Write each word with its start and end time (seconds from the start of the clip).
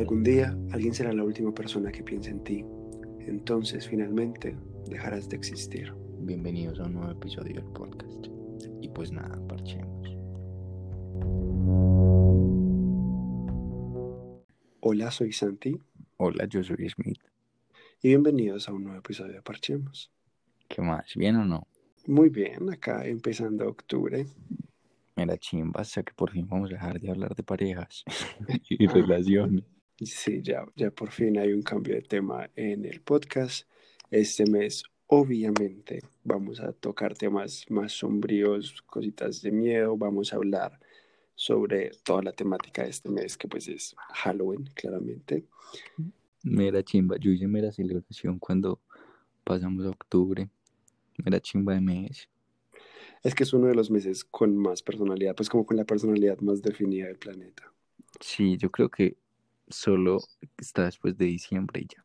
Algún 0.00 0.22
día 0.22 0.56
alguien 0.72 0.94
será 0.94 1.12
la 1.12 1.22
última 1.22 1.52
persona 1.52 1.92
que 1.92 2.02
piense 2.02 2.30
en 2.30 2.42
ti. 2.42 2.64
Entonces 3.18 3.86
finalmente 3.86 4.56
dejarás 4.88 5.28
de 5.28 5.36
existir. 5.36 5.92
Bienvenidos 6.20 6.80
a 6.80 6.84
un 6.84 6.94
nuevo 6.94 7.12
episodio 7.12 7.56
del 7.56 7.66
podcast. 7.66 8.28
Y 8.80 8.88
pues 8.88 9.12
nada, 9.12 9.38
parchemos. 9.46 10.08
Hola, 14.80 15.10
soy 15.10 15.34
Santi. 15.34 15.78
Hola, 16.16 16.46
yo 16.46 16.64
soy 16.64 16.88
Smith. 16.88 17.20
Y 18.00 18.08
bienvenidos 18.08 18.70
a 18.70 18.72
un 18.72 18.84
nuevo 18.84 19.00
episodio 19.00 19.34
de 19.34 19.42
Parchemos. 19.42 20.10
¿Qué 20.66 20.80
más? 20.80 21.14
¿Bien 21.14 21.36
o 21.36 21.44
no? 21.44 21.68
Muy 22.06 22.30
bien, 22.30 22.72
acá 22.72 23.04
empezando 23.04 23.68
octubre. 23.68 24.26
Mira, 25.14 25.36
chimba, 25.36 25.82
hasta 25.82 26.02
que 26.02 26.14
por 26.14 26.30
fin 26.30 26.48
vamos 26.48 26.70
a 26.70 26.72
dejar 26.72 26.98
de 26.98 27.10
hablar 27.10 27.34
de 27.34 27.42
parejas 27.42 28.02
y 28.70 28.86
relaciones. 28.86 29.62
Sí, 30.02 30.40
ya, 30.42 30.64
ya 30.76 30.90
por 30.90 31.10
fin 31.10 31.38
hay 31.38 31.52
un 31.52 31.62
cambio 31.62 31.94
de 31.94 32.00
tema 32.00 32.48
en 32.56 32.86
el 32.86 33.02
podcast. 33.02 33.68
Este 34.10 34.46
mes, 34.46 34.82
obviamente, 35.06 36.00
vamos 36.24 36.58
a 36.60 36.72
tocar 36.72 37.14
temas 37.14 37.66
más 37.68 37.92
sombríos, 37.92 38.80
cositas 38.82 39.42
de 39.42 39.50
miedo. 39.52 39.98
Vamos 39.98 40.32
a 40.32 40.36
hablar 40.36 40.80
sobre 41.34 41.90
toda 42.02 42.22
la 42.22 42.32
temática 42.32 42.82
de 42.82 42.90
este 42.90 43.10
mes, 43.10 43.36
que 43.36 43.46
pues 43.46 43.68
es 43.68 43.94
Halloween, 44.14 44.64
claramente. 44.74 45.44
Mira, 46.44 46.82
chimba, 46.82 47.18
yo 47.18 47.30
hice 47.30 47.46
mera 47.46 47.70
celebración 47.70 48.38
cuando 48.38 48.80
pasamos 49.44 49.84
a 49.84 49.90
octubre. 49.90 50.48
Mira, 51.22 51.40
chimba 51.40 51.74
de 51.74 51.82
mes. 51.82 52.26
Es 53.22 53.34
que 53.34 53.42
es 53.42 53.52
uno 53.52 53.66
de 53.66 53.74
los 53.74 53.90
meses 53.90 54.24
con 54.24 54.56
más 54.56 54.82
personalidad, 54.82 55.34
pues 55.34 55.50
como 55.50 55.66
con 55.66 55.76
la 55.76 55.84
personalidad 55.84 56.38
más 56.38 56.62
definida 56.62 57.06
del 57.06 57.18
planeta. 57.18 57.70
Sí, 58.18 58.56
yo 58.56 58.70
creo 58.70 58.88
que 58.88 59.18
solo 59.70 60.20
está 60.58 60.84
después 60.84 61.16
de 61.16 61.26
diciembre 61.26 61.80
y 61.80 61.94
ya. 61.94 62.04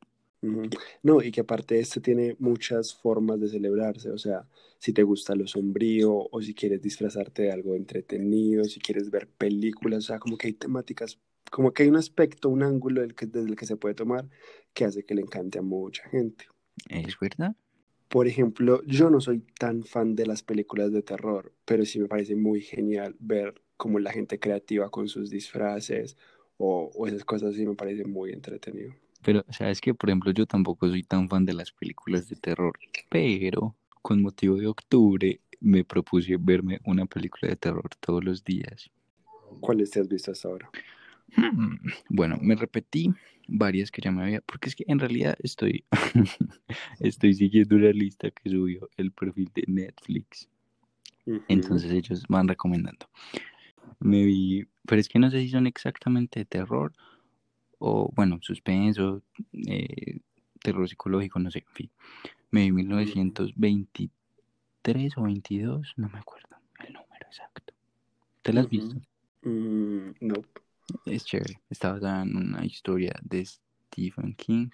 No, 1.01 1.21
y 1.21 1.31
que 1.31 1.41
aparte 1.41 1.75
de 1.75 1.81
esto 1.81 2.01
tiene 2.01 2.35
muchas 2.39 2.93
formas 2.93 3.39
de 3.39 3.49
celebrarse, 3.49 4.11
o 4.11 4.17
sea, 4.17 4.47
si 4.77 4.93
te 4.93 5.03
gusta 5.03 5.35
lo 5.35 5.47
sombrío 5.47 6.27
o 6.31 6.41
si 6.41 6.53
quieres 6.53 6.81
disfrazarte 6.81 7.43
de 7.43 7.51
algo 7.51 7.75
entretenido, 7.75 8.63
si 8.65 8.79
quieres 8.79 9.09
ver 9.09 9.27
películas, 9.27 10.03
o 10.03 10.07
sea, 10.07 10.19
como 10.19 10.37
que 10.37 10.47
hay 10.47 10.53
temáticas, 10.53 11.19
como 11.51 11.73
que 11.73 11.83
hay 11.83 11.89
un 11.89 11.95
aspecto, 11.95 12.49
un 12.49 12.63
ángulo 12.63 13.01
del 13.01 13.15
que, 13.15 13.25
desde 13.25 13.49
el 13.49 13.55
que 13.55 13.65
se 13.65 13.77
puede 13.77 13.95
tomar 13.95 14.29
que 14.73 14.85
hace 14.85 15.03
que 15.03 15.15
le 15.15 15.21
encante 15.21 15.59
a 15.59 15.63
mucha 15.63 16.07
gente. 16.09 16.45
¿Es 16.89 17.17
verdad? 17.19 17.55
Por 18.09 18.27
ejemplo, 18.27 18.83
yo 18.85 19.09
no 19.09 19.21
soy 19.21 19.39
tan 19.59 19.83
fan 19.83 20.15
de 20.15 20.27
las 20.27 20.43
películas 20.43 20.91
de 20.91 21.01
terror, 21.01 21.53
pero 21.65 21.85
sí 21.85 21.99
me 21.99 22.07
parece 22.07 22.35
muy 22.35 22.61
genial 22.61 23.15
ver 23.19 23.61
cómo 23.77 23.99
la 23.99 24.11
gente 24.11 24.39
creativa 24.39 24.89
con 24.89 25.07
sus 25.07 25.29
disfraces 25.29 26.17
o, 26.57 26.91
o 26.95 27.07
esas 27.07 27.25
cosas 27.25 27.55
sí 27.55 27.65
me 27.65 27.75
parece 27.75 28.05
muy 28.05 28.31
entretenido. 28.31 28.93
Pero, 29.21 29.43
¿sabes 29.49 29.81
que 29.81 29.93
Por 29.93 30.09
ejemplo, 30.09 30.31
yo 30.31 30.45
tampoco 30.45 30.87
soy 30.87 31.03
tan 31.03 31.27
fan 31.27 31.43
de 31.45 31.53
las 31.53 31.71
películas 31.73 32.29
de 32.29 32.37
terror, 32.37 32.79
pero 33.09 33.75
con 34.01 34.21
motivo 34.21 34.55
de 34.57 34.67
octubre 34.67 35.41
me 35.59 35.83
propuse 35.83 36.37
verme 36.39 36.79
una 36.85 37.05
película 37.05 37.49
de 37.49 37.57
terror 37.57 37.89
todos 37.99 38.23
los 38.23 38.43
días. 38.45 38.89
¿Cuáles 39.59 39.91
te 39.91 39.99
has 39.99 40.07
visto 40.07 40.31
hasta 40.31 40.47
ahora? 40.47 40.73
Hmm, 41.35 41.75
Bueno, 42.09 42.37
me 42.41 42.55
repetí 42.55 43.09
varias 43.47 43.91
que 43.91 44.01
ya 44.01 44.11
me 44.11 44.23
había, 44.23 44.41
porque 44.41 44.69
es 44.69 44.75
que 44.75 44.85
en 44.87 44.99
realidad 44.99 45.35
estoy, 45.43 45.85
estoy 46.99 47.33
siguiendo 47.33 47.75
una 47.75 47.91
lista 47.91 48.31
que 48.31 48.49
subió 48.49 48.89
el 48.97 49.11
perfil 49.11 49.51
de 49.53 49.63
Netflix. 49.67 50.49
Entonces 51.47 51.91
ellos 51.91 52.23
van 52.29 52.47
recomendando. 52.47 53.07
Me 53.99 54.23
vi, 54.25 54.65
pero 54.87 54.99
es 54.99 55.09
que 55.09 55.19
no 55.19 55.29
sé 55.29 55.41
si 55.41 55.49
son 55.49 55.67
exactamente 55.67 56.39
de 56.39 56.45
terror 56.45 56.93
o, 57.79 58.09
bueno, 58.15 58.39
suspenso, 58.41 59.21
eh, 59.67 60.19
terror 60.61 60.87
psicológico, 60.87 61.39
no 61.39 61.51
sé, 61.51 61.59
en 61.59 61.73
fin. 61.73 61.91
Me 62.51 62.61
vi 62.61 62.71
1923 62.71 65.17
o 65.17 65.23
22, 65.23 65.93
no 65.97 66.07
me 66.09 66.19
acuerdo 66.19 66.55
el 66.79 66.93
número 66.93 67.27
exacto. 67.27 67.73
¿Te 68.41 68.53
la 68.53 68.61
has 68.61 68.69
visto? 68.69 68.95
Mm, 69.41 70.11
no. 70.21 70.35
Es 71.05 71.25
chévere. 71.25 71.59
Está 71.69 71.91
basada 71.93 72.23
en 72.23 72.37
una 72.37 72.65
historia 72.65 73.13
de 73.23 73.45
Stephen 73.45 74.33
King. 74.35 74.69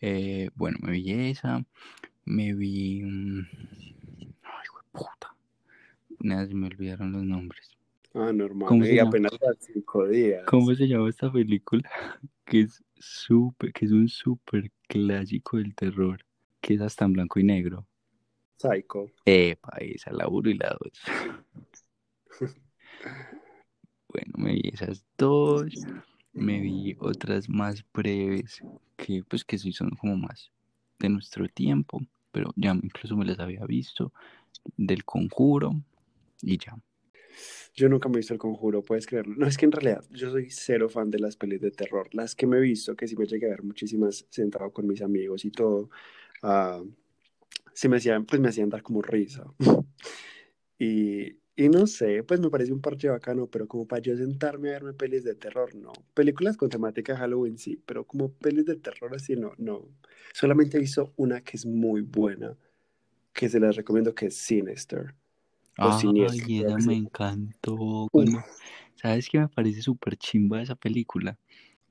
Eh, 0.00 0.50
bueno, 0.54 0.78
me 0.82 0.92
vi 0.92 1.12
esa. 1.12 1.64
Me 2.24 2.54
vi. 2.54 3.02
Ay, 4.42 4.66
puta. 4.92 5.34
Nada, 6.20 6.46
se 6.46 6.54
me 6.54 6.66
olvidaron 6.66 7.12
los 7.12 7.22
nombres. 7.22 7.76
Ah, 8.14 8.32
normal. 8.32 8.68
¿Cómo 8.68 8.84
se 8.84 8.94
Y 8.94 8.98
apenas 8.98 9.32
va 9.32 9.54
cinco 9.58 10.06
días. 10.06 10.44
¿Cómo 10.46 10.74
se 10.74 10.86
llama 10.86 11.08
esta 11.08 11.32
película? 11.32 11.88
Que 12.44 12.62
es 12.62 12.82
súper, 12.98 13.72
que 13.72 13.86
es 13.86 13.92
un 13.92 14.08
súper 14.08 14.70
clásico 14.88 15.56
del 15.56 15.74
terror. 15.74 16.20
Que 16.60 16.74
es 16.74 16.80
hasta 16.80 17.04
en 17.04 17.14
blanco 17.14 17.38
y 17.40 17.44
negro. 17.44 17.86
Psycho. 18.56 19.06
Epa, 19.24 19.78
esa, 19.78 20.12
la 20.12 20.28
1 20.28 20.50
y 20.50 20.54
la 20.54 20.76
2. 20.80 20.92
Bueno, 24.12 24.32
me 24.36 24.52
vi 24.52 24.68
esas 24.70 25.04
dos. 25.16 25.72
Me 26.34 26.60
vi 26.60 26.94
otras 26.98 27.48
más 27.48 27.82
breves 27.94 28.62
que 28.96 29.22
pues 29.24 29.44
que 29.44 29.56
sí 29.56 29.72
son 29.72 29.90
como 29.90 30.16
más 30.16 30.50
de 30.98 31.08
nuestro 31.08 31.48
tiempo, 31.48 32.00
pero 32.30 32.52
ya 32.56 32.72
incluso 32.72 33.16
me 33.16 33.24
las 33.24 33.38
había 33.40 33.64
visto 33.64 34.12
del 34.76 35.04
conjuro 35.04 35.74
y 36.42 36.58
ya. 36.58 36.76
Yo 37.74 37.88
nunca 37.88 38.08
me 38.08 38.16
he 38.16 38.18
visto 38.18 38.34
El 38.34 38.38
Conjuro, 38.38 38.82
puedes 38.82 39.06
creerlo. 39.06 39.34
No, 39.36 39.46
es 39.46 39.56
que 39.56 39.64
en 39.64 39.72
realidad 39.72 40.04
yo 40.10 40.30
soy 40.30 40.50
cero 40.50 40.88
fan 40.88 41.10
de 41.10 41.18
las 41.18 41.36
pelis 41.36 41.60
de 41.60 41.70
terror. 41.70 42.08
Las 42.12 42.34
que 42.34 42.46
me 42.46 42.58
he 42.58 42.60
visto, 42.60 42.94
que 42.96 43.08
sí 43.08 43.16
me 43.16 43.26
llegué 43.26 43.46
a 43.46 43.50
ver 43.50 43.62
muchísimas 43.62 44.26
sentado 44.30 44.70
con 44.72 44.86
mis 44.86 45.00
amigos 45.02 45.44
y 45.44 45.50
todo, 45.50 45.88
ah, 46.42 46.82
sí 47.74 47.88
me 47.88 47.96
hacían, 47.98 48.26
pues 48.26 48.40
me 48.40 48.48
hacían 48.48 48.70
dar 48.70 48.82
como 48.82 49.02
risa. 49.02 49.44
Y, 50.78 51.38
y 51.54 51.68
no 51.68 51.86
sé, 51.86 52.24
pues 52.24 52.40
me 52.40 52.50
parece 52.50 52.72
un 52.72 52.80
parche 52.80 53.08
bacano, 53.08 53.46
pero 53.46 53.68
como 53.68 53.86
para 53.86 54.02
yo 54.02 54.16
sentarme 54.16 54.70
a 54.70 54.72
verme 54.72 54.92
pelis 54.94 55.22
de 55.24 55.34
terror, 55.36 55.74
no. 55.76 55.92
Películas 56.14 56.56
con 56.56 56.70
temática 56.70 57.16
Halloween 57.16 57.56
sí, 57.58 57.80
pero 57.86 58.04
como 58.04 58.32
pelis 58.32 58.66
de 58.66 58.76
terror 58.76 59.14
así, 59.14 59.36
no, 59.36 59.52
no. 59.58 59.88
Solamente 60.32 60.78
visto 60.78 61.12
una 61.16 61.40
que 61.42 61.56
es 61.56 61.66
muy 61.66 62.00
buena, 62.02 62.56
que 63.32 63.48
se 63.48 63.60
las 63.60 63.76
recomiendo, 63.76 64.14
que 64.14 64.26
es 64.26 64.36
Sinister. 64.36 65.14
O 65.78 65.98
Siniestro, 65.98 66.44
Ay, 66.44 66.58
creo 66.58 66.68
esa 66.68 66.76
que 66.76 66.82
se 66.82 66.88
me 66.88 66.96
encantó. 66.96 68.08
¿Sabes 68.96 69.28
qué 69.28 69.40
me 69.40 69.48
parece 69.48 69.82
súper 69.82 70.16
chimba 70.16 70.62
esa 70.62 70.76
película? 70.76 71.38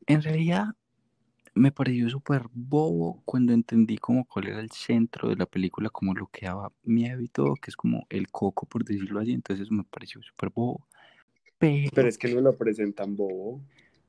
En 0.08 0.22
realidad 0.22 0.68
me 1.54 1.72
pareció 1.72 2.10
súper 2.10 2.44
bobo 2.54 3.22
cuando 3.26 3.54
entendí 3.54 3.98
como 3.98 4.26
cuál 4.26 4.48
era 4.48 4.60
el 4.62 4.72
centro 4.72 5.30
de 5.30 5.36
la 5.36 5.46
película, 5.46 5.90
como 5.90 6.14
lo 6.14 6.28
que 6.28 6.46
daba 6.46 6.72
miedo 6.84 7.22
y 7.22 7.28
todo, 7.28 7.56
que 7.56 7.72
es 7.72 7.76
como 7.76 8.06
el 8.10 8.30
coco, 8.32 8.66
por 8.66 8.86
decirlo 8.86 9.20
así. 9.20 9.34
Entonces 9.34 9.70
me 9.72 9.84
pareció 9.84 10.22
súper 10.22 10.50
bobo. 10.50 10.88
pero 11.58 11.90
Pero 11.94 12.08
es 12.08 12.18
que 12.18 12.34
no 12.34 12.42
lo 12.42 12.56
presentan 12.56 13.16
bobo. 13.16 13.62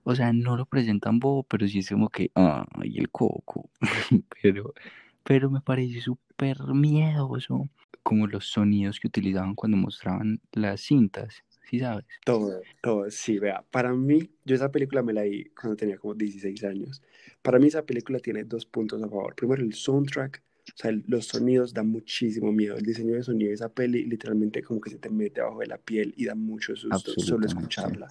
O 0.05 0.15
sea, 0.15 0.33
no 0.33 0.57
lo 0.57 0.67
presentan 0.67 1.19
bobo, 1.19 1.45
pero 1.45 1.67
sí 1.67 1.81
es 1.81 1.89
como 1.89 2.09
que, 2.09 2.31
ay, 2.35 2.99
el 2.99 3.11
coco. 3.11 3.71
pero, 4.43 4.75
pero 5.23 5.51
me 5.51 5.61
pareció 5.61 6.01
súper 6.03 6.59
miedoso, 6.75 7.69
como 8.03 8.27
los 8.27 8.47
sonidos 8.47 9.01
que 9.01 9.09
utilizaban 9.09 9.55
cuando 9.55 9.77
mostraban 9.77 10.41
las 10.53 10.81
cintas, 10.83 11.45
¿sí 11.71 11.79
sabes? 11.81 12.05
Todo, 12.25 12.63
todo, 12.83 13.11
sí, 13.11 13.39
vea, 13.39 13.65
para 13.71 13.93
mí, 13.93 14.31
yo 14.45 14.55
esa 14.55 14.71
película 14.71 15.03
me 15.03 15.13
la 15.13 15.23
vi 15.23 15.47
cuando 15.51 15.77
tenía 15.77 15.99
como 15.99 16.15
16 16.15 16.63
años. 16.65 17.03
Para 17.43 17.59
mí 17.59 17.67
esa 17.67 17.85
película 17.85 18.19
tiene 18.21 18.45
dos 18.45 18.65
puntos 18.67 19.03
a 19.03 19.09
favor. 19.09 19.35
Primero, 19.35 19.63
el 19.63 19.75
soundtrack, 19.75 20.43
o 20.69 20.77
sea, 20.77 20.91
el- 20.91 21.05
los 21.09 21.27
sonidos 21.27 21.75
dan 21.75 21.89
muchísimo 21.89 22.53
miedo. 22.53 22.77
El 22.77 22.85
diseño 22.85 23.15
de 23.15 23.23
sonido 23.25 23.49
de 23.49 23.55
esa 23.55 23.69
peli 23.69 24.05
literalmente 24.05 24.63
como 24.63 24.81
que 24.81 24.91
se 24.91 24.99
te 24.99 25.11
mete 25.11 25.41
abajo 25.41 25.61
de 25.61 25.67
la 25.67 25.79
piel 25.79 26.15
y 26.17 26.27
da 26.27 26.35
mucho 26.37 26.77
susto 26.77 27.17
solo 27.19 27.47
escucharla. 27.47 28.09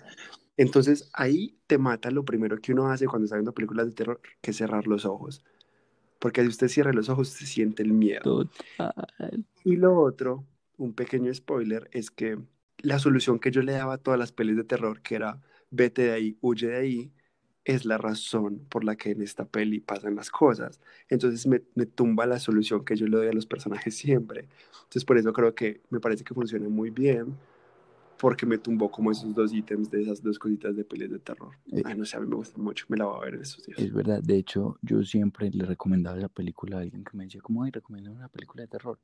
Entonces 0.57 1.09
ahí 1.13 1.57
te 1.67 1.77
mata 1.77 2.11
lo 2.11 2.25
primero 2.25 2.57
que 2.57 2.73
uno 2.73 2.89
hace 2.91 3.07
cuando 3.07 3.25
está 3.25 3.37
viendo 3.37 3.53
películas 3.53 3.87
de 3.87 3.93
terror, 3.93 4.21
que 4.41 4.51
es 4.51 4.57
cerrar 4.57 4.87
los 4.87 5.05
ojos. 5.05 5.43
Porque 6.21 6.43
si 6.43 6.49
usted 6.49 6.67
cierra 6.67 6.93
los 6.93 7.09
ojos, 7.09 7.29
se 7.29 7.47
siente 7.47 7.81
el 7.81 7.93
miedo. 7.93 8.21
Total. 8.21 9.43
Y 9.63 9.75
lo 9.75 9.99
otro, 9.99 10.45
un 10.77 10.93
pequeño 10.93 11.33
spoiler, 11.33 11.89
es 11.91 12.11
que 12.11 12.37
la 12.77 12.99
solución 12.99 13.39
que 13.39 13.49
yo 13.49 13.63
le 13.63 13.71
daba 13.71 13.95
a 13.95 13.97
todas 13.97 14.19
las 14.19 14.31
pelis 14.31 14.55
de 14.55 14.63
terror, 14.63 15.01
que 15.01 15.15
era 15.15 15.41
vete 15.71 16.03
de 16.03 16.11
ahí, 16.11 16.37
huye 16.39 16.67
de 16.67 16.77
ahí, 16.77 17.11
es 17.65 17.85
la 17.85 17.97
razón 17.97 18.59
por 18.69 18.83
la 18.83 18.95
que 18.95 19.09
en 19.09 19.23
esta 19.23 19.45
peli 19.45 19.79
pasan 19.79 20.15
las 20.15 20.29
cosas. 20.29 20.79
Entonces 21.09 21.47
me, 21.47 21.63
me 21.73 21.87
tumba 21.87 22.27
la 22.27 22.39
solución 22.39 22.85
que 22.85 22.95
yo 22.95 23.07
le 23.07 23.17
doy 23.17 23.27
a 23.27 23.33
los 23.33 23.47
personajes 23.47 23.95
siempre. 23.95 24.47
Entonces 24.73 25.05
por 25.05 25.17
eso 25.17 25.33
creo 25.33 25.55
que 25.55 25.81
me 25.89 25.99
parece 25.99 26.23
que 26.23 26.35
funciona 26.35 26.69
muy 26.69 26.91
bien, 26.91 27.35
porque 28.21 28.45
me 28.45 28.59
tumbó 28.59 28.91
como 28.91 29.11
esos 29.11 29.33
dos 29.33 29.51
ítems 29.51 29.89
de 29.89 30.03
esas 30.03 30.21
dos 30.21 30.37
cositas 30.37 30.75
de 30.75 30.83
pelis 30.85 31.09
de 31.09 31.17
terror. 31.17 31.55
Eh, 31.71 31.81
Ay, 31.83 31.97
no 31.97 32.05
sé, 32.05 32.17
a 32.17 32.19
mí 32.19 32.27
me 32.27 32.35
gusta 32.35 32.55
mucho, 32.61 32.85
me 32.87 32.95
la 32.95 33.05
voy 33.05 33.17
a 33.17 33.25
ver 33.25 33.33
en 33.33 33.41
estos 33.41 33.65
días. 33.65 33.79
Es 33.79 33.91
verdad, 33.91 34.21
de 34.21 34.37
hecho, 34.37 34.77
yo 34.83 35.03
siempre 35.03 35.49
le 35.49 35.65
recomendaba 35.65 36.19
esa 36.19 36.29
película 36.29 36.77
a 36.77 36.81
alguien 36.81 37.03
que 37.03 37.17
me 37.17 37.23
decía, 37.23 37.41
¿cómo 37.41 37.63
hay 37.63 37.71
recomiendo 37.71 38.11
una 38.11 38.27
película 38.27 38.61
de 38.61 38.67
terror? 38.67 38.99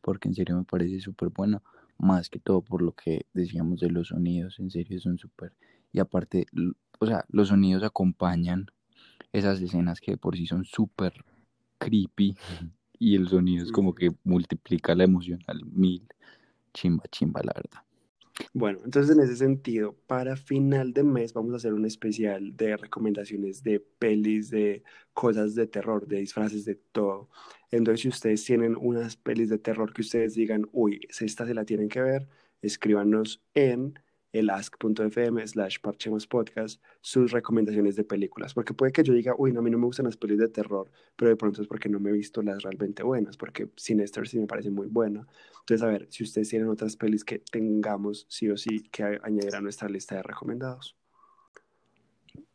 Porque 0.00 0.28
en 0.28 0.36
serio 0.36 0.56
me 0.56 0.62
parece 0.62 1.00
súper 1.00 1.30
buena, 1.30 1.62
más 1.98 2.30
que 2.30 2.38
todo 2.38 2.62
por 2.62 2.80
lo 2.80 2.92
que 2.92 3.26
decíamos 3.34 3.80
de 3.80 3.90
los 3.90 4.08
sonidos, 4.08 4.60
en 4.60 4.70
serio 4.70 5.00
son 5.00 5.18
súper. 5.18 5.52
Y 5.92 5.98
aparte, 5.98 6.46
o 7.00 7.06
sea, 7.06 7.24
los 7.30 7.48
sonidos 7.48 7.82
acompañan 7.82 8.66
esas 9.32 9.60
escenas 9.60 10.00
que 10.00 10.16
por 10.16 10.36
sí 10.36 10.46
son 10.46 10.64
súper 10.64 11.24
creepy 11.78 12.36
y 13.00 13.16
el 13.16 13.26
sonido 13.26 13.64
es 13.64 13.72
como 13.72 13.96
que 13.96 14.12
multiplica 14.22 14.94
la 14.94 15.02
emoción 15.02 15.40
al 15.48 15.64
mil. 15.64 16.06
Chimba, 16.72 17.02
chimba, 17.10 17.40
la 17.42 17.52
verdad. 17.52 17.82
Bueno, 18.52 18.80
entonces 18.84 19.16
en 19.16 19.22
ese 19.22 19.36
sentido, 19.36 19.96
para 20.06 20.36
final 20.36 20.92
de 20.92 21.04
mes 21.04 21.32
vamos 21.32 21.52
a 21.52 21.56
hacer 21.56 21.72
un 21.72 21.84
especial 21.86 22.56
de 22.56 22.76
recomendaciones 22.76 23.62
de 23.62 23.78
pelis, 23.80 24.50
de 24.50 24.82
cosas 25.12 25.54
de 25.54 25.66
terror, 25.68 26.06
de 26.08 26.18
disfraces, 26.18 26.64
de 26.64 26.74
todo. 26.74 27.30
Entonces, 27.70 28.00
si 28.02 28.08
ustedes 28.08 28.44
tienen 28.44 28.76
unas 28.76 29.16
pelis 29.16 29.48
de 29.50 29.58
terror 29.58 29.92
que 29.92 30.02
ustedes 30.02 30.34
digan, 30.34 30.68
uy, 30.72 31.00
esta 31.20 31.46
se 31.46 31.54
la 31.54 31.64
tienen 31.64 31.88
que 31.88 32.02
ver, 32.02 32.28
escríbanos 32.60 33.40
en 33.54 33.98
el 34.34 34.50
ask.fm 34.50 35.46
slash 35.46 35.78
parchemos 35.78 36.26
podcast 36.26 36.82
sus 37.00 37.30
recomendaciones 37.30 37.94
de 37.94 38.02
películas, 38.02 38.52
porque 38.52 38.74
puede 38.74 38.90
que 38.90 39.04
yo 39.04 39.14
diga, 39.14 39.32
uy, 39.38 39.52
no, 39.52 39.60
a 39.60 39.62
mí 39.62 39.70
no 39.70 39.78
me 39.78 39.86
gustan 39.86 40.06
las 40.06 40.16
películas 40.16 40.48
de 40.48 40.52
terror, 40.52 40.90
pero 41.14 41.28
de 41.28 41.36
pronto 41.36 41.62
es 41.62 41.68
porque 41.68 41.88
no 41.88 42.00
me 42.00 42.10
he 42.10 42.12
visto 42.12 42.42
las 42.42 42.64
realmente 42.64 43.04
buenas, 43.04 43.36
porque 43.36 43.70
Sinister 43.76 44.26
sí 44.26 44.40
me 44.40 44.48
parece 44.48 44.70
muy 44.70 44.88
buena. 44.88 45.24
Entonces, 45.60 45.82
a 45.82 45.86
ver, 45.86 46.08
si 46.10 46.24
ustedes 46.24 46.48
tienen 46.48 46.68
otras 46.68 46.96
pelis 46.96 47.24
que 47.24 47.38
tengamos 47.38 48.26
sí 48.28 48.50
o 48.50 48.56
sí 48.56 48.82
que 48.90 49.04
añadir 49.22 49.54
a 49.54 49.60
nuestra 49.60 49.88
lista 49.88 50.16
de 50.16 50.24
recomendados. 50.24 50.96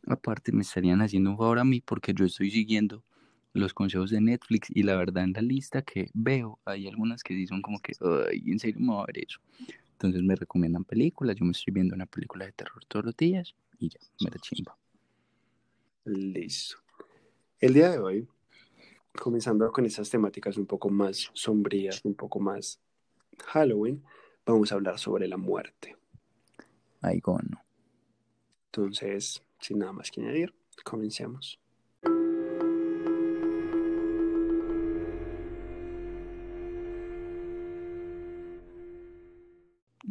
Aparte, 0.06 0.52
me 0.52 0.60
estarían 0.60 1.00
haciendo 1.00 1.30
un 1.30 1.38
favor 1.38 1.60
a 1.60 1.64
mí 1.64 1.80
porque 1.80 2.12
yo 2.12 2.26
estoy 2.26 2.50
siguiendo 2.50 3.02
los 3.54 3.72
consejos 3.72 4.10
de 4.10 4.20
Netflix 4.20 4.68
y 4.70 4.82
la 4.82 4.96
verdad 4.96 5.24
en 5.24 5.32
la 5.32 5.40
lista 5.40 5.80
que 5.80 6.10
veo 6.12 6.58
hay 6.66 6.86
algunas 6.88 7.22
que 7.22 7.46
son 7.46 7.62
como 7.62 7.80
que, 7.80 7.94
ay, 8.30 8.42
en 8.46 8.58
serio 8.58 8.80
me 8.80 8.92
va 8.92 9.04
a 9.04 9.06
ver 9.06 9.24
eso. 9.24 9.40
Entonces 10.00 10.22
me 10.22 10.34
recomiendan 10.34 10.84
películas, 10.84 11.36
yo 11.36 11.44
me 11.44 11.50
estoy 11.52 11.74
viendo 11.74 11.94
una 11.94 12.06
película 12.06 12.46
de 12.46 12.52
terror 12.52 12.82
todos 12.88 13.04
los 13.04 13.16
días 13.18 13.54
y 13.78 13.90
ya, 13.90 14.00
me 14.20 14.30
da 14.30 14.38
chimba. 14.38 14.74
Listo. 16.06 16.78
El 17.58 17.74
día 17.74 17.90
de 17.90 17.98
hoy, 17.98 18.28
comenzando 19.14 19.70
con 19.70 19.84
esas 19.84 20.08
temáticas 20.08 20.56
un 20.56 20.64
poco 20.64 20.88
más 20.88 21.30
sombrías, 21.34 22.02
un 22.02 22.14
poco 22.14 22.40
más 22.40 22.80
Halloween, 23.48 24.02
vamos 24.46 24.72
a 24.72 24.76
hablar 24.76 24.98
sobre 24.98 25.28
la 25.28 25.36
muerte. 25.36 25.94
Ay, 27.02 27.20
no. 27.26 27.62
Entonces, 28.72 29.42
sin 29.58 29.80
nada 29.80 29.92
más 29.92 30.10
que 30.10 30.22
añadir, 30.22 30.54
comencemos. 30.82 31.60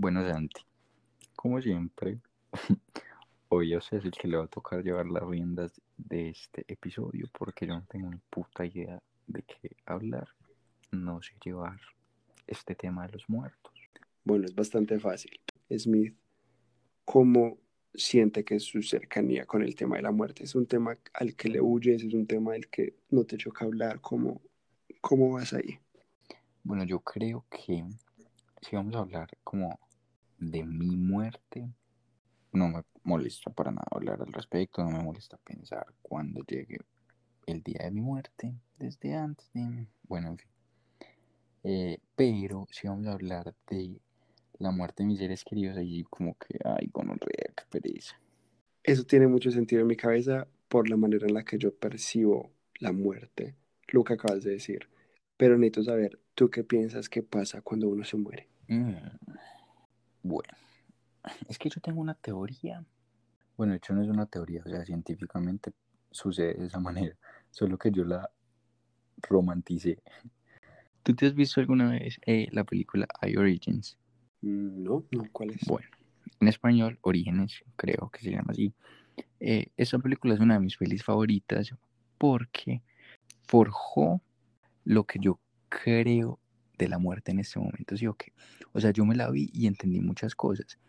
Bueno, 0.01 0.25
Santi, 0.25 0.62
como 1.36 1.62
siempre, 1.62 2.22
hoy 3.50 3.72
yo 3.72 3.81
sé 3.81 3.98
el 3.98 4.12
que 4.12 4.30
le 4.30 4.38
va 4.38 4.46
a 4.46 4.48
tocar 4.48 4.81
llevar 4.81 5.07
las 5.07 5.24
riendas 5.24 5.81
de 5.98 6.30
este 6.30 6.63
episodio 6.69 7.28
porque 7.38 7.68
yo 7.68 7.74
no 7.74 7.84
tengo 7.84 8.10
ni 8.10 8.18
puta 8.30 8.66
idea 8.66 9.04
de 9.28 9.42
qué 9.44 9.75
hablar. 9.86 10.30
No 10.92 11.22
sé 11.22 11.34
llevar 11.44 11.81
este 12.48 12.75
tema 12.75 13.07
de 13.07 13.12
los 13.12 13.28
muertos. 13.28 13.74
Bueno, 14.24 14.46
es 14.46 14.56
bastante 14.56 14.98
fácil. 15.01 15.38
Smith, 15.78 16.16
¿cómo 17.04 17.57
siente 17.94 18.46
que 18.46 18.56
es 18.56 18.63
su 18.63 18.81
cercanía 18.81 19.46
con 19.46 19.63
el 19.63 19.75
tema 19.75 19.98
de 19.98 20.04
la 20.04 20.12
muerte? 20.12 20.46
¿Es 20.46 20.56
un 20.56 20.66
tema 20.66 20.98
al 21.13 21.36
que 21.36 21.50
le 21.50 21.60
huyes? 21.60 22.04
¿Es 22.04 22.13
un 22.13 22.25
tema 22.25 22.54
del 22.54 22.69
que 22.69 22.96
no 23.10 23.25
te 23.25 23.36
choca 23.36 23.66
hablar? 23.66 24.00
¿Cómo, 24.00 24.40
cómo 25.01 25.34
vas 25.34 25.51
ahí? 25.51 25.78
Bueno, 26.63 26.86
yo 26.86 27.01
creo 27.01 27.44
que 27.50 27.84
si 28.62 28.75
vamos 28.78 28.96
a 28.96 29.00
hablar 29.00 29.30
como 29.44 29.78
de 30.39 30.65
mi 30.65 30.95
muerte, 30.95 31.69
no 32.51 32.69
me 32.69 32.83
molesta 33.03 33.51
para 33.51 33.71
nada 33.71 33.88
hablar 33.91 34.21
al 34.21 34.33
respecto, 34.33 34.83
no 34.83 34.91
me 34.91 35.03
molesta 35.03 35.38
pensar 35.38 35.86
cuando 36.01 36.41
llegue 36.41 36.80
el 37.45 37.62
día 37.63 37.80
de 37.83 37.91
mi 37.91 38.01
muerte, 38.01 38.53
desde 38.77 39.15
antes 39.15 39.51
de... 39.53 39.88
Bueno, 40.03 40.30
en 40.30 40.38
fin. 40.38 40.50
Eh, 41.63 42.00
pero 42.15 42.68
si 42.71 42.88
vamos 42.88 43.07
a 43.07 43.13
hablar 43.13 43.53
de 43.69 44.00
la 44.59 44.71
muerte 44.71 45.03
de 45.03 45.07
mis 45.07 45.19
seres 45.19 45.44
queridos, 45.44 45.77
ahí 45.77 46.03
como 46.03 46.38
que, 46.38 46.59
ay, 46.63 46.89
con 46.89 47.09
un 47.09 47.18
qué 47.18 47.63
pereza. 47.69 48.19
Eso 48.83 49.03
tiene 49.03 49.27
mucho 49.27 49.51
sentido 49.51 49.81
en 49.81 49.88
mi 49.88 49.95
cabeza 49.95 50.47
por 50.68 50.89
la 50.89 50.97
manera 50.97 51.27
en 51.27 51.33
la 51.33 51.44
que 51.44 51.57
yo 51.57 51.75
percibo 51.75 52.51
la 52.80 52.91
muerte, 52.91 53.56
lo 53.89 54.03
que 54.03 54.13
acabas 54.13 54.44
de 54.44 54.51
decir. 54.51 54.89
Pero 55.38 55.57
necesito 55.57 55.83
saber, 55.83 56.19
¿tú 56.36 56.50
qué 56.50 56.63
piensas 56.63 57.09
que 57.09 57.24
pasa 57.24 57.62
cuando 57.62 57.89
uno 57.89 58.03
se 58.03 58.18
muere? 58.18 58.47
Mm. 58.68 58.94
Bueno, 60.24 60.50
es 61.48 61.57
que 61.57 61.69
yo 61.69 61.81
tengo 61.81 62.01
una 62.01 62.13
teoría. 62.13 62.83
Bueno, 63.57 63.74
de 63.74 63.77
hecho 63.77 63.94
no 63.94 64.01
es 64.01 64.10
una 64.10 64.25
teoría, 64.25 64.63
o 64.66 64.69
sea, 64.69 64.86
científicamente 64.86 65.74
sucede 66.12 66.56
de 66.56 66.68
esa 66.68 66.80
manera, 66.80 67.16
solo 67.51 67.77
que 67.77 67.92
yo 67.92 68.04
la 68.04 68.30
romanticé. 69.21 70.01
¿Tú 71.04 71.16
te 71.16 71.25
has 71.25 71.33
visto 71.33 71.60
alguna 71.60 71.89
vez 71.92 72.19
eh, 72.25 72.48
la 72.51 72.63
película 72.63 73.07
I 73.21 73.36
Origins? 73.38 73.98
Mm, 74.42 74.83
no, 74.83 75.04
no, 75.12 75.27
¿cuál 75.31 75.51
es? 75.51 75.62
Bueno, 75.68 75.88
en 76.39 76.48
español, 76.48 77.00
Orígenes, 77.01 77.63
creo 77.75 78.10
que 78.10 78.22
se 78.22 78.31
llama 78.31 78.51
así. 78.51 78.74
Eh, 79.39 79.72
esa 79.77 80.00
película 80.00 80.33
es 80.33 80.39
una 80.39 80.56
de 80.56 80.62
mis 80.62 80.77
pelis 80.77 81.04
favoritas 81.04 81.74
porque 82.18 82.81
forjó 83.48 84.22
lo 84.86 85.06
que 85.06 85.19
yo 85.19 85.39
creo 85.69 86.39
de 86.80 86.88
la 86.88 86.98
muerte 86.98 87.31
en 87.31 87.40
este 87.40 87.60
momento, 87.60 87.96
¿sí 87.96 88.08
o 88.08 88.16
qué? 88.16 88.34
O 88.72 88.80
sea, 88.80 88.92
yo 88.92 89.06
me 89.06 89.16
la 89.16 89.30
vi 89.30 89.50
y 89.54 89.68
entendí 89.68 90.00
muchas 90.00 90.34
cosas. 90.34 90.80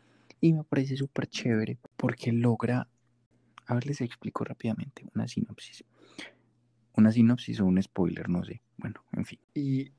Y 0.40 0.54
me 0.54 0.64
parece 0.64 0.96
súper 0.96 1.26
chévere 1.26 1.78
porque 1.96 2.32
logra, 2.32 2.88
a 3.66 3.74
ver, 3.74 3.86
les 3.86 4.00
explico 4.00 4.44
rápidamente 4.44 5.04
una 5.14 5.28
sinopsis. 5.28 5.84
Una 6.96 7.12
sinopsis 7.12 7.60
o 7.60 7.66
un 7.66 7.82
spoiler, 7.82 8.28
no 8.28 8.42
sé. 8.44 8.62
Bueno, 8.78 9.04
en 9.12 9.24
fin. 9.26 9.40
Y 9.52 9.90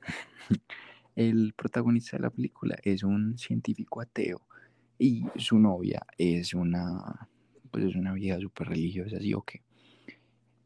el 1.16 1.52
protagonista 1.54 2.16
de 2.16 2.22
la 2.22 2.30
película 2.30 2.76
es 2.82 3.02
un 3.02 3.36
científico 3.36 4.00
ateo 4.00 4.40
y 4.98 5.24
su 5.36 5.58
novia 5.58 6.06
es 6.16 6.54
una, 6.54 7.28
pues 7.70 7.84
es 7.84 7.96
una 7.96 8.12
vieja 8.12 8.38
súper 8.38 8.68
religiosa, 8.68 9.18
¿sí 9.18 9.34
o 9.34 9.42
qué? 9.42 9.62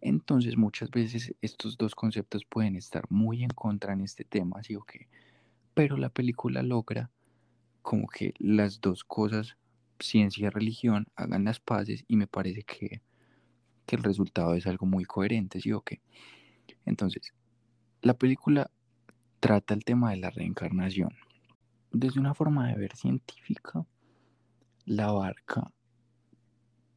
Entonces 0.04 0.58
muchas 0.58 0.90
veces 0.90 1.34
estos 1.40 1.78
dos 1.78 1.94
conceptos 1.94 2.44
pueden 2.44 2.76
estar 2.76 3.04
muy 3.08 3.42
en 3.42 3.48
contra 3.48 3.94
en 3.94 4.02
este 4.02 4.22
tema, 4.22 4.62
¿sí 4.62 4.76
o 4.76 4.82
qué? 4.82 5.08
Pero 5.72 5.96
la 5.96 6.10
película 6.10 6.62
logra 6.62 7.10
como 7.80 8.06
que 8.06 8.34
las 8.38 8.82
dos 8.82 9.02
cosas, 9.02 9.56
ciencia 9.98 10.46
y 10.46 10.50
religión, 10.50 11.06
hagan 11.16 11.44
las 11.44 11.58
paces 11.58 12.04
y 12.06 12.16
me 12.16 12.26
parece 12.26 12.64
que, 12.64 13.00
que 13.86 13.96
el 13.96 14.02
resultado 14.02 14.52
es 14.52 14.66
algo 14.66 14.84
muy 14.84 15.06
coherente, 15.06 15.58
¿sí 15.58 15.72
o 15.72 15.80
qué? 15.80 16.02
Entonces, 16.84 17.32
la 18.02 18.12
película 18.12 18.70
trata 19.40 19.72
el 19.72 19.84
tema 19.84 20.10
de 20.10 20.18
la 20.18 20.28
reencarnación 20.28 21.14
desde 21.92 22.20
una 22.20 22.34
forma 22.34 22.68
de 22.68 22.74
ver 22.74 22.94
científica, 22.94 23.86
la 24.84 25.06
abarca 25.06 25.72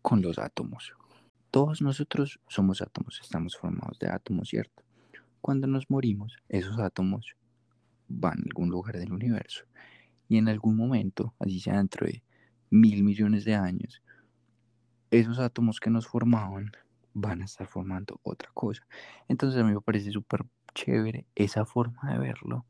con 0.02 0.22
los 0.22 0.38
átomos. 0.40 0.97
Todos 1.58 1.82
nosotros 1.82 2.40
somos 2.48 2.84
átomos, 2.84 3.20
estamos 3.20 3.58
formados 3.58 3.98
de 3.98 4.08
átomos, 4.08 4.50
¿cierto? 4.50 4.84
Cuando 5.42 5.66
nos 5.66 5.90
morimos, 5.90 6.38
esos 6.50 6.78
átomos 6.78 7.36
van 8.08 8.38
a 8.38 8.44
algún 8.46 8.70
lugar 8.70 9.00
del 9.00 9.12
universo 9.12 9.66
y 10.30 10.38
en 10.38 10.50
algún 10.50 10.78
momento, 10.78 11.34
así 11.40 11.60
sea 11.60 11.78
dentro 11.78 12.06
de 12.06 12.22
mil 12.70 13.04
millones 13.04 13.44
de 13.44 13.56
años, 13.56 14.04
esos 15.10 15.40
átomos 15.40 15.80
que 15.80 15.90
nos 15.90 16.06
formaban 16.06 16.74
van 17.16 17.42
a 17.42 17.46
estar 17.46 17.66
formando 17.66 18.20
otra 18.22 18.52
cosa. 18.54 18.86
Entonces 19.28 19.60
a 19.60 19.64
mí 19.64 19.74
me 19.74 19.82
parece 19.82 20.12
súper 20.12 20.46
chévere 20.76 21.26
esa 21.34 21.66
forma 21.66 22.14
de 22.14 22.20
verlo 22.20 22.68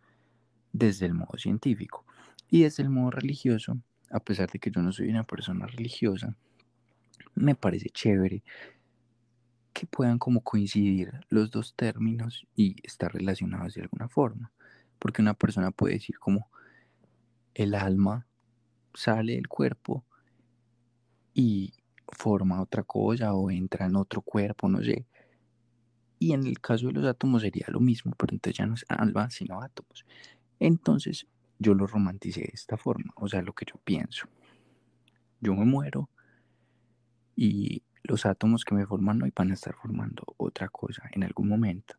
desde 0.72 1.08
el 1.08 1.14
modo 1.14 1.38
científico 1.38 2.06
y 2.50 2.62
desde 2.62 2.84
el 2.84 2.90
modo 2.90 3.12
religioso, 3.12 3.82
a 4.10 4.22
pesar 4.22 4.50
de 4.50 4.60
que 4.60 4.72
yo 4.72 4.82
no 4.82 4.94
soy 4.94 5.10
una 5.10 5.26
persona 5.26 5.68
religiosa, 5.68 6.38
me 7.36 7.54
parece 7.54 7.90
chévere 7.90 8.44
que 9.78 9.86
puedan 9.86 10.18
como 10.18 10.42
coincidir 10.42 11.12
los 11.30 11.52
dos 11.52 11.76
términos 11.76 12.48
y 12.56 12.78
estar 12.82 13.14
relacionados 13.14 13.76
de 13.76 13.84
alguna 13.84 14.10
forma. 14.10 14.52
Porque 14.98 15.22
una 15.22 15.36
persona 15.36 15.70
puede 15.70 15.94
decir 15.94 16.18
como 16.18 16.50
el 17.54 17.76
alma 17.76 18.26
sale 18.96 19.34
del 19.34 19.48
cuerpo 19.48 20.04
y 21.32 21.76
forma 22.08 22.60
otra 22.60 22.82
cosa 22.82 23.36
o 23.36 23.52
entra 23.52 23.86
en 23.86 23.98
otro 23.98 24.24
cuerpo, 24.24 24.68
no 24.68 24.82
sé. 24.82 25.06
Y 26.18 26.34
en 26.34 26.48
el 26.48 26.60
caso 26.60 26.88
de 26.88 26.94
los 26.94 27.06
átomos 27.06 27.44
sería 27.44 27.68
lo 27.68 27.80
mismo, 27.80 28.16
pero 28.18 28.34
entonces 28.34 28.58
ya 28.58 28.66
no 28.66 28.74
es 28.74 28.86
alma, 28.90 29.30
sino 29.30 29.62
átomos. 29.62 30.08
Entonces 30.60 31.28
yo 31.60 31.76
lo 31.76 31.86
romanticé 31.86 32.42
de 32.42 32.52
esta 32.52 32.78
forma, 32.78 33.14
o 33.16 33.28
sea, 33.28 33.44
lo 33.44 33.54
que 33.54 33.66
yo 33.72 33.80
pienso. 33.84 34.28
Yo 35.40 35.54
me 35.54 35.66
muero 35.66 36.10
y 37.36 37.84
los 38.08 38.26
átomos 38.26 38.66
que 38.66 38.76
me 38.76 38.86
forman 38.86 39.22
hoy 39.22 39.32
van 39.36 39.52
a 39.52 39.54
estar 39.54 39.76
formando 39.76 40.24
otra 40.38 40.70
cosa 40.70 41.04
en 41.12 41.24
algún 41.24 41.48
momento. 41.48 41.96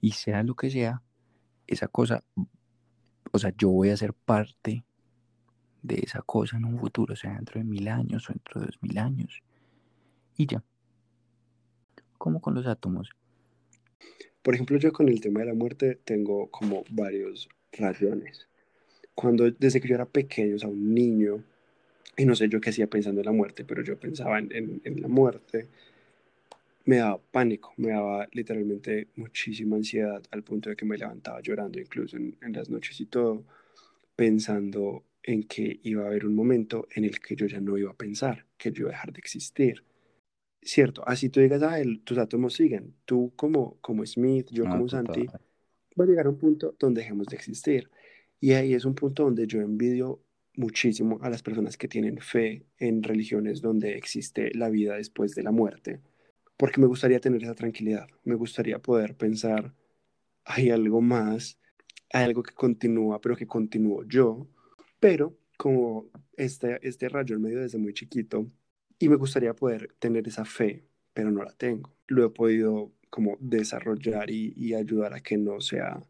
Y 0.00 0.12
sea 0.12 0.42
lo 0.42 0.54
que 0.54 0.70
sea, 0.70 1.02
esa 1.66 1.88
cosa, 1.88 2.24
o 3.32 3.38
sea, 3.38 3.52
yo 3.56 3.70
voy 3.70 3.90
a 3.90 3.96
ser 3.96 4.14
parte 4.14 4.84
de 5.82 5.96
esa 5.96 6.22
cosa 6.22 6.56
en 6.56 6.64
un 6.64 6.78
futuro, 6.78 7.14
o 7.14 7.16
sea, 7.16 7.34
dentro 7.34 7.58
de 7.58 7.64
mil 7.64 7.88
años 7.88 8.28
o 8.28 8.32
dentro 8.32 8.60
de 8.60 8.66
dos 8.66 8.78
mil 8.82 8.98
años. 8.98 9.42
Y 10.36 10.46
ya. 10.46 10.62
como 12.16 12.40
con 12.40 12.54
los 12.54 12.66
átomos. 12.66 13.10
Por 14.42 14.54
ejemplo, 14.54 14.78
yo 14.78 14.92
con 14.92 15.08
el 15.08 15.20
tema 15.20 15.40
de 15.40 15.46
la 15.46 15.54
muerte 15.54 16.00
tengo 16.04 16.50
como 16.50 16.84
varios 16.90 17.48
rayones. 17.72 18.48
Cuando 19.14 19.50
desde 19.50 19.80
que 19.80 19.88
yo 19.88 19.94
era 19.94 20.06
pequeño, 20.06 20.56
o 20.56 20.58
sea, 20.58 20.68
un 20.68 20.94
niño, 20.94 21.44
y 22.18 22.26
no 22.26 22.34
sé 22.34 22.48
yo 22.48 22.60
qué 22.60 22.70
hacía 22.70 22.88
pensando 22.88 23.20
en 23.20 23.26
la 23.26 23.32
muerte, 23.32 23.64
pero 23.64 23.82
yo 23.82 23.96
pensaba 23.96 24.40
en, 24.40 24.80
en, 24.84 25.00
la 25.00 25.06
muerte, 25.06 25.68
me 26.84 26.96
daba 26.96 27.18
pánico, 27.18 27.72
me 27.76 27.90
daba 27.90 28.28
literalmente 28.32 29.06
muchísima 29.14 29.76
ansiedad 29.76 30.20
al 30.32 30.42
punto 30.42 30.68
de 30.68 30.76
que 30.76 30.84
me 30.84 30.98
levantaba 30.98 31.40
llorando 31.40 31.78
incluso 31.78 32.16
en, 32.16 32.36
en 32.42 32.52
las 32.52 32.68
noches 32.68 33.00
y 33.00 33.06
todo, 33.06 33.44
pensando 34.16 35.04
en 35.22 35.44
que 35.44 35.78
iba 35.84 36.02
a 36.02 36.06
haber 36.08 36.26
un 36.26 36.34
momento 36.34 36.88
en 36.92 37.04
el 37.04 37.20
que 37.20 37.36
yo 37.36 37.46
ya 37.46 37.60
no 37.60 37.78
iba 37.78 37.92
a 37.92 37.96
pensar, 37.96 38.44
que 38.56 38.72
yo 38.72 38.82
iba 38.82 38.90
a 38.90 38.92
dejar 38.92 39.12
de 39.12 39.18
existir. 39.20 39.84
Cierto, 40.60 41.06
así 41.06 41.28
tú 41.28 41.38
digas, 41.38 41.62
ah, 41.62 41.78
el, 41.78 42.00
tus 42.00 42.18
átomos 42.18 42.54
siguen, 42.54 42.94
tú 43.04 43.32
como, 43.36 43.78
como 43.80 44.04
Smith, 44.04 44.48
yo 44.50 44.64
Ah, 44.66 44.70
como 44.70 44.86
total. 44.86 45.06
Santi, 45.06 45.26
va 45.98 46.04
a 46.04 46.06
llegar 46.08 46.26
a 46.26 46.30
un 46.30 46.38
punto 46.38 46.74
donde 46.80 47.02
dejemos 47.02 47.28
de 47.28 47.36
existir. 47.36 47.88
Y 48.40 48.52
ahí 48.52 48.74
es 48.74 48.84
un 48.84 48.94
punto 48.94 49.22
donde 49.22 49.46
yo 49.46 49.60
envidio 49.60 50.20
muchísimo 50.58 51.18
a 51.22 51.30
las 51.30 51.42
personas 51.42 51.76
que 51.76 51.88
tienen 51.88 52.18
fe 52.18 52.66
en 52.78 53.02
religiones 53.02 53.62
donde 53.62 53.96
existe 53.96 54.50
la 54.54 54.68
vida 54.68 54.96
después 54.96 55.34
de 55.34 55.44
la 55.44 55.52
muerte, 55.52 56.00
porque 56.56 56.80
me 56.80 56.88
gustaría 56.88 57.20
tener 57.20 57.42
esa 57.44 57.54
tranquilidad, 57.54 58.08
me 58.24 58.34
gustaría 58.34 58.80
poder 58.80 59.16
pensar, 59.16 59.72
hay 60.44 60.70
algo 60.70 61.00
más, 61.00 61.58
hay 62.12 62.24
algo 62.24 62.42
que 62.42 62.54
continúa, 62.54 63.20
pero 63.20 63.36
que 63.36 63.46
continúo 63.46 64.02
yo, 64.04 64.48
pero 64.98 65.38
como 65.56 66.06
este, 66.36 66.78
este 66.86 67.08
rayo 67.08 67.36
en 67.36 67.42
medio 67.42 67.60
desde 67.60 67.78
muy 67.78 67.94
chiquito, 67.94 68.46
y 68.98 69.08
me 69.08 69.16
gustaría 69.16 69.54
poder 69.54 69.94
tener 70.00 70.26
esa 70.26 70.44
fe, 70.44 70.84
pero 71.14 71.30
no 71.30 71.44
la 71.44 71.52
tengo. 71.52 71.94
Lo 72.08 72.26
he 72.26 72.30
podido 72.30 72.90
como 73.10 73.36
desarrollar 73.38 74.28
y, 74.28 74.52
y 74.56 74.74
ayudar 74.74 75.14
a 75.14 75.20
que 75.20 75.36
no 75.36 75.60
sea 75.60 76.02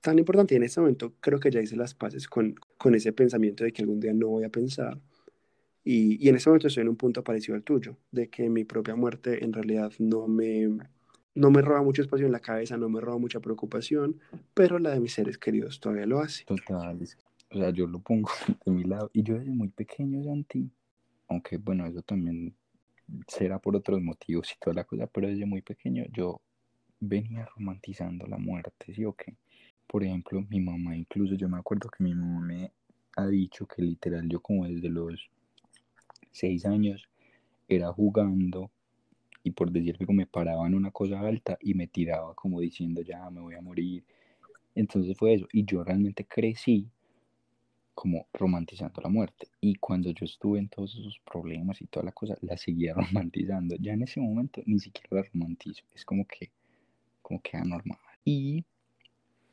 tan 0.00 0.18
importante. 0.18 0.54
Y 0.54 0.56
en 0.56 0.62
este 0.62 0.80
momento 0.80 1.12
creo 1.20 1.38
que 1.38 1.50
ya 1.50 1.60
hice 1.60 1.76
las 1.76 1.94
paces 1.94 2.26
con, 2.28 2.54
con 2.80 2.94
ese 2.94 3.12
pensamiento 3.12 3.62
de 3.62 3.72
que 3.72 3.82
algún 3.82 4.00
día 4.00 4.14
no 4.14 4.28
voy 4.28 4.44
a 4.44 4.48
pensar. 4.48 4.98
Y, 5.84 6.24
y 6.24 6.30
en 6.30 6.36
este 6.36 6.48
momento 6.48 6.68
estoy 6.68 6.80
en 6.80 6.88
un 6.88 6.96
punto 6.96 7.22
parecido 7.22 7.54
al 7.54 7.62
tuyo, 7.62 7.98
de 8.10 8.30
que 8.30 8.48
mi 8.48 8.64
propia 8.64 8.96
muerte 8.96 9.44
en 9.44 9.52
realidad 9.52 9.92
no 9.98 10.26
me, 10.26 10.66
no 11.34 11.50
me 11.50 11.60
roba 11.60 11.82
mucho 11.82 12.00
espacio 12.00 12.24
en 12.24 12.32
la 12.32 12.40
cabeza, 12.40 12.78
no 12.78 12.88
me 12.88 13.02
roba 13.02 13.18
mucha 13.18 13.38
preocupación, 13.38 14.18
pero 14.54 14.78
la 14.78 14.92
de 14.92 15.00
mis 15.00 15.12
seres 15.12 15.36
queridos 15.36 15.78
todavía 15.78 16.06
lo 16.06 16.20
hace. 16.20 16.46
Total, 16.46 16.98
o 17.50 17.58
sea, 17.58 17.68
yo 17.68 17.86
lo 17.86 18.00
pongo 18.00 18.30
de 18.64 18.72
mi 18.72 18.84
lado. 18.84 19.10
Y 19.12 19.24
yo 19.24 19.34
desde 19.38 19.50
muy 19.50 19.68
pequeño, 19.68 20.24
Santi, 20.24 20.70
aunque 21.28 21.58
bueno, 21.58 21.84
eso 21.86 22.00
también 22.00 22.54
será 23.28 23.58
por 23.58 23.76
otros 23.76 24.00
motivos 24.00 24.50
y 24.52 24.58
toda 24.58 24.72
la 24.72 24.84
cosa, 24.84 25.06
pero 25.06 25.28
desde 25.28 25.44
muy 25.44 25.60
pequeño 25.60 26.06
yo 26.14 26.40
venía 26.98 27.44
romantizando 27.44 28.26
la 28.26 28.38
muerte, 28.38 28.94
¿sí 28.94 29.04
o 29.04 29.12
qué? 29.12 29.36
Por 29.90 30.04
ejemplo, 30.04 30.46
mi 30.48 30.60
mamá, 30.60 30.96
incluso 30.96 31.34
yo 31.34 31.48
me 31.48 31.58
acuerdo 31.58 31.90
que 31.90 32.04
mi 32.04 32.14
mamá 32.14 32.46
me 32.46 32.70
ha 33.16 33.26
dicho 33.26 33.66
que 33.66 33.82
literal 33.82 34.28
yo 34.28 34.40
como 34.40 34.64
desde 34.64 34.88
los 34.88 35.28
seis 36.30 36.64
años 36.64 37.08
era 37.66 37.92
jugando 37.92 38.70
y 39.42 39.50
por 39.50 39.72
decir 39.72 39.96
algo 39.98 40.12
me 40.12 40.26
paraba 40.26 40.64
en 40.68 40.76
una 40.76 40.92
cosa 40.92 41.18
alta 41.18 41.58
y 41.60 41.74
me 41.74 41.88
tiraba 41.88 42.36
como 42.36 42.60
diciendo 42.60 43.02
ya 43.02 43.28
me 43.30 43.40
voy 43.40 43.56
a 43.56 43.60
morir. 43.62 44.04
Entonces 44.76 45.18
fue 45.18 45.34
eso. 45.34 45.48
Y 45.52 45.64
yo 45.64 45.82
realmente 45.82 46.24
crecí 46.24 46.88
como 47.92 48.28
romantizando 48.32 49.00
la 49.00 49.08
muerte. 49.08 49.48
Y 49.60 49.74
cuando 49.74 50.10
yo 50.10 50.24
estuve 50.24 50.60
en 50.60 50.68
todos 50.68 50.94
esos 50.94 51.18
problemas 51.28 51.82
y 51.82 51.86
toda 51.86 52.04
la 52.04 52.12
cosa, 52.12 52.36
la 52.42 52.56
seguía 52.56 52.94
romantizando. 52.94 53.74
Ya 53.74 53.94
en 53.94 54.02
ese 54.02 54.20
momento 54.20 54.62
ni 54.66 54.78
siquiera 54.78 55.16
la 55.16 55.22
romantizo. 55.24 55.82
Es 55.96 56.04
como 56.04 56.24
que, 56.26 56.52
como 57.22 57.42
que 57.42 57.56
anormal. 57.56 57.98
Y 58.24 58.64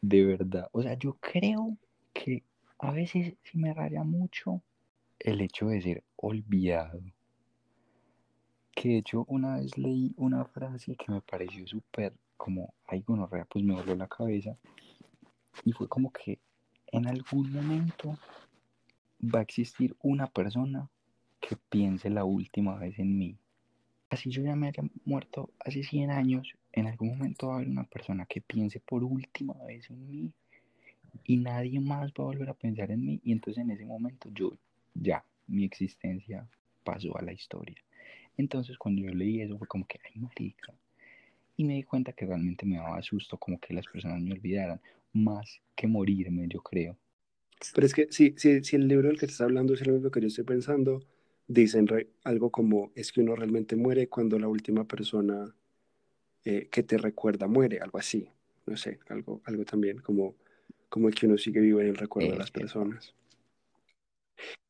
de 0.02 0.26
verdad, 0.26 0.70
o 0.72 0.82
sea, 0.82 0.94
yo 0.96 1.18
creo 1.20 1.78
que 2.14 2.44
a 2.80 2.92
veces 2.92 3.36
sí 3.44 3.58
me 3.58 3.74
raya 3.74 4.04
mucho 4.04 4.62
el 5.20 5.42
hecho 5.42 5.68
de 5.68 5.82
ser 5.82 6.04
olvidado. 6.16 7.02
Que 8.76 8.90
de 8.90 8.98
hecho 8.98 9.26
una 9.28 9.58
vez 9.58 9.78
leí 9.78 10.14
una 10.18 10.46
frase 10.46 10.96
que 10.96 11.12
me 11.12 11.22
pareció 11.22 11.66
súper 11.66 12.14
como, 12.38 12.74
ay, 12.86 13.02
gonorrea, 13.02 13.46
pues 13.46 13.66
me 13.66 13.74
voló 13.74 13.96
la 13.96 14.08
cabeza. 14.08 14.56
Y 15.66 15.72
fue 15.72 15.88
como 15.88 16.12
que 16.12 16.40
en 16.92 17.08
algún 17.08 17.52
momento 17.52 18.18
va 19.24 19.40
a 19.40 19.42
existir 19.42 19.96
una 20.00 20.28
persona 20.28 20.90
que 21.40 21.58
piense 21.70 22.10
la 22.10 22.24
última 22.24 22.76
vez 22.76 23.00
en 23.00 23.18
mí. 23.18 23.38
Así 24.10 24.30
yo 24.30 24.42
ya 24.42 24.56
me 24.56 24.68
haya 24.68 24.84
muerto 25.06 25.50
hace 25.60 25.84
100 25.84 26.12
años, 26.12 26.56
en 26.72 26.88
algún 26.88 27.10
momento 27.10 27.48
va 27.48 27.54
a 27.54 27.58
haber 27.58 27.70
una 27.70 27.84
persona 27.84 28.26
que 28.26 28.40
piense 28.40 28.80
por 28.80 29.04
última 29.04 29.54
vez 29.66 29.90
en 29.90 30.08
mí 30.08 30.32
y 31.26 31.38
nadie 31.38 31.80
más 31.80 32.12
va 32.12 32.24
a 32.24 32.28
volver 32.28 32.50
a 32.50 32.54
pensar 32.54 32.92
en 32.92 33.04
mí 33.06 33.20
y 33.24 33.32
entonces 33.32 33.64
en 33.64 33.72
ese 33.72 33.86
momento 33.86 34.30
yo 34.34 34.58
ya, 34.94 35.24
mi 35.48 35.66
existencia 35.66 36.48
pasó 36.84 37.18
a 37.18 37.22
la 37.22 37.34
historia. 37.34 37.84
Entonces 38.38 38.78
cuando 38.78 39.02
yo 39.02 39.14
leí 39.14 39.42
eso 39.42 39.58
fue 39.58 39.68
como 39.68 39.86
que, 39.86 40.00
ay 40.06 40.22
marica, 40.22 40.74
y 41.58 41.64
me 41.66 41.74
di 41.74 41.84
cuenta 41.84 42.14
que 42.14 42.26
realmente 42.26 42.66
me 42.66 42.78
daba 42.78 43.02
susto 43.02 43.38
como 43.38 43.60
que 43.60 43.74
las 43.74 43.88
personas 43.88 44.22
me 44.22 44.32
olvidaran, 44.32 44.80
más 45.12 45.60
que 45.76 45.88
morirme, 45.88 46.48
yo 46.48 46.62
creo. 46.62 46.96
Pero 47.74 47.88
es 47.88 47.94
que 47.94 48.08
si, 48.12 48.36
si, 48.38 48.64
si 48.64 48.76
el 48.76 48.88
libro 48.88 49.08
del 49.08 49.18
que 49.18 49.26
estás 49.26 49.42
hablando 49.42 49.74
es 49.74 49.82
el 49.82 49.92
mismo 49.92 50.12
que 50.12 50.22
yo 50.22 50.28
estoy 50.28 50.44
pensando, 50.44 51.02
dicen 51.48 51.88
algo 52.24 52.52
como 52.52 52.92
es 52.96 53.12
que 53.12 53.22
uno 53.22 53.36
realmente 53.36 53.76
muere 53.76 54.10
cuando 54.10 54.40
la 54.40 54.48
última 54.48 54.86
persona 54.88 55.56
eh, 56.46 56.70
que 56.72 56.84
te 56.84 56.98
recuerda 56.98 57.48
muere, 57.48 57.80
algo 57.80 58.00
así. 58.00 58.30
No 58.66 58.78
sé, 58.78 59.00
algo, 59.10 59.42
algo 59.46 59.66
también 59.66 60.00
como, 60.00 60.36
como 60.90 61.10
que 61.12 61.28
uno 61.28 61.38
sigue 61.38 61.62
vivo 61.62 61.82
en 61.82 61.88
el 61.88 61.98
recuerdo 61.98 62.32
de 62.32 62.38
las 62.38 62.52
Eh, 62.52 62.52
personas. 62.52 63.16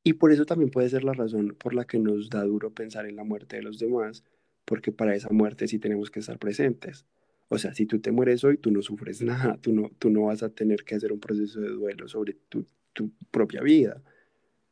Y 0.03 0.13
por 0.13 0.31
eso 0.31 0.45
también 0.45 0.71
puede 0.71 0.89
ser 0.89 1.03
la 1.03 1.13
razón 1.13 1.55
por 1.59 1.73
la 1.73 1.85
que 1.85 1.99
nos 1.99 2.29
da 2.29 2.43
duro 2.43 2.71
pensar 2.73 3.05
en 3.05 3.15
la 3.15 3.23
muerte 3.23 3.57
de 3.57 3.63
los 3.63 3.77
demás, 3.79 4.23
porque 4.65 4.91
para 4.91 5.15
esa 5.15 5.29
muerte 5.29 5.67
sí 5.67 5.79
tenemos 5.79 6.09
que 6.11 6.19
estar 6.19 6.39
presentes. 6.39 7.05
O 7.49 7.57
sea, 7.57 7.73
si 7.73 7.85
tú 7.85 7.99
te 7.99 8.11
mueres 8.11 8.43
hoy, 8.43 8.57
tú 8.57 8.71
no 8.71 8.81
sufres 8.81 9.21
nada, 9.23 9.57
tú 9.57 9.73
no, 9.73 9.89
tú 9.99 10.09
no 10.09 10.23
vas 10.25 10.43
a 10.43 10.49
tener 10.49 10.83
que 10.83 10.95
hacer 10.95 11.11
un 11.11 11.19
proceso 11.19 11.59
de 11.61 11.69
duelo 11.69 12.07
sobre 12.07 12.33
tu, 12.49 12.65
tu 12.93 13.11
propia 13.31 13.61
vida, 13.61 14.01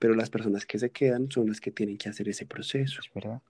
pero 0.05 0.13
las 0.13 0.29
personas 0.29 0.67
que 0.67 0.77
se 0.77 0.91
quedan 0.91 1.31
son 1.31 1.47
las 1.47 1.59
que 1.59 1.71
tienen 1.71 1.97
que 1.97 2.09
hacer 2.09 2.29
ese 2.29 2.45
proceso. 2.45 3.01
¿Es 3.01 3.11
verdad? 3.11 3.41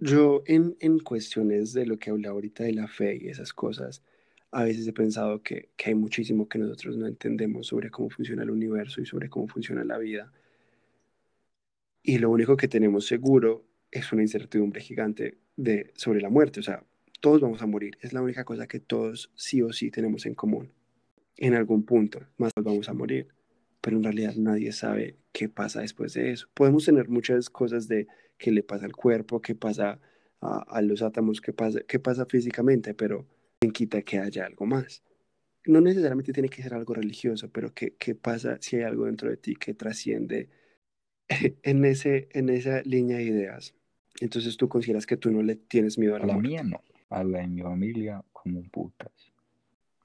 Yo 0.00 0.42
en, 0.44 0.76
en 0.80 0.98
cuestiones 0.98 1.72
de 1.72 1.86
lo 1.86 2.00
que 2.00 2.10
hablé 2.10 2.26
ahorita 2.26 2.64
de 2.64 2.72
la 2.72 2.88
fe 2.88 3.16
y 3.22 3.28
esas 3.28 3.52
cosas, 3.52 4.02
a 4.50 4.64
veces 4.64 4.88
he 4.88 4.92
pensado 4.92 5.40
que, 5.40 5.68
que 5.76 5.90
hay 5.90 5.94
muchísimo 5.94 6.48
que 6.48 6.58
nosotros 6.58 6.96
no 6.96 7.06
entendemos 7.06 7.68
sobre 7.68 7.92
cómo 7.92 8.10
funciona 8.10 8.42
el 8.42 8.50
universo 8.50 9.00
y 9.00 9.06
sobre 9.06 9.28
cómo 9.28 9.46
funciona 9.46 9.84
la 9.84 9.98
vida. 9.98 10.32
Y 12.02 12.18
lo 12.18 12.28
único 12.28 12.56
que 12.56 12.66
tenemos 12.66 13.06
seguro 13.06 13.64
es 13.92 14.12
una 14.12 14.22
incertidumbre 14.22 14.80
gigante 14.80 15.38
de, 15.56 15.92
sobre 15.94 16.20
la 16.20 16.28
muerte. 16.28 16.58
O 16.58 16.64
sea, 16.64 16.82
todos 17.20 17.40
vamos 17.40 17.62
a 17.62 17.66
morir. 17.66 17.96
Es 18.00 18.12
la 18.12 18.20
única 18.20 18.44
cosa 18.44 18.66
que 18.66 18.80
todos 18.80 19.30
sí 19.36 19.62
o 19.62 19.72
sí 19.72 19.92
tenemos 19.92 20.26
en 20.26 20.34
común. 20.34 20.72
En 21.36 21.54
algún 21.54 21.84
punto, 21.84 22.26
más 22.36 22.50
vamos 22.56 22.88
a 22.88 22.94
morir. 22.94 23.28
Pero 23.80 23.96
en 23.96 24.02
realidad 24.04 24.34
nadie 24.36 24.72
sabe 24.72 25.16
qué 25.32 25.48
pasa 25.48 25.80
después 25.80 26.12
de 26.14 26.32
eso. 26.32 26.48
Podemos 26.54 26.84
tener 26.84 27.08
muchas 27.08 27.48
cosas 27.50 27.88
de 27.88 28.06
qué 28.38 28.50
le 28.52 28.62
pasa 28.62 28.84
al 28.86 28.94
cuerpo, 28.96 29.40
qué 29.40 29.54
pasa 29.54 30.00
a, 30.40 30.58
a 30.62 30.82
los 30.82 31.02
átomos, 31.02 31.40
qué 31.40 31.52
pasa, 31.52 31.80
qué 31.86 31.98
pasa 31.98 32.26
físicamente, 32.26 32.94
pero 32.94 33.26
quien 33.60 33.72
quita 33.72 34.02
que 34.02 34.18
haya 34.18 34.46
algo 34.46 34.66
más. 34.66 35.02
No 35.66 35.80
necesariamente 35.80 36.32
tiene 36.32 36.48
que 36.48 36.62
ser 36.62 36.74
algo 36.74 36.94
religioso, 36.94 37.50
pero 37.50 37.72
qué, 37.74 37.94
qué 37.98 38.14
pasa 38.14 38.58
si 38.60 38.76
hay 38.76 38.82
algo 38.82 39.04
dentro 39.06 39.28
de 39.30 39.36
ti 39.36 39.54
que 39.56 39.74
trasciende 39.74 40.48
en, 41.62 41.84
ese, 41.84 42.28
en 42.32 42.48
esa 42.48 42.82
línea 42.82 43.18
de 43.18 43.24
ideas. 43.24 43.74
Entonces 44.20 44.56
tú 44.56 44.68
consideras 44.68 45.06
que 45.06 45.16
tú 45.16 45.30
no 45.30 45.42
le 45.42 45.56
tienes 45.56 45.98
miedo 45.98 46.14
a 46.14 46.16
A 46.16 46.20
la 46.20 46.26
la 46.26 46.32
muerte. 46.34 46.48
mía 46.48 46.62
no, 46.62 46.82
a 47.10 47.24
la 47.24 47.38
de 47.40 47.46
mi 47.48 47.62
familia 47.62 48.24
como 48.32 48.62
putas. 48.64 49.12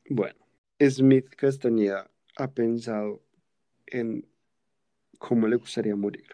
Bueno, 0.10 0.36
Smith 0.80 1.30
Castañeda 1.36 2.10
ha 2.38 2.52
pensado 2.52 3.22
en 3.88 4.26
cómo 5.18 5.48
le 5.48 5.56
gustaría 5.56 5.96
morir. 5.96 6.26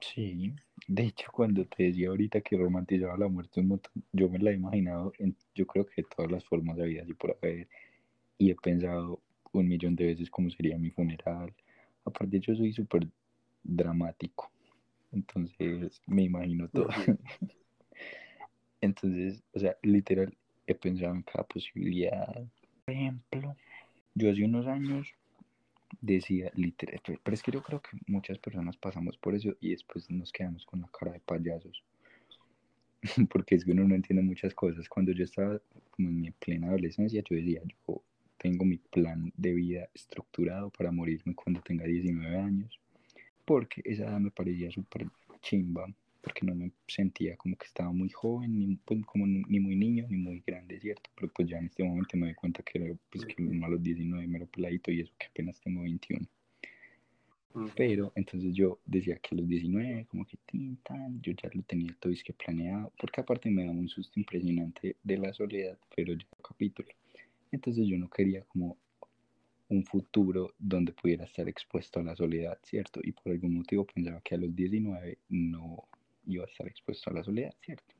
Sí, 0.00 0.54
de 0.86 1.04
hecho 1.04 1.30
cuando 1.32 1.64
te 1.66 1.84
decía 1.84 2.08
ahorita 2.08 2.40
que 2.40 2.56
romantizaba 2.56 3.18
la 3.18 3.28
muerte 3.28 3.60
un 3.60 3.68
montón, 3.68 3.92
yo 4.12 4.28
me 4.28 4.38
la 4.38 4.50
he 4.50 4.54
imaginado 4.54 5.12
en, 5.18 5.36
yo 5.54 5.66
creo 5.66 5.84
que 5.86 6.02
todas 6.02 6.30
las 6.30 6.44
formas 6.44 6.76
de 6.76 6.86
vida 6.86 7.02
así 7.02 7.12
por 7.14 7.36
haber, 7.42 7.68
y 8.38 8.50
he 8.50 8.54
pensado 8.54 9.20
un 9.52 9.68
millón 9.68 9.96
de 9.96 10.06
veces 10.06 10.30
cómo 10.30 10.48
sería 10.50 10.78
mi 10.78 10.90
funeral. 10.90 11.52
Aparte 12.04 12.40
yo 12.40 12.54
soy 12.54 12.72
súper 12.72 13.06
dramático, 13.62 14.50
entonces 15.12 16.00
me 16.06 16.22
imagino 16.22 16.68
todo. 16.68 16.88
Entonces, 18.82 19.42
o 19.52 19.58
sea, 19.58 19.76
literal, 19.82 20.34
he 20.66 20.74
pensado 20.74 21.14
en 21.14 21.22
cada 21.22 21.44
posibilidad. 21.44 22.34
Por 22.86 22.94
ejemplo, 22.94 23.54
yo 24.14 24.30
hace 24.30 24.42
unos 24.42 24.66
años 24.66 25.14
decía, 26.00 26.50
literal, 26.54 27.00
pero 27.04 27.20
pero 27.22 27.34
es 27.34 27.42
que 27.42 27.52
yo 27.52 27.62
creo 27.62 27.80
que 27.80 27.90
muchas 28.06 28.38
personas 28.38 28.76
pasamos 28.76 29.16
por 29.16 29.34
eso 29.34 29.56
y 29.60 29.70
después 29.70 30.10
nos 30.10 30.32
quedamos 30.32 30.64
con 30.64 30.80
la 30.80 30.88
cara 30.88 31.12
de 31.12 31.20
payasos. 31.20 31.82
porque 33.30 33.54
es 33.54 33.64
que 33.64 33.72
uno 33.72 33.86
no 33.86 33.94
entiende 33.94 34.22
muchas 34.22 34.54
cosas. 34.54 34.88
Cuando 34.88 35.12
yo 35.12 35.24
estaba 35.24 35.60
como 35.90 36.08
en 36.08 36.20
mi 36.20 36.30
plena 36.30 36.68
adolescencia, 36.68 37.22
yo 37.28 37.36
decía, 37.36 37.62
yo 37.64 38.02
tengo 38.36 38.64
mi 38.64 38.78
plan 38.78 39.32
de 39.36 39.52
vida 39.52 39.88
estructurado 39.94 40.70
para 40.70 40.90
morirme 40.90 41.34
cuando 41.34 41.60
tenga 41.60 41.84
19 41.84 42.36
años, 42.38 42.80
porque 43.44 43.82
esa 43.84 44.04
edad 44.04 44.20
me 44.20 44.30
parecía 44.30 44.70
súper 44.70 45.06
chimba, 45.42 45.86
porque 46.20 46.46
no 46.46 46.54
me 46.54 46.72
sentía 46.86 47.36
como 47.36 47.56
que 47.56 47.66
estaba 47.66 47.92
muy 47.92 48.10
joven, 48.10 48.58
ni, 48.58 48.76
pues, 48.76 49.04
como, 49.06 49.26
ni 49.26 49.60
muy 49.60 49.76
niño, 49.76 50.06
ni 50.08 50.16
muy 50.16 50.42
grande, 50.46 50.80
¿cierto? 50.80 51.10
Pero 51.14 51.32
pues 51.34 51.48
ya 51.48 51.58
en 51.58 51.66
este 51.66 51.84
momento 51.84 52.16
me 52.16 52.26
doy 52.26 52.34
cuenta 52.34 52.62
que, 52.62 52.78
era, 52.78 52.94
pues, 53.10 53.24
que 53.26 53.42
a 53.42 53.68
los 53.68 53.82
19 53.82 54.26
me 54.26 54.38
lo 54.38 54.46
peladito 54.46 54.90
y 54.90 55.00
eso 55.00 55.12
que 55.18 55.26
apenas 55.26 55.60
tengo 55.60 55.82
21. 55.82 56.26
Pero 57.74 58.12
entonces 58.14 58.54
yo 58.54 58.78
decía 58.84 59.16
que 59.16 59.34
a 59.34 59.38
los 59.38 59.48
19, 59.48 60.06
como 60.06 60.24
que 60.24 60.36
tintan, 60.46 61.20
yo 61.20 61.32
ya 61.32 61.50
lo 61.52 61.62
tenía 61.62 61.96
todo 61.98 62.12
que 62.24 62.32
planeado, 62.32 62.92
porque 62.96 63.20
aparte 63.20 63.50
me 63.50 63.64
da 63.64 63.72
un 63.72 63.88
susto 63.88 64.20
impresionante 64.20 64.96
de 65.02 65.18
la 65.18 65.32
soledad, 65.32 65.76
pero 65.94 66.14
ya 66.14 66.26
capítulo. 66.46 66.88
Entonces 67.50 67.88
yo 67.88 67.98
no 67.98 68.08
quería 68.08 68.42
como 68.44 68.76
un 69.68 69.84
futuro 69.84 70.54
donde 70.58 70.92
pudiera 70.92 71.24
estar 71.24 71.48
expuesto 71.48 72.00
a 72.00 72.02
la 72.02 72.14
soledad, 72.14 72.58
¿cierto? 72.62 73.00
Y 73.02 73.12
por 73.12 73.32
algún 73.32 73.54
motivo 73.54 73.84
pensaba 73.84 74.20
que 74.20 74.34
a 74.34 74.38
los 74.38 74.54
19 74.54 75.18
no 75.28 75.88
iba 76.32 76.44
a 76.44 76.48
estar 76.48 76.66
expuesto 76.66 77.10
a 77.10 77.14
la 77.14 77.24
soledad, 77.24 77.54
¿cierto? 77.64 77.94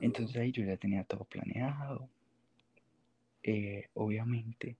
Entonces 0.00 0.36
ahí 0.36 0.52
yo 0.52 0.64
ya 0.64 0.76
tenía 0.76 1.04
todo 1.04 1.24
planeado. 1.24 2.08
Eh, 3.42 3.88
obviamente 3.94 4.76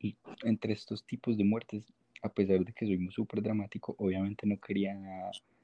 y 0.00 0.16
entre 0.44 0.72
estos 0.72 1.04
tipos 1.04 1.36
de 1.36 1.44
muertes, 1.44 1.84
a 2.22 2.30
pesar 2.30 2.64
de 2.64 2.72
que 2.72 2.86
soy 2.86 2.96
muy 2.96 3.12
súper 3.12 3.42
dramático, 3.42 3.94
obviamente 3.98 4.46
no 4.46 4.58
quería 4.58 4.98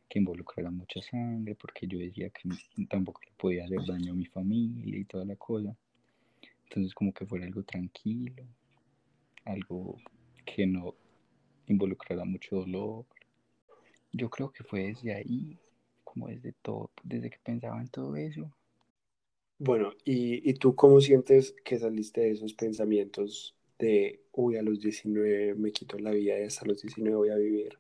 que 0.09 0.19
involucrara 0.19 0.71
mucha 0.71 1.01
sangre, 1.01 1.55
porque 1.55 1.87
yo 1.87 1.99
decía 1.99 2.31
que 2.31 2.49
tampoco 2.89 3.21
le 3.25 3.33
podía 3.37 3.65
hacer 3.65 3.85
daño 3.87 4.13
a 4.13 4.17
mi 4.17 4.27
familia 4.27 4.99
y 4.99 5.05
toda 5.05 5.25
la 5.25 5.37
cosa. 5.37 5.75
Entonces 6.65 6.95
como 6.95 7.13
que 7.13 7.27
fuera 7.27 7.47
algo 7.47 7.63
tranquilo, 7.63 8.45
algo 9.45 9.97
que 10.45 10.67
no 10.67 10.95
involucrara 11.67 12.25
mucho 12.25 12.57
dolor. 12.57 13.07
Yo 14.17 14.31
creo 14.31 14.51
que 14.51 14.65
fue 14.65 14.85
desde 14.85 15.15
ahí, 15.15 15.59
como 16.03 16.29
desde 16.29 16.53
todo, 16.63 16.91
desde 17.05 17.29
que 17.31 17.39
pensaba 17.39 17.81
en 17.81 17.89
todo 17.89 18.17
eso. 18.17 18.51
Bueno, 19.59 19.93
¿y, 20.05 20.49
y 20.49 20.55
tú 20.55 20.75
cómo 20.75 21.01
sientes 21.01 21.55
que 21.65 21.79
saliste 21.79 22.23
de 22.23 22.31
esos 22.31 22.55
pensamientos 22.55 23.55
de, 23.79 24.21
uy, 24.33 24.57
a 24.57 24.63
los 24.63 24.81
19 24.81 25.55
me 25.55 25.73
quito 25.73 25.99
la 25.99 26.11
vida 26.13 26.39
y 26.39 26.45
hasta 26.45 26.67
los 26.67 26.81
19 26.83 27.17
voy 27.17 27.31
a 27.31 27.37
vivir, 27.37 27.79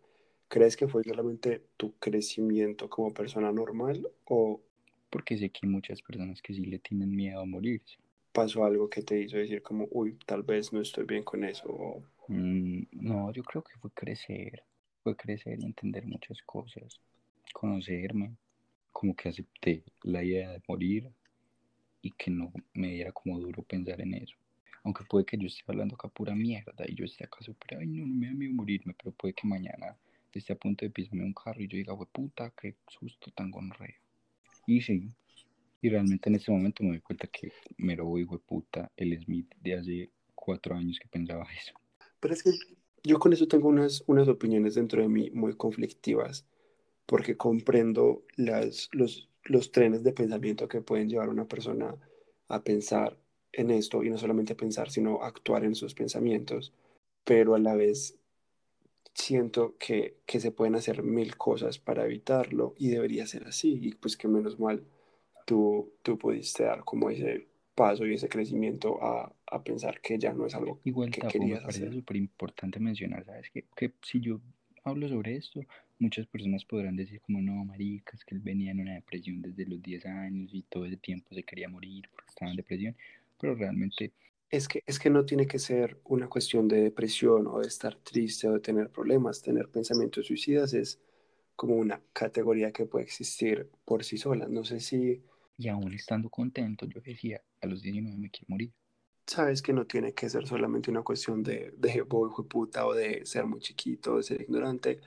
¿crees 0.49 0.77
que 0.77 0.89
fue 0.89 1.03
solamente 1.05 1.63
tu 1.77 1.95
crecimiento 1.99 2.89
como 2.91 3.15
persona 3.15 3.53
normal 3.53 4.09
o... 4.25 4.61
Porque 5.11 5.39
sé 5.39 5.51
que 5.51 5.61
hay 5.63 5.71
muchas 5.71 6.03
personas 6.03 6.43
que 6.43 6.53
sí 6.53 6.67
le 6.67 6.79
tienen 6.79 7.15
miedo 7.15 7.41
a 7.41 7.47
morirse. 7.47 7.97
¿Pasó 8.33 8.65
algo 8.65 8.89
que 8.89 9.03
te 9.03 9.21
hizo 9.21 9.37
decir 9.39 9.63
como, 9.63 9.89
uy, 9.91 10.19
tal 10.27 10.43
vez 10.43 10.73
no 10.73 10.81
estoy 10.81 11.05
bien 11.07 11.25
con 11.25 11.43
eso? 11.45 12.03
Mm, 12.29 12.83
no, 12.93 13.33
yo 13.33 13.43
creo 13.43 13.63
que 13.63 13.77
fue 13.81 13.91
crecer, 13.93 14.63
fue 15.07 15.15
crecer 15.15 15.61
y 15.61 15.65
entender 15.65 16.05
muchas 16.05 16.43
cosas, 16.43 17.01
conocerme, 17.53 18.35
como 18.91 19.15
que 19.15 19.29
acepté 19.29 19.85
la 20.03 20.25
idea 20.25 20.51
de 20.51 20.61
morir 20.67 21.09
y 22.03 22.11
que 22.11 22.29
no 22.29 22.53
me 22.75 22.89
diera 22.89 23.13
como 23.13 23.39
duro 23.39 23.63
pensar 23.63 24.01
en 24.01 24.15
eso. 24.15 24.35
Aunque 24.83 25.05
puede 25.05 25.25
que 25.25 25.39
yo 25.39 25.47
esté 25.47 25.63
hablando 25.69 25.95
acá 25.95 26.09
pura 26.09 26.35
mierda 26.35 26.85
y 26.89 26.97
yo 26.97 27.05
esté 27.05 27.23
acá 27.23 27.39
súper, 27.41 27.79
ay, 27.79 27.87
no, 27.87 28.05
no 28.05 28.15
me 28.17 28.27
da 28.27 28.33
miedo 28.35 28.53
morirme, 28.53 28.97
pero 29.01 29.13
puede 29.13 29.33
que 29.33 29.47
mañana 29.47 29.97
esté 30.33 30.55
a 30.55 30.57
punto 30.57 30.85
de 30.85 30.91
pisarme 30.91 31.23
un 31.23 31.35
carro 31.35 31.63
y 31.63 31.69
yo 31.69 31.77
diga, 31.77 31.93
güey, 31.93 32.09
puta, 32.13 32.53
qué 32.61 32.75
susto 32.89 33.31
tan 33.31 33.53
gonreo. 33.53 33.95
Y 34.67 34.81
sí, 34.81 35.09
y 35.83 35.89
realmente 35.89 36.29
en 36.31 36.35
este 36.35 36.51
momento 36.51 36.83
me 36.83 36.91
doy 36.91 37.01
cuenta 37.01 37.29
que 37.29 37.53
me 37.77 37.95
lo 37.95 38.07
voy, 38.07 38.25
güey, 38.25 38.41
puta, 38.45 38.91
el 38.97 39.17
Smith 39.23 39.55
de 39.61 39.75
hace 39.75 40.11
cuatro 40.35 40.75
años 40.75 40.99
que 40.99 41.07
pensaba 41.07 41.47
eso. 41.57 41.75
Pero 42.19 42.35
es 42.35 42.43
que 42.43 42.51
yo 43.07 43.19
con 43.19 43.33
eso 43.33 43.47
tengo 43.47 43.69
unas, 43.69 44.03
unas 44.07 44.29
opiniones 44.29 44.75
dentro 44.75 45.01
de 45.01 45.09
mí 45.09 45.31
muy 45.31 45.55
conflictivas, 45.55 46.45
porque 47.07 47.37
comprendo 47.37 48.25
las, 48.37 48.89
los, 48.93 49.29
los 49.45 49.71
trenes 49.71 50.03
de 50.03 50.13
pensamiento 50.13 50.67
que 50.67 50.81
pueden 50.81 51.09
llevar 51.09 51.29
a 51.29 51.33
una 51.33 51.47
persona 51.47 51.95
a 52.49 52.63
pensar 52.63 53.17
en 53.53 53.71
esto 53.71 54.03
y 54.03 54.11
no 54.11 54.19
solamente 54.19 54.55
pensar, 54.57 54.91
sino 54.91 55.23
actuar 55.23 55.65
en 55.65 55.77
sus 55.77 55.95
pensamientos, 55.95 56.73
pero 57.25 57.55
a 57.55 57.59
la 57.61 57.77
vez 57.77 58.19
siento 59.15 59.77
que, 59.79 60.19
que 60.27 60.41
se 60.41 60.51
pueden 60.51 60.75
hacer 60.75 61.03
mil 61.03 61.37
cosas 61.37 61.79
para 61.79 62.05
evitarlo 62.05 62.75
y 62.77 62.89
debería 62.89 63.27
ser 63.27 63.47
así 63.47 63.79
y 63.81 63.95
pues 63.95 64.17
que 64.17 64.29
menos 64.29 64.59
mal 64.59 64.85
tú, 65.47 65.93
tú 66.03 66.19
pudiste 66.19 66.65
dar 66.65 66.85
como 66.85 67.09
ese 67.09 67.47
paso 67.75 68.05
y 68.05 68.15
ese 68.15 68.29
crecimiento 68.29 69.03
a, 69.03 69.33
a 69.51 69.63
pensar 69.63 70.01
que 70.01 70.19
ya 70.19 70.33
no 70.33 70.47
es 70.47 70.55
algo 70.55 70.81
Igual 70.85 71.11
que 71.11 71.21
querías 71.21 71.61
me 71.61 71.67
parece 71.67 71.93
súper 71.93 72.17
importante 72.17 72.81
mencionar, 72.81 73.25
¿sabes? 73.25 73.51
Que, 73.51 73.65
que 73.75 73.93
si 74.03 74.21
yo 74.21 74.41
hablo 74.85 75.09
sobre 75.09 75.37
esto, 75.37 75.61
muchas 75.99 76.27
personas 76.27 76.65
podrán 76.65 76.97
decir 76.97 77.21
como 77.21 77.41
no, 77.41 77.65
maricas, 77.65 78.25
que 78.25 78.35
él 78.35 78.41
venía 78.41 78.73
en 78.73 78.81
una 78.81 78.95
depresión 78.95 79.43
desde 79.43 79.67
los 79.67 79.83
10 79.83 80.07
años 80.07 80.51
y 80.53 80.63
todo 80.63 80.87
ese 80.87 80.97
tiempo 80.97 81.35
se 81.35 81.43
quería 81.43 81.69
morir 81.69 82.09
porque 82.13 82.31
estaba 82.31 82.51
en 82.51 82.57
depresión 82.57 82.97
pero 83.39 83.55
realmente... 83.55 84.13
Es 84.49 84.69
que, 84.69 84.83
es 84.87 84.99
que 84.99 85.11
no 85.11 85.25
tiene 85.25 85.47
que 85.47 85.59
ser 85.59 86.01
una 86.05 86.29
cuestión 86.29 86.69
de 86.69 86.81
depresión 86.81 87.49
o 87.49 87.59
de 87.61 87.67
estar 87.67 87.97
triste 87.97 88.49
o 88.49 88.53
de 88.53 88.61
tener 88.61 88.91
problemas. 88.91 89.43
Tener 89.43 89.69
pensamientos 89.69 90.27
suicidas 90.27 90.73
es 90.73 91.01
como 91.57 91.75
una 91.75 92.01
categoría 92.13 92.71
que 92.71 92.87
puede 92.87 93.05
existir 93.05 93.69
por 93.85 94.05
sí 94.05 94.19
sola. 94.19 94.47
No 94.49 94.65
sé 94.65 94.79
si... 94.81 95.21
Y 95.59 95.69
aún 95.69 95.93
estando 95.93 96.31
contento, 96.31 96.87
yo 96.87 97.01
decía, 97.01 97.43
a 97.61 97.67
los 97.67 97.83
19 97.83 98.17
me 98.19 98.31
quiero 98.31 98.47
morir. 98.49 98.73
Sabes 99.27 99.61
que 99.61 99.73
no 99.73 99.87
tiene 99.87 100.15
que 100.15 100.31
ser 100.31 100.47
solamente 100.47 100.91
una 100.91 101.03
cuestión 101.03 101.43
de, 101.43 101.75
de 101.77 102.03
boy, 102.03 102.31
puta 102.49 102.87
o 102.87 102.95
de 102.95 103.27
ser 103.27 103.45
muy 103.45 103.61
chiquito, 103.61 104.15
o 104.15 104.17
de 104.19 104.23
ser 104.23 104.41
ignorante. 104.41 105.01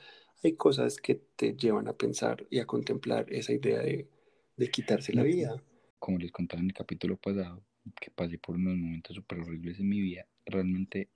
Hay 0.43 0.53
cosas 0.53 0.97
que 0.97 1.15
te 1.35 1.53
llevan 1.53 1.87
a 1.87 1.93
pensar 1.93 2.45
y 2.49 2.59
a 2.59 2.65
contemplar 2.65 3.31
esa 3.31 3.53
idea 3.53 3.79
de, 3.79 4.09
de 4.57 4.71
quitarse 4.71 5.13
la 5.13 5.23
vida. 5.23 5.61
Como 5.99 6.17
les 6.17 6.31
contaba 6.31 6.61
en 6.61 6.67
el 6.67 6.73
capítulo 6.73 7.15
pasado, 7.15 7.63
que 7.99 8.11
pasé 8.11 8.37
por 8.37 8.55
unos 8.55 8.77
momentos 8.77 9.15
súper 9.15 9.39
horribles 9.39 9.79
en 9.79 9.87
mi 9.89 10.01
vida, 10.01 10.25
realmente 10.45 11.07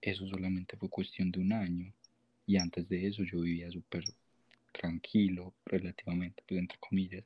eso 0.00 0.26
solamente 0.28 0.76
fue 0.76 0.88
cuestión 0.88 1.30
de 1.32 1.40
un 1.40 1.52
año. 1.52 1.92
Y 2.46 2.56
antes 2.58 2.88
de 2.88 3.06
eso 3.08 3.24
yo 3.24 3.40
vivía 3.40 3.70
súper 3.70 4.04
tranquilo, 4.72 5.52
relativamente, 5.64 6.42
pues 6.46 6.60
entre 6.60 6.78
comillas. 6.78 7.24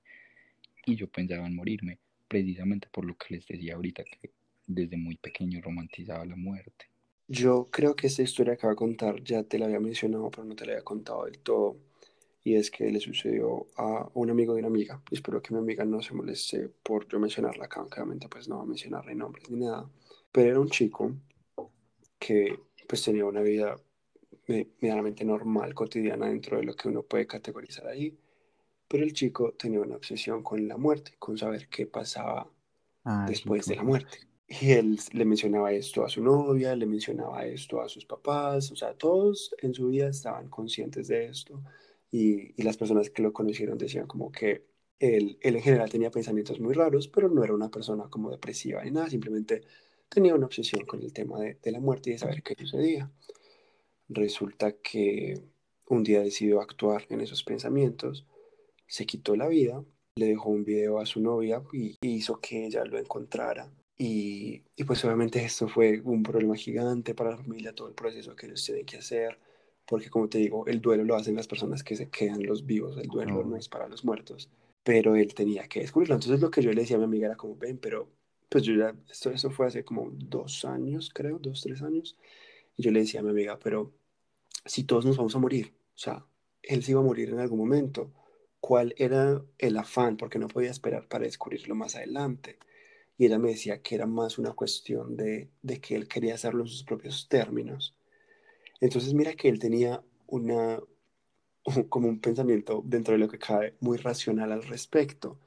Y 0.84 0.96
yo 0.96 1.08
pensaba 1.08 1.46
en 1.46 1.56
morirme, 1.56 1.98
precisamente 2.28 2.88
por 2.90 3.04
lo 3.04 3.16
que 3.16 3.34
les 3.34 3.46
decía 3.46 3.74
ahorita, 3.74 4.04
que 4.04 4.30
desde 4.66 4.96
muy 4.96 5.16
pequeño 5.16 5.60
romantizaba 5.60 6.24
la 6.24 6.36
muerte. 6.36 6.86
Yo 7.28 7.68
creo 7.70 7.96
que 7.96 8.06
esta 8.06 8.22
historia 8.22 8.56
que 8.56 8.66
va 8.66 8.74
a 8.74 8.76
contar 8.76 9.22
ya 9.22 9.42
te 9.42 9.58
la 9.58 9.66
había 9.66 9.80
mencionado, 9.80 10.30
pero 10.30 10.44
no 10.44 10.54
te 10.54 10.64
la 10.64 10.72
había 10.72 10.84
contado 10.84 11.24
del 11.24 11.38
todo 11.38 11.76
y 12.46 12.54
es 12.54 12.70
que 12.70 12.88
le 12.88 13.00
sucedió 13.00 13.66
a 13.76 14.08
un 14.14 14.30
amigo 14.30 14.54
de 14.54 14.60
una 14.60 14.68
amiga. 14.68 15.02
Espero 15.10 15.42
que 15.42 15.52
mi 15.52 15.58
amiga 15.58 15.84
no 15.84 16.00
se 16.00 16.14
moleste 16.14 16.68
por 16.80 17.08
yo 17.08 17.18
mencionarla 17.18 17.64
acá, 17.64 17.80
aunque 17.80 18.00
obviamente 18.00 18.28
pues 18.28 18.46
no 18.48 18.58
va 18.58 18.62
a 18.62 18.66
mencionarle 18.66 19.16
nombres 19.16 19.50
ni 19.50 19.64
nada. 19.64 19.90
Pero 20.30 20.50
era 20.50 20.60
un 20.60 20.70
chico 20.70 21.12
que 22.20 22.56
pues 22.86 23.02
tenía 23.02 23.24
una 23.24 23.40
vida 23.40 23.76
medianamente 24.46 25.24
normal, 25.24 25.74
cotidiana 25.74 26.28
dentro 26.28 26.58
de 26.58 26.62
lo 26.62 26.76
que 26.76 26.86
uno 26.86 27.02
puede 27.02 27.26
categorizar 27.26 27.88
ahí. 27.88 28.16
Pero 28.86 29.02
el 29.02 29.12
chico 29.12 29.54
tenía 29.54 29.80
una 29.80 29.96
obsesión 29.96 30.44
con 30.44 30.68
la 30.68 30.76
muerte, 30.76 31.16
con 31.18 31.36
saber 31.36 31.66
qué 31.68 31.86
pasaba 31.86 32.48
ah, 33.02 33.26
después 33.28 33.66
de 33.66 33.74
la 33.74 33.82
muerte. 33.82 34.18
Y 34.48 34.72
él 34.72 34.98
le 35.12 35.24
mencionaba 35.24 35.72
esto 35.72 36.04
a 36.04 36.08
su 36.08 36.22
novia, 36.22 36.76
le 36.76 36.86
mencionaba 36.86 37.44
esto 37.46 37.80
a 37.80 37.88
sus 37.88 38.04
papás, 38.06 38.70
o 38.70 38.76
sea, 38.76 38.94
todos 38.94 39.54
en 39.60 39.74
su 39.74 39.88
vida 39.88 40.08
estaban 40.08 40.48
conscientes 40.48 41.08
de 41.08 41.26
esto 41.26 41.62
y, 42.12 42.62
las 42.62 42.76
personas 42.76 43.10
que 43.10 43.22
lo 43.22 43.32
conocieron 43.32 43.76
decían 43.78 44.06
como 44.06 44.30
que 44.30 44.66
él, 45.00 45.38
él, 45.42 45.56
en 45.56 45.62
general 45.62 45.90
tenía 45.90 46.10
pensamientos 46.10 46.60
muy 46.60 46.74
raros, 46.74 47.08
pero 47.08 47.28
no 47.28 47.42
era 47.44 47.54
una 47.54 47.70
persona 47.70 48.08
como 48.08 48.30
depresiva 48.30 48.84
ni 48.84 48.92
nada, 48.92 49.10
simplemente 49.10 49.62
tenía 50.08 50.34
una 50.34 50.46
obsesión 50.46 50.86
con 50.86 51.02
el 51.02 51.12
tema 51.12 51.40
de, 51.40 51.58
de 51.62 51.72
la 51.72 51.80
muerte 51.80 52.10
y 52.10 52.12
de 52.14 52.18
saber 52.20 52.42
qué 52.42 52.54
sucedía. 52.56 53.10
Resulta 54.08 54.72
que 54.72 55.34
un 55.88 56.04
día 56.04 56.22
decidió 56.22 56.60
actuar 56.60 57.04
en 57.10 57.20
esos 57.20 57.42
pensamientos, 57.44 58.26
se 58.86 59.06
quitó 59.06 59.36
la 59.36 59.48
vida, 59.48 59.84
le 60.16 60.26
dejó 60.26 60.50
un 60.50 60.64
video 60.64 60.98
a 60.98 61.06
su 61.06 61.20
novia 61.20 61.62
y 61.72 61.98
hizo 62.00 62.40
que 62.40 62.66
ella 62.66 62.84
lo 62.84 62.98
encontrara. 62.98 63.70
Y, 63.98 64.62
y 64.76 64.84
pues 64.84 65.04
obviamente 65.04 65.42
esto 65.42 65.68
fue 65.68 66.00
un 66.04 66.22
problema 66.22 66.54
gigante 66.54 67.14
para 67.14 67.30
la 67.30 67.38
familia, 67.38 67.74
todo 67.74 67.88
el 67.88 67.94
proceso 67.94 68.36
que 68.36 68.46
ellos 68.46 68.64
tienen 68.64 68.84
que 68.84 68.98
hacer 68.98 69.38
porque 69.86 70.10
como 70.10 70.28
te 70.28 70.38
digo, 70.38 70.66
el 70.66 70.80
duelo 70.80 71.04
lo 71.04 71.14
hacen 71.14 71.36
las 71.36 71.46
personas 71.46 71.82
que 71.82 71.96
se 71.96 72.10
quedan 72.10 72.44
los 72.44 72.66
vivos, 72.66 72.98
el 72.98 73.06
duelo 73.06 73.44
no 73.44 73.56
es 73.56 73.68
para 73.68 73.88
los 73.88 74.04
muertos, 74.04 74.50
pero 74.82 75.14
él 75.16 75.32
tenía 75.34 75.68
que 75.68 75.80
descubrirlo. 75.80 76.16
Entonces 76.16 76.40
lo 76.40 76.50
que 76.50 76.60
yo 76.60 76.72
le 76.72 76.82
decía 76.82 76.96
a 76.96 76.98
mi 76.98 77.04
amiga 77.04 77.26
era 77.26 77.36
como, 77.36 77.56
ven, 77.56 77.78
pero 77.78 78.08
pues 78.48 78.64
yo 78.64 78.74
ya, 78.74 78.94
esto, 79.08 79.30
eso 79.30 79.50
fue 79.50 79.66
hace 79.66 79.84
como 79.84 80.10
dos 80.12 80.64
años, 80.64 81.10
creo, 81.14 81.38
dos, 81.38 81.62
tres 81.62 81.82
años, 81.82 82.16
y 82.76 82.82
yo 82.82 82.90
le 82.90 83.00
decía 83.00 83.20
a 83.20 83.22
mi 83.22 83.30
amiga, 83.30 83.58
pero 83.62 83.92
si 84.64 84.84
todos 84.84 85.06
nos 85.06 85.16
vamos 85.16 85.36
a 85.36 85.38
morir, 85.38 85.72
o 85.94 85.98
sea, 85.98 86.26
él 86.62 86.82
se 86.82 86.90
iba 86.90 87.00
a 87.00 87.04
morir 87.04 87.30
en 87.30 87.38
algún 87.38 87.58
momento, 87.58 88.12
cuál 88.58 88.92
era 88.98 89.40
el 89.58 89.76
afán, 89.76 90.16
porque 90.16 90.40
no 90.40 90.48
podía 90.48 90.70
esperar 90.70 91.06
para 91.06 91.24
descubrirlo 91.24 91.76
más 91.76 91.94
adelante. 91.94 92.58
Y 93.18 93.26
ella 93.26 93.38
me 93.38 93.50
decía 93.50 93.80
que 93.82 93.94
era 93.94 94.06
más 94.06 94.38
una 94.38 94.52
cuestión 94.52 95.16
de, 95.16 95.50
de 95.62 95.80
que 95.80 95.96
él 95.96 96.06
quería 96.06 96.34
hacerlo 96.34 96.62
en 96.62 96.68
sus 96.68 96.84
propios 96.84 97.28
términos. 97.28 97.96
Entonces 98.80 99.14
mira 99.14 99.34
que 99.34 99.48
él 99.48 99.58
tenía 99.58 100.02
una, 100.26 100.80
como 101.88 102.08
un 102.08 102.20
pensamiento 102.20 102.82
dentro 102.84 103.12
de 103.12 103.18
lo 103.18 103.28
que 103.28 103.38
cabe 103.38 103.76
muy 103.80 103.96
racional 103.98 104.52
al 104.52 104.62
respecto. 104.62 105.38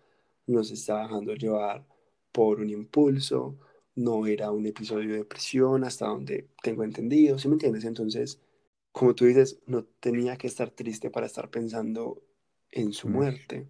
No 0.48 0.64
se 0.64 0.74
estaba 0.74 1.04
dejando 1.04 1.36
llevar 1.36 1.86
por 2.32 2.60
un 2.60 2.70
impulso, 2.70 3.60
no 3.96 4.26
era 4.26 4.52
un 4.52 4.66
episodio 4.66 5.10
de 5.10 5.18
depresión 5.18 5.84
hasta 5.84 6.08
donde 6.08 6.48
tengo 6.62 6.84
entendido, 6.84 7.38
¿sí 7.38 7.48
me 7.48 7.56
entiendes? 7.56 7.84
Entonces, 7.86 8.40
como 8.92 9.14
tú 9.14 9.26
dices, 9.26 9.60
no 9.66 9.84
tenía 9.84 10.38
que 10.38 10.48
estar 10.48 10.72
triste 10.72 11.10
para 11.10 11.26
estar 11.26 11.50
pensando 11.50 12.24
en 12.72 12.94
su 12.94 13.10
muerte. 13.10 13.68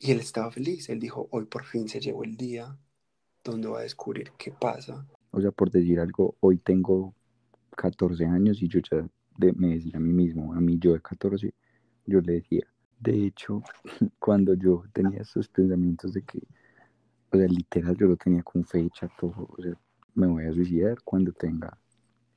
Y 0.00 0.12
él 0.12 0.20
estaba 0.20 0.50
feliz, 0.50 0.88
él 0.88 1.00
dijo, 1.00 1.28
hoy 1.30 1.46
por 1.46 1.64
fin 1.64 1.88
se 1.88 2.00
llegó 2.00 2.22
el 2.24 2.36
día 2.36 2.76
donde 3.42 3.68
va 3.68 3.80
a 3.80 3.82
descubrir 3.82 4.32
qué 4.38 4.52
pasa. 4.52 5.06
O 5.30 5.40
sea, 5.40 5.50
por 5.50 5.70
decir 5.70 5.98
algo, 6.00 6.36
hoy 6.40 6.58
tengo 6.58 7.14
14 7.76 8.24
años 8.26 8.62
y 8.62 8.68
yo 8.68 8.80
ya 8.80 9.08
me 9.54 9.74
decía 9.74 9.96
a 9.96 10.00
mí 10.00 10.12
mismo, 10.12 10.52
a 10.54 10.60
mí 10.60 10.78
yo 10.78 10.92
de 10.92 11.00
14, 11.00 11.52
yo 12.06 12.20
le 12.20 12.34
decía, 12.34 12.66
de 13.00 13.26
hecho, 13.26 13.62
cuando 14.18 14.54
yo 14.54 14.84
tenía 14.92 15.22
esos 15.22 15.48
pensamientos 15.48 16.12
de 16.12 16.22
que, 16.22 16.42
o 17.30 17.36
sea, 17.36 17.46
literal 17.46 17.96
yo 17.96 18.06
lo 18.06 18.16
tenía 18.16 18.42
con 18.42 18.64
fecha, 18.64 19.08
todo, 19.18 19.48
o 19.48 19.62
sea, 19.62 19.74
me 20.14 20.26
voy 20.26 20.44
a 20.44 20.52
suicidar 20.52 20.98
cuando 21.04 21.32
tenga 21.32 21.78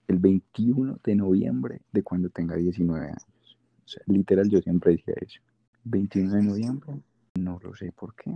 el 0.08 0.20
21 0.20 1.00
de 1.04 1.16
noviembre 1.16 1.82
de 1.92 2.04
cuando 2.04 2.30
tenga 2.30 2.56
19 2.56 3.06
años. 3.06 3.58
O 3.86 3.88
sea, 3.88 4.04
literal 4.08 4.50
yo 4.50 4.60
siempre 4.62 4.92
decía 4.92 5.16
eso. 5.20 5.42
21 5.86 6.34
de 6.34 6.44
noviembre, 6.44 7.02
no 7.36 7.60
lo 7.62 7.76
sé 7.76 7.92
por 7.92 8.16
qué. 8.16 8.32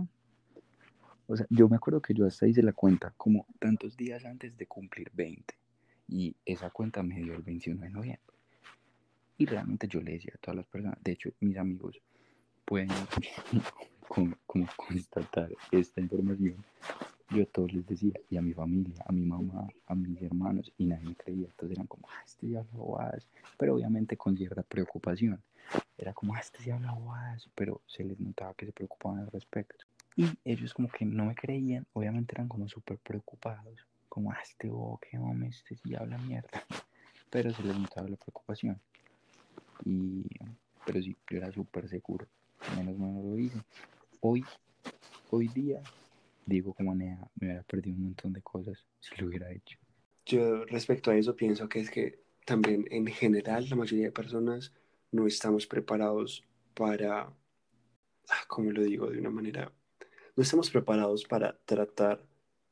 O 1.26 1.36
sea, 1.36 1.46
yo 1.50 1.68
me 1.68 1.76
acuerdo 1.76 2.00
que 2.00 2.14
yo 2.14 2.26
hasta 2.26 2.46
hice 2.46 2.62
la 2.62 2.72
cuenta 2.72 3.12
como 3.16 3.46
tantos 3.58 3.96
días 3.96 4.24
antes 4.24 4.56
de 4.56 4.66
cumplir 4.66 5.10
20 5.12 5.54
y 6.08 6.36
esa 6.44 6.70
cuenta 6.70 7.02
me 7.02 7.16
dio 7.16 7.34
el 7.34 7.42
21 7.42 7.82
de 7.82 7.90
noviembre. 7.90 8.36
Y 9.38 9.46
realmente 9.46 9.88
yo 9.88 10.00
le 10.00 10.12
decía 10.12 10.32
a 10.34 10.38
todas 10.38 10.56
las 10.56 10.66
personas, 10.66 10.98
de 11.02 11.12
hecho 11.12 11.30
mis 11.40 11.56
amigos 11.56 12.00
pueden 12.64 12.88
como, 14.08 14.36
constatar 14.76 15.50
esta 15.72 16.00
información, 16.00 16.64
yo 17.30 17.46
todos 17.48 17.72
les 17.72 17.86
decía, 17.86 18.14
y 18.30 18.36
a 18.36 18.42
mi 18.42 18.52
familia, 18.52 19.02
a 19.06 19.12
mi 19.12 19.24
mamá, 19.24 19.68
a 19.86 19.94
mis 19.94 20.20
hermanos, 20.22 20.72
y 20.78 20.86
nadie 20.86 21.08
me 21.08 21.16
creía. 21.16 21.46
Entonces 21.46 21.76
eran 21.76 21.86
como, 21.86 22.08
ah, 22.08 22.22
este 22.24 22.48
ya 22.48 22.64
bobadas, 22.72 23.26
pero 23.58 23.74
obviamente 23.74 24.16
con 24.16 24.36
cierta 24.36 24.62
preocupación. 24.62 25.42
Era 25.98 26.12
como, 26.12 26.34
ah, 26.34 26.40
este 26.40 26.62
ya 26.64 26.76
bobadas, 26.76 27.48
pero 27.54 27.80
se 27.86 28.04
les 28.04 28.20
notaba 28.20 28.54
que 28.54 28.66
se 28.66 28.72
preocupaban 28.72 29.20
al 29.20 29.30
respecto. 29.30 29.84
Y 30.14 30.26
ellos 30.44 30.72
como 30.72 30.88
que 30.88 31.04
no 31.04 31.26
me 31.26 31.34
creían, 31.34 31.86
obviamente 31.92 32.34
eran 32.34 32.48
como 32.48 32.68
súper 32.68 32.98
preocupados 32.98 33.86
como, 34.08 34.32
ah, 34.32 34.38
este 34.42 34.68
bobo, 34.68 34.98
qué 34.98 35.18
hombre, 35.18 35.48
este 35.48 35.76
sí 35.76 35.94
habla 35.94 36.16
mierda. 36.18 36.64
Pero 37.28 37.52
se 37.52 37.62
le 37.62 37.74
notaba 37.74 38.08
la 38.08 38.16
preocupación. 38.16 38.80
Y, 39.84 40.24
pero 40.86 41.02
sí, 41.02 41.16
yo 41.28 41.36
era 41.36 41.52
súper 41.52 41.88
seguro. 41.88 42.26
Menos 42.76 42.96
mal 42.96 43.12
lo 43.22 43.38
hice. 43.38 43.60
Hoy, 44.20 44.44
hoy 45.30 45.48
día, 45.48 45.82
digo 46.46 46.72
como 46.72 46.94
Nea, 46.94 47.18
me 47.34 47.48
hubiera 47.48 47.62
perdido 47.64 47.96
un 47.96 48.04
montón 48.04 48.32
de 48.32 48.40
cosas 48.40 48.86
si 49.00 49.20
lo 49.20 49.26
hubiera 49.26 49.52
hecho. 49.52 49.78
Yo 50.24 50.64
respecto 50.64 51.10
a 51.10 51.16
eso 51.16 51.36
pienso 51.36 51.68
que 51.68 51.80
es 51.80 51.90
que 51.90 52.20
también 52.44 52.86
en 52.90 53.06
general 53.06 53.68
la 53.68 53.76
mayoría 53.76 54.06
de 54.06 54.12
personas 54.12 54.72
no 55.12 55.26
estamos 55.26 55.66
preparados 55.66 56.44
para, 56.74 57.22
ah, 58.28 58.44
como 58.48 58.70
lo 58.70 58.82
digo 58.82 59.10
de 59.10 59.18
una 59.18 59.30
manera, 59.30 59.72
no 60.36 60.42
estamos 60.42 60.70
preparados 60.70 61.24
para 61.24 61.58
tratar 61.64 62.24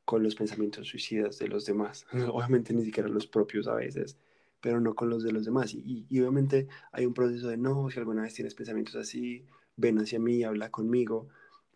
con 0.05 0.23
los 0.23 0.35
pensamientos 0.35 0.89
suicidas 0.89 1.39
de 1.39 1.49
los 1.49 1.65
demás. 1.65 2.07
Obviamente 2.33 2.73
ni 2.73 2.85
siquiera 2.85 3.09
los 3.09 3.27
propios 3.27 3.67
a 3.67 3.75
veces, 3.75 4.17
pero 4.61 4.81
no 4.81 4.95
con 4.95 5.11
los 5.11 5.23
de 5.23 5.33
los 5.33 5.45
demás. 5.45 5.75
Y, 5.75 6.07
obviamente 6.21 6.69
hay 6.93 7.07
un 7.07 7.15
proceso 7.15 7.49
de 7.49 7.57
no, 7.57 7.91
si 7.91 7.99
alguna 7.99 8.23
vez 8.23 8.35
tienes 8.35 8.55
pensamientos 8.55 8.95
así, 8.97 9.45
ven 9.77 9.99
hacia 9.99 10.19
mí, 10.19 10.45
habla 10.45 10.71
conmigo. 10.71 11.29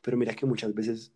Pero 0.03 0.17
mira 0.17 0.35
que 0.35 0.47
muchas 0.47 0.75
veces 0.75 1.13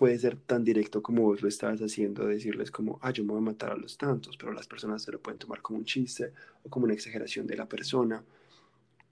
puede 0.00 0.18
ser 0.18 0.34
tan 0.38 0.64
directo 0.64 1.02
como 1.02 1.24
vos 1.24 1.42
lo 1.42 1.48
estabas 1.50 1.78
haciendo, 1.82 2.26
decirles 2.26 2.70
como, 2.70 2.98
ah, 3.02 3.10
yo 3.10 3.22
me 3.22 3.32
voy 3.32 3.40
a 3.40 3.42
matar 3.42 3.72
a 3.72 3.76
los 3.76 3.98
tantos, 3.98 4.34
pero 4.38 4.50
las 4.50 4.66
personas 4.66 5.02
se 5.02 5.12
lo 5.12 5.20
pueden 5.20 5.38
tomar 5.38 5.60
como 5.60 5.78
un 5.78 5.84
chiste 5.84 6.32
o 6.64 6.70
como 6.70 6.86
una 6.86 6.94
exageración 6.94 7.46
de 7.46 7.54
la 7.54 7.68
persona, 7.68 8.24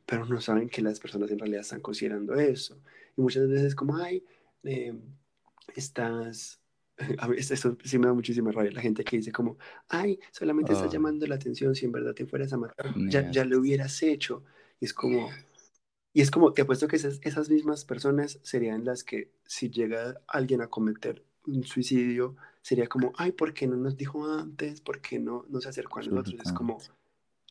pero 0.06 0.24
no 0.24 0.40
saben 0.40 0.70
que 0.70 0.80
las 0.80 0.98
personas 0.98 1.30
en 1.30 1.40
realidad 1.40 1.60
están 1.60 1.82
considerando 1.82 2.36
eso. 2.36 2.78
Y 3.18 3.20
muchas 3.20 3.46
veces 3.50 3.74
como, 3.74 3.98
ay, 3.98 4.24
eh, 4.62 4.94
estás 5.76 6.58
a 7.18 7.28
mí 7.28 7.36
eso 7.36 7.76
sí 7.84 7.98
me 7.98 8.06
da 8.06 8.14
muchísima 8.14 8.50
rabia, 8.50 8.70
la 8.70 8.80
gente 8.80 9.04
que 9.04 9.18
dice 9.18 9.30
como, 9.30 9.58
ay, 9.90 10.18
solamente 10.30 10.72
estás 10.72 10.90
llamando 10.90 11.26
la 11.26 11.34
atención, 11.34 11.74
si 11.74 11.84
en 11.84 11.92
verdad 11.92 12.14
te 12.14 12.24
fueras 12.24 12.50
a 12.54 12.56
matar, 12.56 12.94
ya, 13.10 13.30
ya 13.30 13.44
lo 13.44 13.58
hubieras 13.58 14.02
hecho. 14.02 14.42
Y 14.80 14.86
es 14.86 14.94
como, 14.94 15.28
y 16.12 16.20
es 16.20 16.30
como, 16.30 16.52
te 16.52 16.62
apuesto 16.62 16.88
que 16.88 16.96
esas, 16.96 17.20
esas 17.22 17.50
mismas 17.50 17.84
personas 17.84 18.38
serían 18.42 18.84
las 18.84 19.04
que 19.04 19.30
si 19.46 19.70
llega 19.70 20.20
alguien 20.26 20.62
a 20.62 20.68
cometer 20.68 21.24
un 21.46 21.64
suicidio, 21.64 22.36
sería 22.62 22.86
como, 22.86 23.12
ay, 23.16 23.32
¿por 23.32 23.54
qué 23.54 23.66
no 23.66 23.76
nos 23.76 23.96
dijo 23.96 24.30
antes? 24.30 24.80
¿Por 24.80 25.00
qué 25.00 25.18
no, 25.18 25.44
no 25.48 25.60
se 25.60 25.68
acercó 25.68 26.00
a 26.00 26.02
nosotros? 26.02 26.40
Es 26.44 26.52
como, 26.52 26.78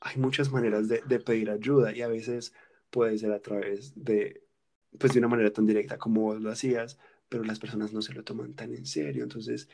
hay 0.02 0.18
muchas 0.18 0.52
maneras 0.52 0.88
de, 0.88 1.02
de 1.08 1.20
pedir 1.20 1.50
ayuda 1.50 1.96
y 1.96 2.02
a 2.02 2.08
veces 2.08 2.54
puede 2.90 3.18
ser 3.18 3.32
a 3.32 3.40
través 3.40 3.94
de, 3.96 4.44
pues 4.98 5.14
de 5.14 5.20
una 5.20 5.28
manera 5.28 5.52
tan 5.52 5.66
directa 5.66 5.98
como 5.98 6.22
vos 6.22 6.42
lo 6.42 6.52
hacías, 6.52 6.98
pero 7.30 7.44
las 7.44 7.60
personas 7.60 7.94
no 7.94 8.02
se 8.02 8.14
lo 8.14 8.24
toman 8.24 8.54
tan 8.54 8.74
en 8.74 8.86
serio. 8.86 9.24
Entonces, 9.24 9.70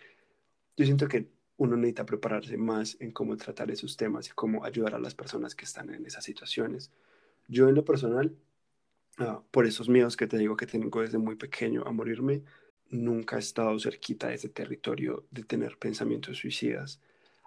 yo 0.76 0.86
siento 0.86 1.08
que 1.08 1.30
uno 1.58 1.78
necesita 1.78 2.06
prepararse 2.06 2.58
más 2.58 2.98
en 3.00 3.12
cómo 3.12 3.38
tratar 3.38 3.70
esos 3.72 3.96
temas 3.96 4.28
y 4.28 4.32
cómo 4.32 4.66
ayudar 4.66 4.96
a 4.96 5.00
las 5.00 5.16
personas 5.16 5.56
que 5.56 5.66
están 5.66 5.94
en 5.94 6.06
esas 6.06 6.24
situaciones. 6.24 6.92
Yo 7.48 7.70
en 7.70 7.76
lo 7.76 7.86
personal, 7.86 8.36
ah, 9.18 9.42
por 9.52 9.66
esos 9.66 9.90
miedos 9.90 10.18
que 10.18 10.28
te 10.28 10.38
digo 10.38 10.56
que 10.56 10.66
tengo 10.68 11.02
desde 11.02 11.18
muy 11.18 11.36
pequeño 11.36 11.84
a 11.86 11.92
morirme, 11.92 12.44
nunca 12.90 13.38
he 13.38 13.40
estado 13.40 13.78
cerquita 13.80 14.28
de 14.28 14.36
ese 14.36 14.50
territorio 14.50 15.26
de 15.32 15.44
tener 15.44 15.78
pensamientos 15.78 16.38
suicidas. 16.38 17.02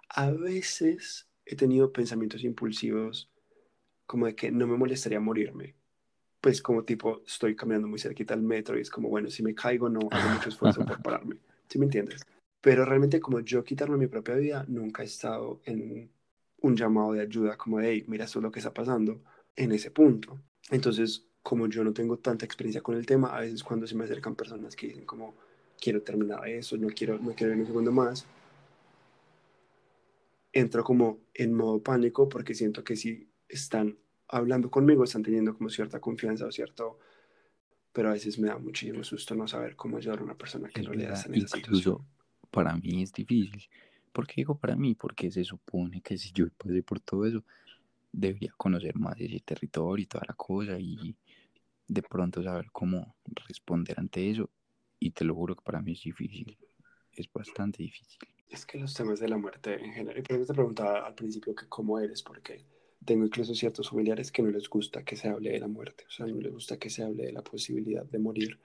A 0.09 0.31
veces 0.31 1.27
he 1.45 1.55
tenido 1.55 1.91
pensamientos 1.91 2.43
impulsivos 2.43 3.29
como 4.05 4.25
de 4.25 4.35
que 4.35 4.51
no 4.51 4.67
me 4.67 4.77
molestaría 4.77 5.19
morirme, 5.19 5.75
pues 6.41 6.61
como 6.61 6.83
tipo, 6.83 7.23
estoy 7.25 7.55
caminando 7.55 7.87
muy 7.87 7.99
cerquita 7.99 8.33
al 8.33 8.41
metro 8.41 8.77
y 8.77 8.81
es 8.81 8.89
como, 8.89 9.09
bueno, 9.09 9.29
si 9.29 9.43
me 9.43 9.53
caigo 9.53 9.89
no 9.89 9.99
hago 10.11 10.29
mucho 10.33 10.49
esfuerzo 10.49 10.85
por 10.85 11.01
pararme, 11.01 11.37
¿sí 11.67 11.77
me 11.77 11.85
entiendes? 11.85 12.25
Pero 12.61 12.85
realmente 12.85 13.19
como 13.19 13.41
yo 13.41 13.63
quitarme 13.63 13.97
mi 13.97 14.07
propia 14.07 14.35
vida, 14.35 14.65
nunca 14.67 15.03
he 15.03 15.05
estado 15.05 15.61
en 15.65 16.09
un 16.61 16.75
llamado 16.75 17.13
de 17.13 17.21
ayuda 17.21 17.57
como 17.57 17.79
de, 17.79 17.91
hey, 17.91 18.05
mira, 18.07 18.25
esto 18.25 18.39
es 18.39 18.43
lo 18.43 18.51
que 18.51 18.59
está 18.59 18.73
pasando 18.73 19.21
en 19.55 19.71
ese 19.71 19.91
punto. 19.91 20.39
Entonces, 20.69 21.26
como 21.47 21.69
yo 21.69 21.81
no 21.81 21.93
tengo 21.93 22.17
tanta 22.17 22.43
experiencia 22.43 22.81
con 22.81 22.97
el 22.97 23.05
tema, 23.05 23.33
a 23.33 23.39
veces 23.39 23.63
cuando 23.63 23.87
se 23.87 23.95
me 23.95 24.03
acercan 24.03 24.35
personas 24.35 24.75
que 24.75 24.87
dicen 24.87 25.05
como, 25.05 25.33
quiero 25.79 26.01
terminar 26.01 26.45
eso, 26.45 26.75
no 26.75 26.89
quiero, 26.89 27.17
no 27.19 27.33
quiero 27.33 27.53
ir 27.53 27.59
un 27.61 27.65
segundo 27.65 27.89
más, 27.89 28.27
entro 30.51 30.83
como 30.83 31.19
en 31.33 31.53
modo 31.53 31.81
pánico 31.81 32.27
porque 32.27 32.53
siento 32.53 32.83
que 32.83 32.97
si 32.97 33.29
están 33.47 33.97
hablando 34.27 34.69
conmigo 34.69 35.05
están 35.05 35.23
teniendo 35.23 35.57
como 35.57 35.69
cierta 35.69 36.01
confianza 36.01 36.45
o 36.45 36.51
cierto, 36.51 36.99
pero 37.93 38.09
a 38.09 38.11
veces 38.11 38.37
me 38.39 38.49
da 38.49 38.57
muchísimo 38.57 39.01
susto 39.05 39.33
no 39.33 39.47
saber 39.47 39.77
cómo 39.77 39.95
ayudar 39.95 40.19
a 40.19 40.23
una 40.23 40.37
persona 40.37 40.67
que 40.67 40.81
no 40.81 40.91
le 40.91 41.05
da 41.05 41.23
en 41.27 41.35
esa 41.35 41.55
situación. 41.55 41.99
Para 42.51 42.75
mí 42.75 43.03
es 43.03 43.13
difícil. 43.13 43.69
¿Por 44.11 44.27
qué 44.27 44.33
digo 44.41 44.57
para 44.57 44.75
mí? 44.75 44.95
Porque 44.95 45.31
se 45.31 45.45
supone 45.45 46.01
que 46.01 46.17
si 46.17 46.29
yo 46.33 46.49
pasé 46.57 46.83
por 46.83 46.99
todo 46.99 47.25
eso, 47.25 47.41
debería 48.11 48.51
conocer 48.57 48.97
más 48.97 49.15
ese 49.17 49.39
territorio 49.39 50.03
y 50.03 50.07
toda 50.07 50.25
la 50.27 50.33
cosa 50.33 50.77
y 50.77 51.15
de 51.87 52.01
pronto 52.01 52.43
saber 52.43 52.67
cómo 52.71 53.15
responder 53.47 53.99
ante 53.99 54.29
eso. 54.29 54.49
Y 54.99 55.11
te 55.11 55.23
lo 55.23 55.35
juro 55.35 55.55
que 55.55 55.63
para 55.63 55.81
mí 55.81 55.93
es 55.93 56.01
difícil. 56.01 56.57
Es 57.11 57.31
bastante 57.31 57.83
difícil. 57.83 58.19
Es 58.49 58.65
que 58.65 58.79
los 58.79 58.93
temas 58.93 59.19
de 59.19 59.27
la 59.27 59.37
muerte 59.37 59.73
en 59.73 59.93
general, 59.93 60.19
y 60.19 60.21
por 60.21 60.37
eso 60.37 60.45
te 60.45 60.53
preguntaba 60.53 61.05
al 61.05 61.15
principio 61.15 61.53
que 61.55 61.67
cómo 61.67 61.99
eres, 61.99 62.23
porque 62.23 62.65
tengo 63.03 63.25
incluso 63.25 63.53
ciertos 63.53 63.89
familiares 63.89 64.31
que 64.31 64.41
no 64.41 64.49
les 64.49 64.69
gusta 64.69 65.03
que 65.03 65.15
se 65.15 65.27
hable 65.27 65.51
de 65.51 65.59
la 65.59 65.67
muerte, 65.67 66.05
o 66.07 66.11
sea, 66.11 66.25
no 66.25 66.39
les 66.39 66.51
gusta 66.51 66.77
que 66.77 66.89
se 66.89 67.03
hable 67.03 67.25
de 67.25 67.31
la 67.31 67.43
posibilidad 67.43 68.05
de 68.05 68.19
morir. 68.19 68.59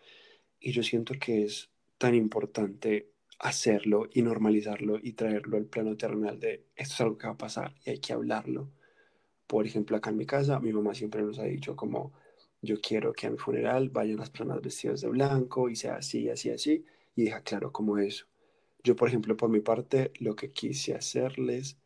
Y 0.60 0.72
yo 0.72 0.82
siento 0.82 1.14
que 1.18 1.44
es 1.44 1.70
tan 1.98 2.14
importante 2.14 3.12
hacerlo 3.38 4.08
y 4.12 4.22
normalizarlo 4.22 4.98
y 5.02 5.12
traerlo 5.12 5.56
al 5.56 5.66
plano 5.66 5.96
terrenal 5.96 6.38
de 6.38 6.66
esto 6.76 6.94
es 6.94 7.00
algo 7.00 7.18
que 7.18 7.26
va 7.26 7.32
a 7.32 7.38
pasar 7.38 7.74
y 7.84 7.90
hay 7.90 7.98
que 7.98 8.12
hablarlo. 8.12 8.70
Por 9.46 9.66
ejemplo, 9.66 9.96
acá 9.96 10.10
en 10.10 10.16
mi 10.16 10.26
casa, 10.26 10.60
mi 10.60 10.72
mamá 10.72 10.94
siempre 10.94 11.22
nos 11.22 11.38
ha 11.38 11.44
dicho 11.44 11.74
como 11.74 12.12
yo 12.62 12.80
quiero 12.80 13.12
que 13.12 13.26
a 13.26 13.30
mi 13.30 13.38
funeral 13.38 13.90
vayan 13.90 14.18
las 14.18 14.30
personas 14.30 14.62
vestidas 14.62 15.00
de 15.02 15.08
blanco 15.08 15.68
y 15.68 15.76
sea 15.76 15.96
así, 15.96 16.28
así, 16.30 16.50
así, 16.50 16.84
y 17.16 17.24
deja 17.24 17.42
claro 17.42 17.72
como 17.72 17.98
eso. 17.98 18.26
Yo, 18.84 18.96
por 18.96 19.08
ejemplo, 19.08 19.36
por 19.36 19.50
mi 19.50 19.60
parte, 19.60 20.12
lo 20.20 20.34
que 20.36 20.52
quise 20.52 20.94
hacerles 20.94 21.76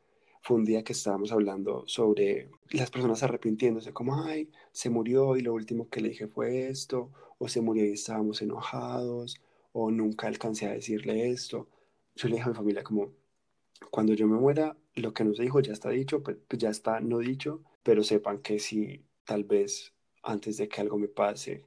fue 0.43 0.57
un 0.59 0.65
día 0.65 0.85
que 0.85 0.93
estábamos 0.93 1.33
hablando 1.33 1.85
sobre 1.87 2.51
las 2.71 2.91
personas 2.91 3.23
arrepintiéndose, 3.23 3.93
como, 3.93 4.23
ay, 4.25 4.51
se 4.73 4.91
murió 4.91 5.37
y 5.37 5.41
lo 5.43 5.55
último 5.55 5.89
que 5.89 6.01
le 6.01 6.11
dije 6.11 6.29
fue 6.29 6.69
esto, 6.69 7.11
o 7.39 7.49
se 7.49 7.61
murió 7.61 7.85
y 7.85 7.93
estábamos 7.93 8.43
enojados, 8.43 9.41
o 9.73 9.91
nunca 9.91 10.29
alcancé 10.29 10.67
a 10.67 10.73
decirle 10.73 11.31
esto. 11.31 11.69
Yo 12.15 12.29
le 12.29 12.37
dije 12.37 12.47
a 12.47 12.51
mi 12.51 12.55
familia 12.55 12.85
como, 12.85 13.13
cuando 13.91 14.15
yo 14.15 14.27
me 14.29 14.39
muera, 14.39 14.77
lo 14.95 15.13
que 15.13 15.25
no 15.25 15.35
se 15.35 15.43
dijo 15.43 15.61
ya 15.61 15.73
está 15.73 15.91
dicho, 15.91 16.23
pues, 16.23 16.39
ya 16.51 16.71
está 16.71 17.01
no 17.01 17.19
dicho, 17.19 17.63
pero 17.83 18.03
sepan 18.05 18.39
que 18.41 18.59
si 18.59 19.05
tal 19.25 19.45
vez 19.45 19.96
antes 20.27 20.57
de 20.59 20.69
que 20.69 20.81
algo 20.81 20.99
me 20.99 21.09
pase, 21.09 21.65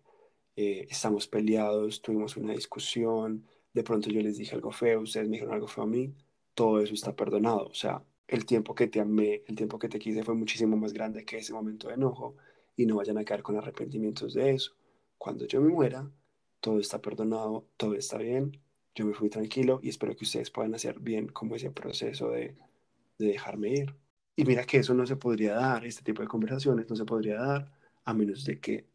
eh, 0.55 0.85
estamos 0.89 1.27
peleados, 1.27 2.01
tuvimos 2.01 2.35
una 2.37 2.53
discusión, 2.53 3.45
de 3.73 3.83
pronto 3.83 4.09
yo 4.09 4.21
les 4.21 4.37
dije 4.37 4.55
algo 4.55 4.71
feo, 4.71 5.01
ustedes 5.01 5.27
me 5.27 5.37
dijeron 5.37 5.53
algo 5.53 5.67
feo 5.67 5.85
a 5.85 5.87
mí, 5.87 6.13
todo 6.53 6.81
eso 6.81 6.93
está 6.93 7.15
perdonado. 7.15 7.67
O 7.67 7.73
sea, 7.73 8.03
el 8.27 8.45
tiempo 8.45 8.75
que 8.75 8.87
te 8.87 8.99
amé, 8.99 9.43
el 9.47 9.55
tiempo 9.55 9.79
que 9.79 9.89
te 9.89 9.99
quise 9.99 10.23
fue 10.23 10.35
muchísimo 10.35 10.75
más 10.77 10.93
grande 10.93 11.25
que 11.25 11.37
ese 11.37 11.53
momento 11.53 11.87
de 11.87 11.93
enojo 11.95 12.35
y 12.75 12.85
no 12.85 12.97
vayan 12.97 13.17
a 13.17 13.23
caer 13.23 13.43
con 13.43 13.57
arrepentimientos 13.57 14.33
de 14.33 14.51
eso. 14.51 14.73
Cuando 15.17 15.45
yo 15.45 15.61
me 15.61 15.69
muera, 15.69 16.09
todo 16.59 16.79
está 16.79 17.01
perdonado, 17.01 17.65
todo 17.77 17.95
está 17.95 18.17
bien, 18.17 18.59
yo 18.95 19.05
me 19.05 19.13
fui 19.13 19.29
tranquilo 19.29 19.79
y 19.81 19.89
espero 19.89 20.15
que 20.15 20.25
ustedes 20.25 20.51
puedan 20.51 20.75
hacer 20.75 20.99
bien 20.99 21.27
como 21.29 21.55
ese 21.55 21.71
proceso 21.71 22.31
de, 22.31 22.55
de 23.17 23.27
dejarme 23.27 23.69
ir. 23.69 23.95
Y 24.35 24.43
mira 24.45 24.65
que 24.65 24.77
eso 24.77 24.93
no 24.93 25.05
se 25.05 25.15
podría 25.15 25.53
dar, 25.53 25.85
este 25.85 26.03
tipo 26.03 26.21
de 26.21 26.27
conversaciones 26.27 26.89
no 26.89 26.95
se 26.95 27.05
podría 27.05 27.39
dar 27.39 27.78
a 28.09 28.13
menos 28.13 28.43
de 28.45 28.59
que 28.59 28.85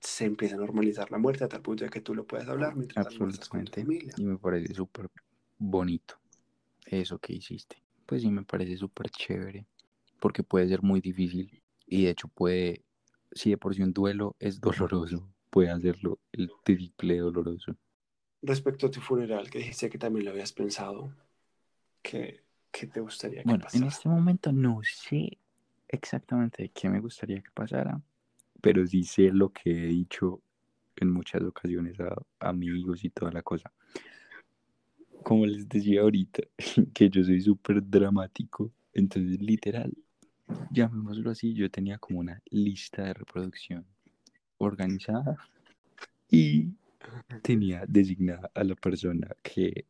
se 0.00 0.24
empiece 0.24 0.54
a 0.54 0.58
normalizar 0.58 1.10
la 1.10 1.18
muerte 1.18 1.44
a 1.44 1.48
tal 1.48 1.60
punto 1.60 1.84
de 1.84 1.90
que 1.90 2.00
tú 2.00 2.14
lo 2.14 2.26
puedas 2.26 2.48
hablar 2.48 2.74
mientras 2.74 3.06
Absolutamente. 3.06 3.84
Y 4.16 4.24
me 4.24 4.38
parece 4.38 4.74
súper 4.74 5.10
bonito 5.58 6.18
eso 6.86 7.18
que 7.18 7.34
hiciste. 7.34 7.82
Pues 8.06 8.22
sí, 8.22 8.30
me 8.30 8.42
parece 8.42 8.76
súper 8.76 9.10
chévere 9.10 9.66
porque 10.18 10.42
puede 10.42 10.68
ser 10.68 10.82
muy 10.82 11.00
difícil 11.00 11.62
y 11.86 12.04
de 12.04 12.10
hecho 12.10 12.28
puede, 12.28 12.84
si 13.32 13.50
de 13.50 13.58
por 13.58 13.74
sí 13.74 13.82
un 13.82 13.92
duelo 13.92 14.36
es 14.38 14.60
doloroso, 14.60 15.28
puede 15.50 15.70
hacerlo 15.70 16.18
el 16.32 16.50
triple 16.62 17.18
doloroso. 17.18 17.76
Respecto 18.42 18.86
a 18.86 18.90
tu 18.90 19.00
funeral, 19.00 19.50
que 19.50 19.58
dijiste 19.58 19.90
que 19.90 19.98
también 19.98 20.24
lo 20.24 20.30
habías 20.30 20.52
pensado, 20.52 21.12
¿qué, 22.02 22.42
qué 22.70 22.86
te 22.86 23.00
gustaría 23.00 23.42
que 23.42 23.48
bueno, 23.48 23.64
pasara? 23.64 23.84
en 23.84 23.88
este 23.88 24.08
momento 24.08 24.52
no 24.52 24.80
sé 24.82 25.38
exactamente 25.88 26.70
qué 26.70 26.88
me 26.88 27.00
gustaría 27.00 27.42
que 27.42 27.50
pasara, 27.50 28.00
pero 28.60 28.86
sí 28.86 29.04
sé 29.04 29.30
lo 29.30 29.50
que 29.50 29.70
he 29.70 29.86
dicho 29.88 30.42
en 30.96 31.10
muchas 31.10 31.42
ocasiones 31.42 31.98
a, 32.00 32.14
amigos 32.40 33.04
y 33.04 33.10
toda 33.10 33.32
la 33.32 33.42
cosa. 33.42 33.72
Como 35.22 35.46
les 35.46 35.68
decía 35.68 36.02
ahorita, 36.02 36.42
que 36.94 37.10
yo 37.10 37.22
soy 37.24 37.40
súper 37.40 37.82
dramático, 37.82 38.72
entonces 38.92 39.40
literal, 39.40 39.92
llamémoslo 40.70 41.30
así, 41.30 41.54
yo 41.54 41.70
tenía 41.70 41.98
como 41.98 42.20
una 42.20 42.42
lista 42.50 43.04
de 43.04 43.14
reproducción 43.14 43.86
organizada 44.58 45.36
y 46.30 46.70
tenía 47.42 47.84
designada 47.86 48.50
a 48.54 48.64
la 48.64 48.74
persona 48.74 49.28
que 49.42 49.86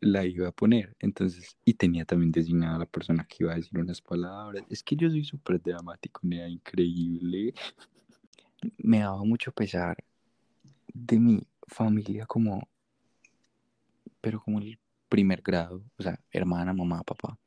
la 0.00 0.24
iba 0.24 0.48
a 0.48 0.52
poner. 0.52 0.96
Entonces, 0.98 1.56
y 1.64 1.74
tenía 1.74 2.04
también 2.04 2.32
designada 2.32 2.76
a 2.76 2.80
la 2.80 2.86
persona 2.86 3.24
que 3.24 3.44
iba 3.44 3.52
a 3.52 3.56
decir 3.56 3.78
unas 3.78 4.00
palabras. 4.00 4.64
Es 4.68 4.82
que 4.82 4.96
yo 4.96 5.08
soy 5.10 5.24
súper 5.24 5.60
dramático, 5.60 6.20
me 6.22 6.38
da 6.38 6.48
increíble. 6.48 7.54
Me 8.78 9.00
daba 9.00 9.24
mucho 9.24 9.52
pesar 9.52 9.96
de 10.92 11.18
mi 11.18 11.42
familia 11.66 12.26
como, 12.26 12.68
pero 14.20 14.40
como 14.40 14.58
el 14.58 14.78
primer 15.08 15.42
grado, 15.42 15.82
o 15.98 16.02
sea, 16.02 16.18
hermana, 16.30 16.72
mamá, 16.72 17.02
papá. 17.02 17.38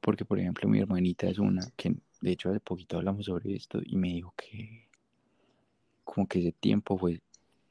Porque, 0.00 0.24
por 0.24 0.38
ejemplo, 0.38 0.68
mi 0.68 0.80
hermanita 0.80 1.26
es 1.28 1.38
una 1.38 1.62
que, 1.76 1.96
de 2.20 2.32
hecho, 2.32 2.50
hace 2.50 2.60
poquito 2.60 2.98
hablamos 2.98 3.26
sobre 3.26 3.54
esto 3.54 3.80
y 3.82 3.96
me 3.96 4.08
dijo 4.08 4.34
que 4.36 4.88
como 6.04 6.26
que 6.26 6.40
ese 6.40 6.52
tiempo 6.52 6.96
fue 6.98 7.20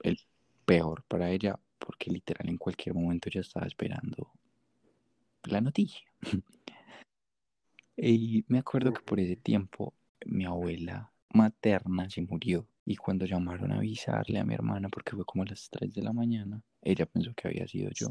el 0.02 0.20
peor 0.66 1.04
para 1.08 1.30
ella 1.32 1.60
porque 1.80 2.10
literal 2.10 2.50
en 2.50 2.58
cualquier 2.58 2.96
momento 2.96 3.30
ya 3.30 3.42
estaba 3.42 3.68
esperando 3.68 4.32
la 5.44 5.62
noticia. 5.62 6.06
y 7.98 8.44
me 8.48 8.60
acuerdo 8.60 8.94
que 8.94 9.02
por 9.02 9.20
ese 9.20 9.36
tiempo 9.36 9.94
mi 10.26 10.46
abuela 10.46 11.13
materna 11.34 12.10
se 12.10 12.22
murió 12.22 12.68
y 12.86 12.96
cuando 12.96 13.26
llamaron 13.26 13.72
a 13.72 13.78
avisarle 13.78 14.40
a 14.40 14.46
mi 14.46 14.54
hermana 14.54 14.90
porque 14.90 15.16
fue 15.16 15.26
como 15.26 15.44
a 15.44 15.48
las 15.48 15.70
3 15.70 15.94
de 15.94 16.02
la 16.02 16.14
mañana, 16.14 16.62
ella 16.82 17.06
pensó 17.06 17.34
que 17.34 17.48
había 17.48 17.68
sido 17.68 17.90
yo. 17.94 18.08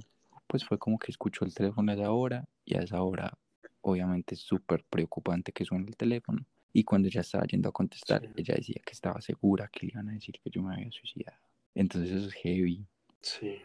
Pues 0.47 0.65
fue 0.65 0.79
como 0.79 0.99
que 0.99 1.11
escuchó 1.11 1.45
el 1.45 1.55
teléfono 1.55 1.93
a 1.93 1.95
esa 1.95 2.11
hora 2.11 2.45
y 2.65 2.77
a 2.77 2.81
esa 2.81 3.03
hora 3.03 3.33
obviamente 3.81 4.35
es 4.35 4.41
súper 4.41 4.85
preocupante 4.85 5.53
que 5.53 5.65
suene 5.65 5.87
el 5.89 5.97
teléfono. 5.97 6.45
Y 6.73 6.85
cuando 6.85 7.09
ella 7.09 7.21
estaba 7.21 7.45
yendo 7.45 7.69
a 7.69 7.73
contestar, 7.73 8.23
ella 8.35 8.55
decía 8.55 8.81
que 8.85 8.93
estaba 8.93 9.21
segura 9.21 9.69
que 9.69 9.87
le 9.87 9.93
iban 9.93 10.09
a 10.09 10.13
decir 10.13 10.39
que 10.43 10.51
yo 10.51 10.63
me 10.63 10.75
había 10.75 10.91
suicidado. 10.91 11.39
Entonces 11.75 12.11
eso 12.11 12.29
es 12.29 12.35
heavy. 12.35 12.87
Sí, 13.21 13.59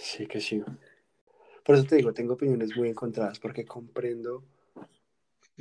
sí 0.00 0.26
que 0.26 0.40
sí. 0.40 0.62
Por 1.64 1.76
eso 1.76 1.84
te 1.84 1.96
digo, 1.96 2.12
tengo 2.12 2.34
opiniones 2.34 2.76
muy 2.76 2.90
encontradas 2.90 3.38
porque 3.38 3.64
comprendo 3.64 4.44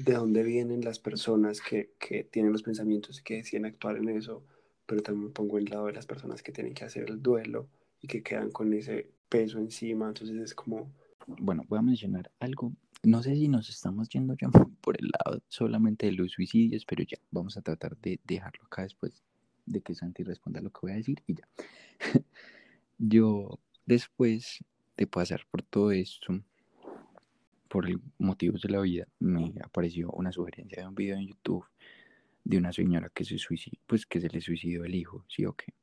de 0.04 0.14
dónde 0.14 0.44
vienen 0.44 0.82
las 0.82 1.00
personas 1.00 1.62
que, 1.62 1.94
que 2.00 2.24
tienen 2.24 2.52
los 2.52 2.64
pensamientos 2.64 3.20
y 3.20 3.24
que 3.24 3.36
deciden 3.36 3.66
actuar 3.66 3.98
en 3.98 4.10
eso, 4.10 4.44
pero 4.86 5.02
también 5.02 5.32
pongo 5.34 5.58
el 5.58 5.66
lado 5.66 5.88
de 5.88 5.94
las 5.94 6.06
personas 6.06 6.42
que 6.42 6.52
tienen 6.52 6.74
que 6.74 6.86
hacer 6.86 7.10
el 7.10 7.22
duelo 7.22 7.70
y 8.02 8.08
que 8.08 8.24
quedan 8.24 8.52
con 8.52 8.74
ese 8.74 9.12
peso 9.28 9.60
encima, 9.60 10.08
entonces 10.08 10.38
es 10.38 10.56
como... 10.56 10.92
Bueno, 11.28 11.64
voy 11.68 11.80
a 11.80 11.84
mencionar 11.84 12.32
algo. 12.40 12.74
No 13.04 13.22
sé 13.22 13.36
si 13.36 13.48
nos 13.48 13.70
estamos 13.70 14.10
yendo 14.10 14.36
ya 14.36 14.50
por 14.82 15.00
el 15.00 15.10
lado 15.14 15.42
solamente 15.48 16.08
de 16.08 16.14
los 16.14 16.32
suicidios, 16.32 16.86
pero 16.86 17.04
ya 17.04 17.18
vamos 17.30 17.58
a 17.58 17.62
tratar 17.62 17.98
de 17.98 18.20
dejarlo 18.24 18.66
acá 18.66 18.84
después 18.84 19.24
de 19.66 19.82
que 19.82 19.94
Santi 19.94 20.24
responda 20.24 20.62
lo 20.62 20.72
que 20.72 20.80
voy 20.82 20.92
a 20.94 20.96
decir 20.96 21.22
y 21.28 21.36
ya. 21.36 21.48
Yo 22.98 23.60
después 23.86 24.64
de 24.98 25.08
pasar 25.08 25.46
por 25.52 25.62
todo 25.62 25.92
esto, 25.92 26.42
por 27.70 27.88
motivos 28.18 28.62
de 28.62 28.70
la 28.70 28.82
vida, 28.82 29.08
me 29.20 29.54
apareció 29.64 30.10
una 30.12 30.32
sugerencia 30.32 30.82
de 30.82 30.88
un 30.88 30.96
video 30.96 31.16
en 31.16 31.28
YouTube 31.28 31.66
de 32.44 32.58
una 32.58 32.74
señora 32.74 33.10
que 33.14 33.24
se 33.24 33.38
suicidó, 33.38 33.78
pues 33.86 34.06
que 34.06 34.20
se 34.20 34.28
le 34.28 34.42
suicidó 34.42 34.84
el 34.84 34.96
hijo, 34.96 35.24
¿sí 35.28 35.46
o 35.46 35.54
qué? 35.54 35.74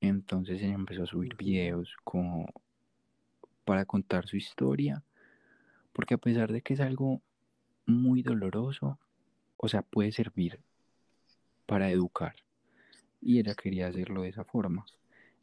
Entonces 0.00 0.62
ella 0.62 0.74
empezó 0.74 1.02
a 1.02 1.06
subir 1.06 1.36
videos 1.36 1.94
como 2.04 2.46
para 3.64 3.84
contar 3.84 4.26
su 4.26 4.36
historia, 4.38 5.04
porque 5.92 6.14
a 6.14 6.18
pesar 6.18 6.50
de 6.50 6.62
que 6.62 6.72
es 6.72 6.80
algo 6.80 7.20
muy 7.84 8.22
doloroso, 8.22 8.98
o 9.58 9.68
sea, 9.68 9.82
puede 9.82 10.10
servir 10.10 10.58
para 11.66 11.90
educar. 11.90 12.34
Y 13.20 13.38
ella 13.38 13.54
quería 13.54 13.88
hacerlo 13.88 14.22
de 14.22 14.30
esa 14.30 14.44
forma. 14.44 14.86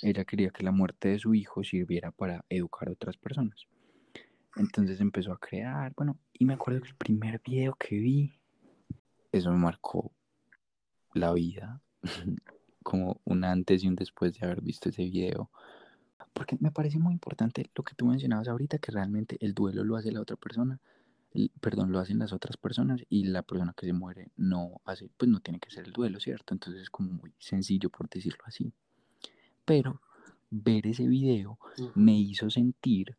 Ella 0.02 0.26
quería 0.26 0.50
que 0.50 0.64
la 0.64 0.72
muerte 0.72 1.10
de 1.10 1.20
su 1.20 1.36
hijo 1.36 1.64
sirviera 1.64 2.12
para 2.12 2.44
educar 2.50 2.90
a 2.90 2.94
otras 2.94 3.16
personas. 3.16 3.68
Entonces 4.58 5.00
empezó 5.00 5.32
a 5.32 5.38
crear, 5.38 5.94
bueno, 5.96 6.18
y 6.34 6.46
me 6.46 6.54
acuerdo 6.54 6.82
que 6.82 6.90
el 6.90 6.96
primer 6.96 7.42
video 7.46 7.76
que 7.76 7.96
vi, 7.96 8.40
eso 9.32 9.52
me 9.52 9.58
marcó 9.58 10.12
la 11.14 11.32
vida, 11.34 11.82
como 12.84 13.22
un 13.26 13.44
antes 13.44 13.84
y 13.84 13.88
un 13.88 13.96
después 13.96 14.34
de 14.34 14.46
haber 14.46 14.62
visto 14.62 14.90
ese 14.90 15.04
video. 15.04 15.52
Porque 16.34 16.58
me 16.60 16.72
parece 16.72 16.98
muy 17.00 17.14
importante 17.14 17.70
lo 17.76 17.84
que 17.84 17.94
tú 17.96 18.06
mencionabas 18.06 18.48
ahorita, 18.48 18.80
que 18.80 18.92
realmente 18.92 19.38
el 19.42 19.54
duelo 19.54 19.84
lo 19.84 19.96
hace 19.96 20.12
la 20.12 20.22
otra 20.22 20.36
persona, 20.36 20.80
perdón, 21.60 21.92
lo 21.92 22.00
hacen 22.00 22.20
las 22.20 22.34
otras 22.34 22.58
personas 22.58 23.04
y 23.10 23.26
la 23.26 23.44
persona 23.44 23.74
que 23.76 23.86
se 23.86 23.94
muere 23.94 24.32
no 24.38 24.82
hace, 24.86 25.10
pues 25.18 25.30
no 25.30 25.40
tiene 25.40 25.60
que 25.60 25.70
ser 25.70 25.86
el 25.86 25.94
duelo, 25.94 26.20
¿cierto? 26.20 26.54
Entonces 26.54 26.84
es 26.84 26.90
como 26.90 27.12
muy 27.12 27.34
sencillo 27.38 27.90
por 27.90 28.10
decirlo 28.10 28.44
así. 28.46 28.74
Pero 29.66 30.02
ver 30.50 30.88
ese 30.88 31.08
video 31.08 31.60
me 31.94 32.18
hizo 32.18 32.50
sentir 32.50 33.18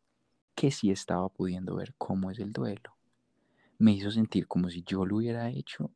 que 0.59 0.71
sí 0.71 0.91
estaba 0.91 1.29
pudiendo 1.29 1.73
ver 1.75 1.93
cómo 1.97 2.31
es 2.31 2.39
el 2.39 2.51
duelo. 2.51 2.93
Me 3.77 3.93
hizo 3.93 4.11
sentir 4.11 4.45
como 4.45 4.69
si 4.69 4.83
yo 4.83 5.05
lo 5.05 5.15
hubiera 5.15 5.49
hecho 5.49 5.89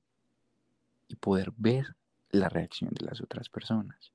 y 1.10 1.18
poder 1.18 1.52
ver 1.58 1.98
la 2.30 2.48
reacción 2.48 2.92
de 2.94 3.06
las 3.06 3.20
otras 3.20 3.50
personas. 3.50 4.14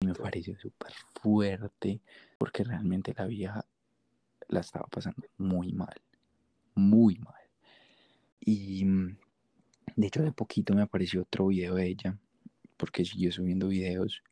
Y 0.00 0.06
me 0.06 0.14
pareció 0.14 0.58
súper 0.58 0.94
fuerte 1.20 2.00
porque 2.38 2.64
realmente 2.64 3.12
la 3.14 3.26
vieja 3.26 3.66
la 4.48 4.60
estaba 4.60 4.86
pasando 4.86 5.28
muy 5.36 5.74
mal, 5.74 6.00
muy 6.74 7.18
mal. 7.18 7.50
Y 8.40 8.86
mm, 8.86 9.18
de 9.96 10.06
hecho 10.06 10.22
de 10.22 10.32
poquito 10.32 10.72
me 10.72 10.80
apareció 10.80 11.20
otro 11.20 11.48
video 11.48 11.74
de 11.74 11.88
ella 11.88 12.16
porque 12.78 13.04
siguió 13.04 13.30
subiendo 13.32 13.68
videos 13.68 14.22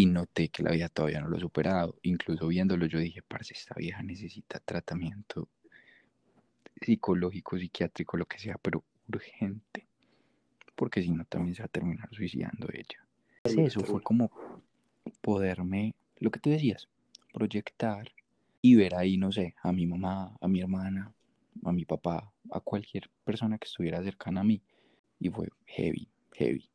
y 0.00 0.06
noté 0.06 0.48
que 0.48 0.62
la 0.62 0.70
vieja 0.70 0.88
todavía 0.88 1.20
no 1.20 1.28
lo 1.28 1.36
ha 1.36 1.40
superado. 1.40 1.94
Incluso 2.02 2.48
viéndolo 2.48 2.86
yo 2.86 2.98
dije, 2.98 3.20
parce, 3.20 3.52
esta 3.52 3.74
vieja 3.74 4.02
necesita 4.02 4.58
tratamiento 4.58 5.46
psicológico, 6.80 7.58
psiquiátrico, 7.58 8.16
lo 8.16 8.24
que 8.24 8.38
sea, 8.38 8.56
pero 8.62 8.82
urgente. 9.12 9.86
Porque 10.74 11.02
si 11.02 11.10
no, 11.10 11.26
también 11.26 11.54
se 11.54 11.60
va 11.60 11.66
a 11.66 11.68
terminar 11.68 12.08
suicidando 12.12 12.66
ella. 12.72 13.06
eso 13.44 13.82
fue 13.82 14.00
como 14.00 14.30
poderme, 15.20 15.94
lo 16.18 16.30
que 16.30 16.40
tú 16.40 16.48
decías, 16.48 16.88
proyectar 17.34 18.10
y 18.62 18.76
ver 18.76 18.94
ahí, 18.94 19.18
no 19.18 19.30
sé, 19.30 19.54
a 19.62 19.70
mi 19.70 19.86
mamá, 19.86 20.34
a 20.40 20.48
mi 20.48 20.62
hermana, 20.62 21.12
a 21.62 21.72
mi 21.72 21.84
papá, 21.84 22.32
a 22.50 22.60
cualquier 22.60 23.10
persona 23.22 23.58
que 23.58 23.66
estuviera 23.66 24.02
cercana 24.02 24.40
a 24.40 24.44
mí. 24.44 24.62
Y 25.18 25.28
fue 25.28 25.48
heavy, 25.66 26.08
heavy. 26.32 26.70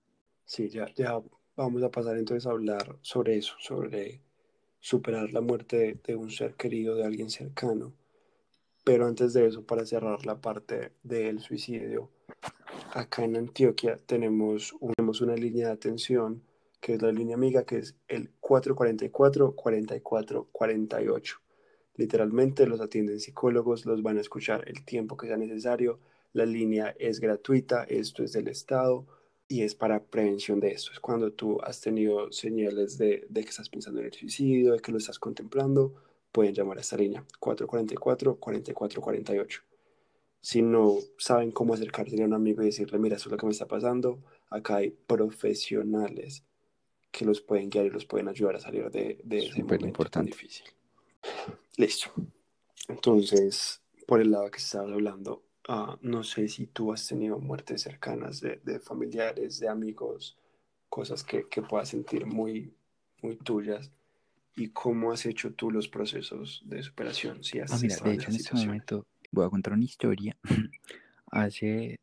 Sí, 0.46 0.70
ya, 0.70 0.86
ya 0.94 1.20
vamos 1.56 1.84
a 1.84 1.90
pasar 1.90 2.18
entonces 2.18 2.46
a 2.46 2.52
hablar 2.52 2.98
sobre 3.02 3.38
eso, 3.38 3.56
sobre 3.60 4.20
superar 4.80 5.32
la 5.34 5.42
muerte 5.42 6.00
de, 6.04 6.16
un 6.16 6.30
ser 6.30 6.54
querido, 6.56 6.96
de 6.96 7.06
alguien 7.06 7.30
cercano. 7.30 7.94
Pero 8.84 9.08
antes 9.08 9.34
de 9.34 9.48
eso, 9.48 9.64
para 9.64 9.86
cerrar 9.86 10.26
la 10.26 10.42
parte 10.42 10.92
del 11.02 11.40
suicidio, 11.40 12.10
acá 12.94 13.24
en 13.24 13.38
Antioquia 13.38 14.00
tenemos, 14.06 14.76
tenemos 14.96 15.22
una 15.22 15.36
línea 15.36 15.68
de 15.68 15.74
atención 15.74 16.44
que 16.80 16.94
es 16.94 17.02
la 17.02 17.12
línea 17.12 17.36
amiga, 17.36 17.66
que 17.66 17.80
es 17.80 17.96
el 18.08 18.32
444-4448. 18.42 21.40
Literalmente 21.96 22.68
los 22.68 22.80
atienden 22.80 23.20
psicólogos, 23.20 23.88
los 23.88 24.04
van 24.04 24.20
a 24.20 24.22
escuchar 24.22 24.64
el 24.68 24.86
tiempo 24.86 25.18
que 25.18 25.26
sea 25.26 25.38
necesario. 25.38 26.00
La 26.34 26.46
línea 26.46 26.96
es 27.00 27.20
gratuita, 27.20 27.86
esto 27.86 28.24
es 28.24 28.34
del 28.34 28.50
Estado 28.50 29.08
y 29.48 29.62
es 29.62 29.76
para 29.76 30.04
prevención 30.04 30.60
de 30.60 30.72
esto. 30.72 30.92
Es 30.92 31.00
cuando 31.00 31.32
tú 31.32 31.60
has 31.62 31.80
tenido 31.82 32.32
señales 32.32 32.98
de, 32.98 33.26
de 33.30 33.44
que 33.44 33.50
estás 33.50 33.70
pensando 33.70 34.00
en 34.00 34.08
el 34.08 34.14
suicidio, 34.14 34.74
de 34.74 34.80
que 34.80 34.92
lo 34.92 34.98
estás 34.98 35.20
contemplando, 35.20 35.94
pueden 36.32 36.54
llamar 36.54 36.78
a 36.78 36.82
esta 36.82 36.98
línea 36.98 37.24
444-4448. 37.40 39.62
Si 40.42 40.62
no 40.62 40.98
saben 41.18 41.52
cómo 41.52 41.74
acercarse 41.74 42.22
a 42.22 42.26
un 42.26 42.34
amigo 42.34 42.62
y 42.62 42.66
decirle, 42.66 43.00
mira, 43.00 43.16
eso 43.16 43.30
es 43.30 43.32
lo 43.32 43.38
que 43.38 43.46
me 43.46 43.54
está 43.54 43.68
pasando, 43.68 44.20
acá 44.50 44.78
hay 44.78 44.92
profesionales 44.92 46.44
que 47.10 47.26
los 47.26 47.42
pueden 47.42 47.70
guiar 47.70 47.86
y 47.86 47.90
los 47.90 48.06
pueden 48.06 48.28
ayudar 48.28 48.58
a 48.58 48.60
salir 48.60 48.90
de, 48.92 49.22
de 49.24 49.38
ese 49.38 49.64
momento 49.64 49.88
importante. 49.88 50.32
tan 50.32 50.38
difícil. 50.38 50.66
Listo. 51.78 52.12
Entonces, 52.90 53.82
por 54.06 54.20
el 54.20 54.32
lado 54.32 54.52
que 54.52 54.58
estabas 54.58 54.92
hablando, 54.92 55.45
uh, 55.68 55.98
no 56.02 56.24
sé 56.24 56.48
si 56.48 56.68
tú 56.68 56.92
has 56.92 57.08
tenido 57.08 57.40
muertes 57.40 57.82
cercanas 57.82 58.42
de, 58.42 58.58
de 58.64 58.80
familiares, 58.80 59.60
de 59.60 59.70
amigos, 59.70 60.38
cosas 60.90 61.24
que, 61.24 61.48
que, 61.50 61.62
puedas 61.62 61.90
sentir 61.90 62.26
muy, 62.26 62.74
muy 63.22 63.36
tuyas. 63.38 63.92
¿Y 64.58 64.70
cómo 64.70 65.12
has 65.12 65.26
hecho 65.26 65.54
tú 65.54 65.70
los 65.70 65.90
procesos 65.90 66.62
de 66.66 66.82
superación? 66.82 67.44
Si 67.44 67.60
has 67.60 67.74
ah, 67.74 67.80
mira, 67.82 67.96
de 67.98 68.14
hecho, 68.14 68.30
en 68.30 68.36
este 68.36 68.56
momento 68.56 69.06
voy 69.32 69.46
a 69.46 69.50
contar 69.50 69.74
una 69.74 69.84
historia. 69.84 70.38
Hace 71.32 72.00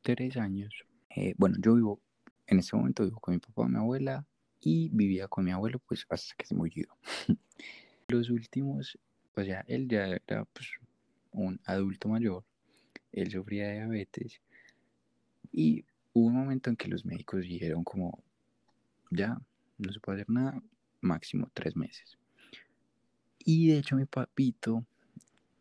tres 0.00 0.36
años, 0.38 0.72
eh, 1.14 1.34
bueno, 1.36 1.56
yo 1.60 1.74
vivo, 1.74 2.00
en 2.46 2.60
este 2.60 2.76
momento 2.76 3.04
vivo 3.04 3.20
con 3.20 3.34
mi 3.34 3.40
papá, 3.40 3.68
mi 3.68 3.76
abuela 3.76 4.24
y 4.60 4.88
vivía 4.88 5.28
con 5.28 5.44
mi 5.44 5.50
abuelo 5.50 5.78
pues 5.80 6.06
hasta 6.08 6.34
que 6.36 6.46
se 6.46 6.54
murió. 6.54 6.86
Los 8.08 8.30
últimos, 8.30 8.98
o 9.34 9.44
sea, 9.44 9.64
él 9.68 9.88
ya 9.88 10.06
era 10.06 10.44
pues, 10.46 10.68
un 11.32 11.60
adulto 11.66 12.08
mayor, 12.08 12.44
él 13.16 13.30
sufría 13.30 13.72
diabetes 13.72 14.40
y 15.52 15.84
hubo 16.12 16.26
un 16.26 16.34
momento 16.34 16.70
en 16.70 16.76
que 16.76 16.88
los 16.88 17.04
médicos 17.04 17.40
dijeron 17.40 17.82
como, 17.82 18.22
ya, 19.10 19.40
no 19.78 19.92
se 19.92 20.00
puede 20.00 20.22
hacer 20.22 20.30
nada, 20.30 20.62
máximo 21.00 21.50
tres 21.52 21.76
meses. 21.76 22.18
Y 23.38 23.68
de 23.68 23.78
hecho 23.78 23.96
mi 23.96 24.04
papito 24.04 24.84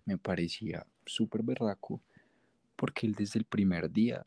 me 0.05 0.17
parecía 0.17 0.85
súper 1.05 1.43
berraco 1.43 2.01
porque 2.75 3.07
él 3.07 3.13
desde 3.13 3.39
el 3.39 3.45
primer 3.45 3.91
día 3.91 4.25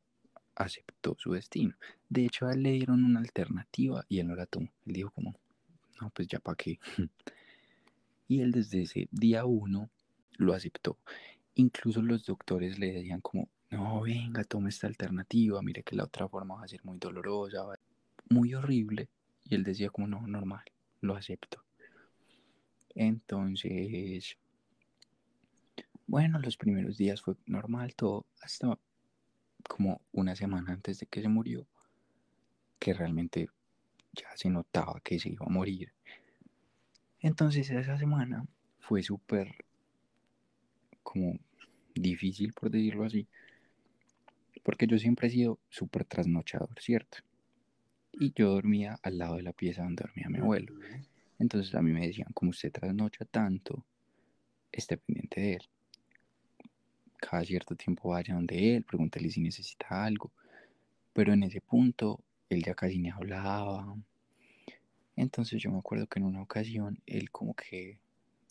aceptó 0.55 1.17
su 1.19 1.33
destino. 1.33 1.75
De 2.09 2.25
hecho, 2.25 2.47
a 2.47 2.53
él 2.53 2.62
le 2.62 2.73
dieron 2.73 3.05
una 3.05 3.21
alternativa 3.21 4.05
y 4.09 4.19
él 4.19 4.29
no 4.29 4.35
la 4.35 4.47
tomó. 4.47 4.73
Él 4.87 4.93
dijo 4.95 5.11
como, 5.11 5.38
no, 6.01 6.11
pues 6.11 6.29
ya 6.29 6.41
para 6.41 6.57
qué. 6.57 6.79
Y 8.31 8.43
él 8.43 8.53
desde 8.53 8.83
ese 8.83 9.09
día 9.11 9.47
uno 9.47 9.88
lo 10.37 10.53
aceptó. 10.53 10.99
Incluso 11.59 12.01
los 12.03 12.25
doctores 12.25 12.79
le 12.79 12.92
decían 12.92 13.21
como, 13.21 13.49
no, 13.71 14.03
venga, 14.03 14.44
tome 14.44 14.68
esta 14.68 14.87
alternativa, 14.87 15.61
mire 15.61 15.83
que 15.83 15.97
la 15.97 16.05
otra 16.05 16.29
forma 16.29 16.55
va 16.55 16.62
a 16.62 16.68
ser 16.68 16.85
muy 16.85 16.99
dolorosa, 16.99 17.64
muy 18.31 18.55
horrible. 18.55 19.09
Y 19.42 19.57
él 19.57 19.64
decía 19.64 19.90
como, 19.90 20.07
no, 20.07 20.25
normal, 20.25 20.62
lo 21.01 21.16
acepto. 21.16 21.64
Entonces, 22.94 24.38
bueno, 26.07 26.38
los 26.38 26.57
primeros 26.57 26.97
días 26.97 27.23
fue 27.23 27.35
normal 27.47 27.97
todo, 27.97 28.25
hasta 28.40 28.79
como 29.68 30.01
una 30.12 30.37
semana 30.37 30.73
antes 30.73 31.01
de 31.01 31.07
que 31.07 31.23
se 31.23 31.29
murió, 31.29 31.66
que 32.79 32.94
realmente 32.94 33.49
ya 34.12 34.29
se 34.37 34.49
notaba 34.49 35.01
que 35.01 35.18
se 35.18 35.31
iba 35.31 35.44
a 35.44 35.51
morir. 35.51 35.92
Entonces 37.18 37.68
esa 37.71 37.99
semana 37.99 38.47
fue 38.79 39.03
súper 39.03 39.64
como 41.03 41.37
difícil, 42.03 42.53
por 42.53 42.71
decirlo 42.71 43.05
así, 43.05 43.27
porque 44.63 44.87
yo 44.87 44.99
siempre 44.99 45.29
he 45.29 45.31
sido 45.31 45.59
súper 45.69 46.05
trasnochador, 46.05 46.81
¿cierto? 46.81 47.19
Y 48.13 48.33
yo 48.35 48.51
dormía 48.51 48.99
al 49.03 49.19
lado 49.19 49.37
de 49.37 49.43
la 49.43 49.53
pieza 49.53 49.83
donde 49.83 50.03
dormía 50.03 50.29
mi 50.29 50.39
abuelo. 50.39 50.75
Entonces 51.39 51.75
a 51.75 51.83
mí 51.83 51.93
me 51.93 52.07
decían, 52.07 52.29
como 52.35 52.51
usted 52.51 52.73
trasnocha 52.73 53.25
tanto, 53.25 53.85
esté 54.73 54.97
pendiente 54.97 55.41
de 55.41 55.53
él. 55.55 55.63
Cada 57.19 57.45
cierto 57.45 57.75
tiempo 57.77 58.11
vaya 58.11 58.35
donde 58.35 58.77
él, 58.77 58.85
pregúntele 58.85 59.31
si 59.31 59.41
necesita 59.41 60.05
algo. 60.05 60.33
Pero 61.13 61.33
en 61.33 61.43
ese 61.43 61.61
punto, 61.61 62.23
él 62.49 62.63
ya 62.63 62.75
casi 62.75 62.99
ni 62.99 63.11
hablaba, 63.11 63.97
entonces 65.19 65.61
yo 65.61 65.73
me 65.73 65.79
acuerdo 65.79 66.07
que 66.07 66.21
en 66.21 66.27
una 66.27 66.41
ocasión 66.41 67.03
él 67.05 67.33
como 67.33 67.55
que 67.55 67.99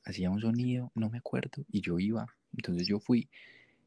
hacía 0.03 0.29
un 0.29 0.41
sonido, 0.41 0.91
no 0.95 1.09
me 1.09 1.19
acuerdo, 1.19 1.63
y 1.71 1.79
yo 1.79 1.97
iba. 1.97 2.27
Entonces 2.53 2.87
yo 2.87 2.99
fui 2.99 3.29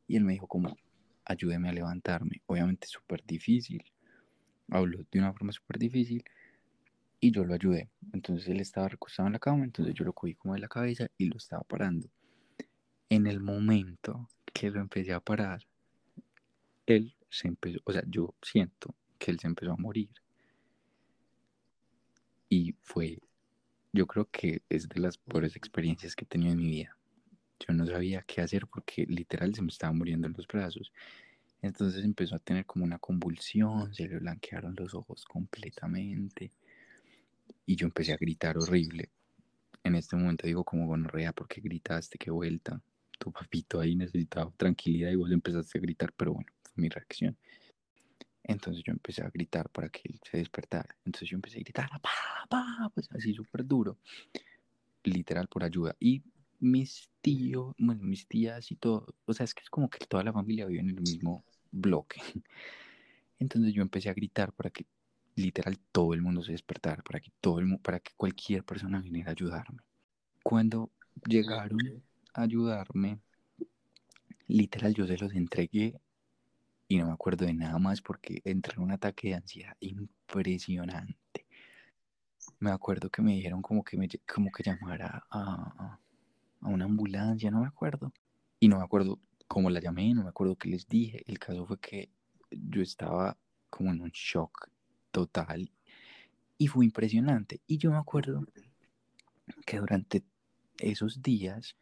y 0.06 0.16
él 0.16 0.24
me 0.24 0.32
dijo 0.32 0.46
como, 0.46 0.76
ayúdeme 1.24 1.68
a 1.68 1.72
levantarme. 1.72 2.42
Obviamente 2.46 2.86
súper 2.86 3.24
difícil. 3.24 3.84
Habló 4.68 5.04
de 5.10 5.18
una 5.18 5.32
forma 5.32 5.52
súper 5.52 5.78
difícil 5.78 6.24
y 7.20 7.30
yo 7.30 7.44
lo 7.44 7.54
ayudé. 7.54 7.90
Entonces 8.12 8.48
él 8.48 8.60
estaba 8.60 8.88
recostado 8.88 9.26
en 9.26 9.34
la 9.34 9.38
cama, 9.38 9.64
entonces 9.64 9.94
yo 9.94 10.04
lo 10.04 10.12
cogí 10.12 10.34
como 10.34 10.54
de 10.54 10.60
la 10.60 10.68
cabeza 10.68 11.08
y 11.18 11.26
lo 11.26 11.36
estaba 11.36 11.62
parando. 11.62 12.08
En 13.08 13.26
el 13.26 13.40
momento 13.40 14.28
que 14.52 14.70
lo 14.70 14.80
empecé 14.80 15.12
a 15.12 15.20
parar, 15.20 15.66
él 16.86 17.14
se 17.28 17.48
empezó, 17.48 17.78
o 17.84 17.92
sea, 17.92 18.02
yo 18.06 18.34
siento 18.42 18.94
que 19.18 19.30
él 19.30 19.38
se 19.38 19.46
empezó 19.46 19.72
a 19.72 19.76
morir 19.76 20.10
y 22.48 22.74
fue, 22.82 23.18
yo 23.92 24.06
creo 24.06 24.28
que 24.30 24.62
es 24.68 24.88
de 24.88 25.00
las 25.00 25.18
peores 25.18 25.56
experiencias 25.56 26.16
que 26.16 26.24
he 26.24 26.28
tenido 26.28 26.52
en 26.52 26.58
mi 26.58 26.66
vida. 26.66 26.96
Yo 27.66 27.74
no 27.74 27.86
sabía 27.86 28.22
qué 28.22 28.40
hacer 28.40 28.66
porque 28.66 29.06
literal 29.06 29.54
se 29.54 29.62
me 29.62 29.68
estaba 29.68 29.92
muriendo 29.92 30.26
en 30.26 30.34
los 30.36 30.46
brazos. 30.46 30.92
Entonces 31.62 32.04
empezó 32.04 32.36
a 32.36 32.38
tener 32.38 32.64
como 32.64 32.84
una 32.84 32.98
convulsión, 32.98 33.94
se 33.94 34.08
le 34.08 34.18
blanquearon 34.18 34.74
los 34.76 34.94
ojos 34.94 35.24
completamente 35.24 36.52
y 37.66 37.76
yo 37.76 37.86
empecé 37.86 38.12
a 38.12 38.16
gritar 38.16 38.56
horrible. 38.58 39.10
En 39.84 39.94
este 39.94 40.16
momento 40.16 40.46
digo 40.46 40.64
como 40.64 40.86
gonorrea, 40.86 41.32
porque 41.32 41.60
gritaste? 41.60 42.18
¿Qué 42.18 42.30
vuelta? 42.30 42.80
Tu 43.18 43.30
papito 43.30 43.80
ahí 43.80 43.94
necesitaba 43.94 44.50
tranquilidad 44.56 45.10
y 45.10 45.16
vos 45.16 45.30
empezaste 45.30 45.78
a 45.78 45.80
gritar, 45.80 46.12
pero 46.16 46.32
bueno, 46.34 46.50
fue 46.62 46.82
mi 46.82 46.88
reacción. 46.88 47.36
Entonces 48.42 48.82
yo 48.84 48.92
empecé 48.92 49.22
a 49.22 49.30
gritar 49.30 49.68
para 49.70 49.88
que 49.88 50.02
él 50.04 50.18
se 50.28 50.38
despertara. 50.38 50.96
Entonces 51.04 51.28
yo 51.28 51.36
empecé 51.36 51.58
a 51.58 51.60
gritar, 51.60 51.88
papá, 51.88 52.90
pues 52.94 53.08
así 53.12 53.32
súper 53.34 53.64
duro, 53.66 53.98
literal 55.04 55.46
por 55.48 55.62
ayuda. 55.62 55.94
Y 56.00 56.22
mis 56.60 57.10
tíos, 57.20 57.74
bueno, 57.78 58.02
mis 58.02 58.26
tías 58.26 58.70
y 58.70 58.76
todo, 58.76 59.14
o 59.26 59.32
sea, 59.32 59.44
es 59.44 59.54
que 59.54 59.62
es 59.62 59.70
como 59.70 59.90
que 59.90 60.06
toda 60.06 60.22
la 60.22 60.32
familia 60.32 60.66
vive 60.66 60.80
en 60.80 60.90
el 60.90 61.00
mismo 61.00 61.44
bloque. 61.72 62.20
Entonces 63.38 63.72
yo 63.72 63.82
empecé 63.82 64.10
a 64.10 64.14
gritar 64.14 64.52
para 64.52 64.70
que 64.70 64.86
literal 65.36 65.78
todo 65.92 66.14
el 66.14 66.22
mundo 66.22 66.42
se 66.42 66.52
despertara, 66.52 67.02
para 67.02 67.20
que 67.20 67.32
todo 67.40 67.58
el 67.58 67.78
para 67.78 68.00
que 68.00 68.12
cualquier 68.16 68.64
persona 68.64 69.00
viniera 69.00 69.30
a 69.30 69.32
ayudarme. 69.32 69.82
Cuando 70.42 70.90
llegaron 71.26 72.02
a 72.34 72.42
ayudarme, 72.42 73.20
literal 74.46 74.94
yo 74.94 75.06
se 75.06 75.16
los 75.16 75.32
entregué 75.34 76.00
y 76.88 76.98
no 76.98 77.06
me 77.06 77.12
acuerdo 77.12 77.46
de 77.46 77.54
nada 77.54 77.78
más 77.78 78.02
porque 78.02 78.42
entré 78.44 78.74
en 78.74 78.82
un 78.82 78.90
ataque 78.90 79.28
de 79.28 79.34
ansiedad 79.34 79.76
impresionante. 79.80 81.46
Me 82.58 82.70
acuerdo 82.70 83.08
que 83.10 83.22
me 83.22 83.34
dijeron 83.34 83.62
como 83.62 83.84
que, 83.84 83.96
me, 83.96 84.08
como 84.26 84.50
que 84.50 84.64
llamara 84.64 85.24
a, 85.30 85.98
a 86.60 86.68
una 86.68 86.84
ambulancia, 86.84 87.50
no 87.50 87.60
me 87.60 87.66
acuerdo. 87.66 88.12
Y 88.58 88.68
no 88.68 88.78
me 88.78 88.84
acuerdo 88.84 89.18
cómo 89.48 89.70
la 89.70 89.80
llamé, 89.80 90.14
no 90.14 90.22
me 90.22 90.28
acuerdo 90.28 90.56
qué 90.56 90.68
les 90.68 90.88
dije. 90.88 91.22
El 91.26 91.38
caso 91.38 91.66
fue 91.66 91.78
que 91.80 92.10
yo 92.50 92.82
estaba 92.82 93.36
como 93.68 93.90
en 93.90 94.00
un 94.00 94.10
shock 94.10 94.68
total 95.10 95.70
y 96.58 96.66
fue 96.66 96.84
impresionante. 96.84 97.60
Y 97.66 97.78
yo 97.78 97.90
me 97.90 97.96
acuerdo 97.96 98.44
que 99.66 99.78
durante 99.78 100.24
esos 100.78 101.22
días 101.22 101.76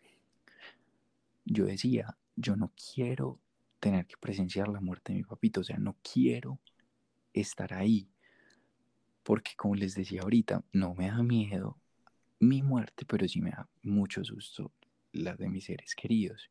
yo 1.44 1.64
decía, 1.64 2.16
yo 2.36 2.56
no 2.56 2.72
quiero 2.94 3.40
tener 3.80 4.06
que 4.06 4.16
presenciar 4.16 4.68
la 4.68 4.80
muerte 4.80 5.12
de 5.12 5.18
mi 5.18 5.24
papito, 5.24 5.60
o 5.60 5.64
sea, 5.64 5.78
no 5.78 5.96
quiero 6.02 6.58
estar 7.32 7.72
ahí, 7.72 8.08
porque 9.22 9.52
como 9.56 9.74
les 9.74 9.94
decía 9.94 10.22
ahorita, 10.22 10.64
no 10.72 10.94
me 10.94 11.08
da 11.08 11.22
miedo 11.22 11.76
mi 12.40 12.62
muerte, 12.62 13.04
pero 13.06 13.26
sí 13.28 13.40
me 13.40 13.50
da 13.50 13.68
mucho 13.82 14.24
susto 14.24 14.72
la 15.12 15.34
de 15.36 15.48
mis 15.48 15.64
seres 15.64 15.94
queridos. 15.94 16.50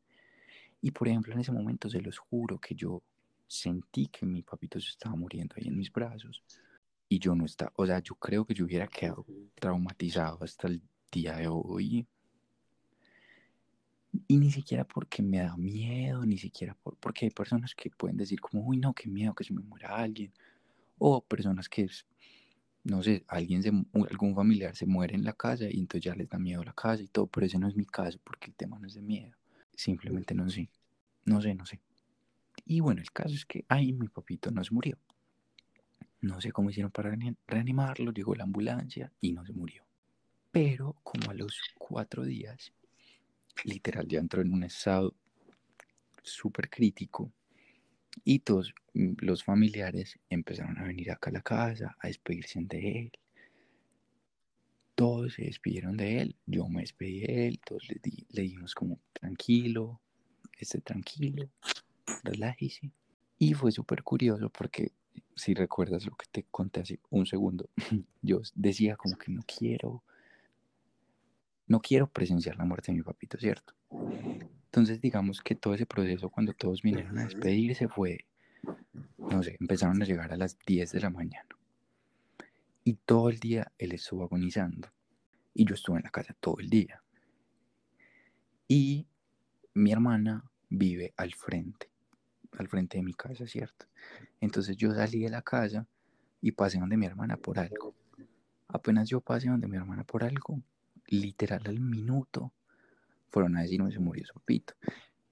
Y 0.80 0.90
por 0.90 1.08
ejemplo, 1.08 1.32
en 1.32 1.40
ese 1.40 1.52
momento 1.52 1.88
se 1.88 2.00
los 2.00 2.18
juro 2.18 2.58
que 2.58 2.74
yo 2.74 3.02
sentí 3.46 4.06
que 4.06 4.26
mi 4.26 4.42
papito 4.42 4.78
se 4.80 4.90
estaba 4.90 5.16
muriendo 5.16 5.54
ahí 5.56 5.68
en 5.68 5.76
mis 5.76 5.90
brazos 5.90 6.44
y 7.08 7.18
yo 7.18 7.34
no 7.34 7.46
estaba, 7.46 7.72
o 7.76 7.86
sea, 7.86 8.00
yo 8.00 8.14
creo 8.16 8.44
que 8.44 8.54
yo 8.54 8.66
hubiera 8.66 8.86
quedado 8.86 9.24
traumatizado 9.54 10.44
hasta 10.44 10.68
el 10.68 10.82
día 11.10 11.36
de 11.36 11.48
hoy. 11.48 12.06
Y 14.26 14.36
ni 14.36 14.50
siquiera 14.50 14.86
porque 14.86 15.22
me 15.22 15.38
da 15.38 15.56
miedo, 15.56 16.24
ni 16.26 16.38
siquiera 16.38 16.74
por, 16.74 16.96
porque 16.96 17.26
hay 17.26 17.30
personas 17.30 17.74
que 17.74 17.90
pueden 17.90 18.16
decir 18.16 18.40
como, 18.40 18.62
uy, 18.66 18.78
no, 18.78 18.92
qué 18.94 19.08
miedo 19.08 19.34
que 19.34 19.44
se 19.44 19.54
me 19.54 19.62
muera 19.62 19.96
alguien. 19.96 20.32
O 20.98 21.24
personas 21.24 21.68
que, 21.68 21.88
no 22.84 23.02
sé, 23.02 23.24
alguien 23.28 23.62
se, 23.62 23.68
algún 23.68 24.34
familiar 24.34 24.74
se 24.74 24.86
muere 24.86 25.14
en 25.14 25.24
la 25.24 25.32
casa 25.32 25.66
y 25.70 25.78
entonces 25.78 26.04
ya 26.04 26.14
les 26.14 26.28
da 26.28 26.38
miedo 26.38 26.62
la 26.64 26.72
casa 26.72 27.02
y 27.02 27.08
todo, 27.08 27.26
pero 27.26 27.46
ese 27.46 27.58
no 27.58 27.68
es 27.68 27.76
mi 27.76 27.84
caso 27.84 28.18
porque 28.24 28.46
el 28.46 28.54
tema 28.54 28.78
no 28.78 28.86
es 28.86 28.94
de 28.94 29.02
miedo. 29.02 29.36
Simplemente 29.74 30.34
no 30.34 30.48
sé. 30.48 30.70
No 31.24 31.40
sé, 31.40 31.54
no 31.54 31.66
sé. 31.66 31.80
Y 32.64 32.80
bueno, 32.80 33.00
el 33.00 33.12
caso 33.12 33.34
es 33.34 33.44
que 33.44 33.64
ahí 33.68 33.92
mi 33.92 34.08
papito 34.08 34.50
no 34.50 34.64
se 34.64 34.72
murió. 34.72 34.98
No 36.20 36.40
sé 36.40 36.50
cómo 36.50 36.70
hicieron 36.70 36.90
para 36.90 37.16
reanimarlo, 37.46 38.12
llegó 38.12 38.34
la 38.34 38.44
ambulancia 38.44 39.12
y 39.20 39.32
no 39.32 39.44
se 39.44 39.52
murió. 39.52 39.84
Pero 40.50 40.96
como 41.02 41.30
a 41.30 41.34
los 41.34 41.60
cuatro 41.78 42.24
días, 42.24 42.72
literal 43.64 44.08
ya 44.08 44.18
entró 44.18 44.42
en 44.42 44.52
un 44.52 44.64
estado 44.64 45.14
súper 46.22 46.68
crítico 46.68 47.32
y 48.24 48.40
todos 48.40 48.74
mm, 48.94 49.14
los 49.18 49.44
familiares 49.44 50.18
empezaron 50.30 50.78
a 50.78 50.84
venir 50.84 51.10
acá 51.10 51.30
a 51.30 51.34
la 51.34 51.42
casa 51.42 51.96
a 52.00 52.08
despedirse 52.08 52.60
de 52.62 52.98
él. 52.98 53.12
Todos 54.94 55.34
se 55.34 55.44
despidieron 55.44 55.96
de 55.96 56.20
él, 56.20 56.36
yo 56.46 56.68
me 56.68 56.80
despedí 56.80 57.20
de 57.20 57.48
él, 57.48 57.60
todos 57.64 57.88
le, 57.88 58.00
le 58.30 58.42
dimos 58.42 58.74
como 58.74 58.98
tranquilo, 59.12 60.00
esté 60.58 60.80
tranquilo, 60.80 61.48
relájese. 62.24 62.90
Y 63.38 63.54
fue 63.54 63.70
súper 63.70 64.02
curioso 64.02 64.50
porque 64.50 64.92
si 65.36 65.54
recuerdas 65.54 66.04
lo 66.04 66.16
que 66.16 66.26
te 66.30 66.44
conté 66.50 66.80
hace 66.80 67.00
un 67.10 67.26
segundo, 67.26 67.70
yo 68.22 68.40
decía 68.54 68.96
como 68.96 69.16
que 69.16 69.30
no 69.30 69.42
quiero, 69.46 70.02
no 71.66 71.80
quiero 71.80 72.08
presenciar 72.08 72.56
la 72.56 72.64
muerte 72.64 72.90
de 72.92 72.98
mi 72.98 73.04
papito, 73.04 73.38
¿cierto? 73.38 73.74
Entonces 74.78 75.00
digamos 75.00 75.40
que 75.40 75.56
todo 75.56 75.74
ese 75.74 75.86
proceso 75.86 76.30
cuando 76.30 76.52
todos 76.52 76.82
vinieron 76.82 77.18
a 77.18 77.24
despedirse 77.24 77.88
fue, 77.88 78.26
no 79.18 79.42
sé, 79.42 79.56
empezaron 79.58 80.00
a 80.00 80.04
llegar 80.04 80.32
a 80.32 80.36
las 80.36 80.56
10 80.64 80.92
de 80.92 81.00
la 81.00 81.10
mañana. 81.10 81.48
Y 82.84 82.94
todo 82.94 83.28
el 83.28 83.40
día 83.40 83.72
él 83.76 83.90
estuvo 83.90 84.22
agonizando. 84.22 84.88
Y 85.52 85.64
yo 85.64 85.74
estuve 85.74 85.96
en 85.96 86.04
la 86.04 86.10
casa 86.10 86.32
todo 86.38 86.60
el 86.60 86.70
día. 86.70 87.02
Y 88.68 89.08
mi 89.74 89.90
hermana 89.90 90.48
vive 90.68 91.12
al 91.16 91.34
frente, 91.34 91.90
al 92.52 92.68
frente 92.68 92.98
de 92.98 93.02
mi 93.02 93.14
casa, 93.14 93.48
¿cierto? 93.48 93.86
Entonces 94.40 94.76
yo 94.76 94.94
salí 94.94 95.24
de 95.24 95.30
la 95.30 95.42
casa 95.42 95.88
y 96.40 96.52
pasé 96.52 96.78
donde 96.78 96.96
mi 96.96 97.06
hermana 97.06 97.36
por 97.36 97.58
algo. 97.58 97.96
Apenas 98.68 99.08
yo 99.08 99.20
pasé 99.22 99.48
donde 99.48 99.66
mi 99.66 99.76
hermana 99.76 100.04
por 100.04 100.22
algo, 100.22 100.62
literal 101.08 101.62
al 101.66 101.80
minuto, 101.80 102.52
fueron 103.30 103.56
a 103.56 103.62
decirme 103.62 103.92
se 103.92 103.98
murió 103.98 104.24
su 104.26 104.40
pito. 104.40 104.74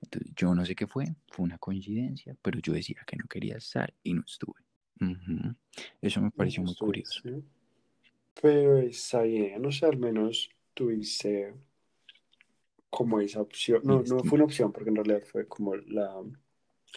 Entonces 0.01 0.33
yo 0.37 0.55
no 0.55 0.65
sé 0.65 0.75
qué 0.75 0.87
fue, 0.87 1.07
fue 1.29 1.45
una 1.45 1.59
coincidencia, 1.59 2.37
pero 2.43 2.61
yo 2.61 2.73
decía 2.73 3.03
que 3.07 3.17
no 3.17 3.27
quería 3.27 3.57
estar 3.57 3.93
y 4.03 4.15
no 4.15 4.23
estuve. 4.27 4.61
Eso 6.01 6.21
me 6.21 6.31
pareció 6.31 6.63
muy 6.63 6.75
curioso. 6.75 7.23
Pero 8.41 8.79
está 8.79 9.23
bien, 9.23 9.61
no 9.61 9.73
sé, 9.73 9.87
al 9.87 9.97
menos 9.97 10.51
tuviste 10.75 11.55
como 12.91 13.21
esa 13.21 13.41
opción. 13.41 13.81
No, 13.85 14.03
no 14.03 14.21
fue 14.21 14.37
una 14.37 14.45
opción, 14.45 14.73
porque 14.73 14.91
en 14.91 14.97
realidad 14.97 15.23
fue 15.25 15.47
como 15.47 15.75
la, 15.75 16.23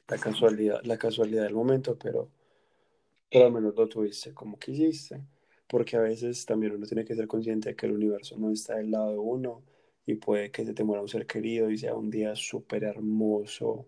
la 0.08 0.18
casualidad, 0.18 0.82
la 0.84 0.98
casualidad 0.98 1.44
del 1.44 1.54
momento, 1.54 1.98
pero, 1.98 2.30
pero 3.32 3.46
al 3.48 3.52
menos 3.54 3.76
lo 3.76 3.88
tuviste 3.88 4.34
como 4.34 4.60
quisiste, 4.60 5.22
porque 5.68 5.98
a 5.98 6.02
veces 6.02 6.46
también 6.46 6.74
uno 6.74 6.86
tiene 6.86 7.06
que 7.06 7.16
ser 7.16 7.28
consciente 7.28 7.70
de 7.70 7.76
que 7.76 7.86
el 7.86 7.94
universo 7.94 8.38
no 8.38 8.52
está 8.52 8.76
del 8.76 8.92
lado 8.92 9.12
de 9.12 9.18
uno 9.18 9.64
y 10.06 10.16
puede 10.16 10.52
que 10.52 10.66
se 10.66 10.74
te 10.74 10.84
muera 10.84 11.02
un 11.02 11.08
ser 11.08 11.26
querido 11.26 11.70
y 11.70 11.78
sea 11.78 11.96
un 11.96 12.10
día 12.10 12.36
súper 12.36 12.84
hermoso 12.84 13.88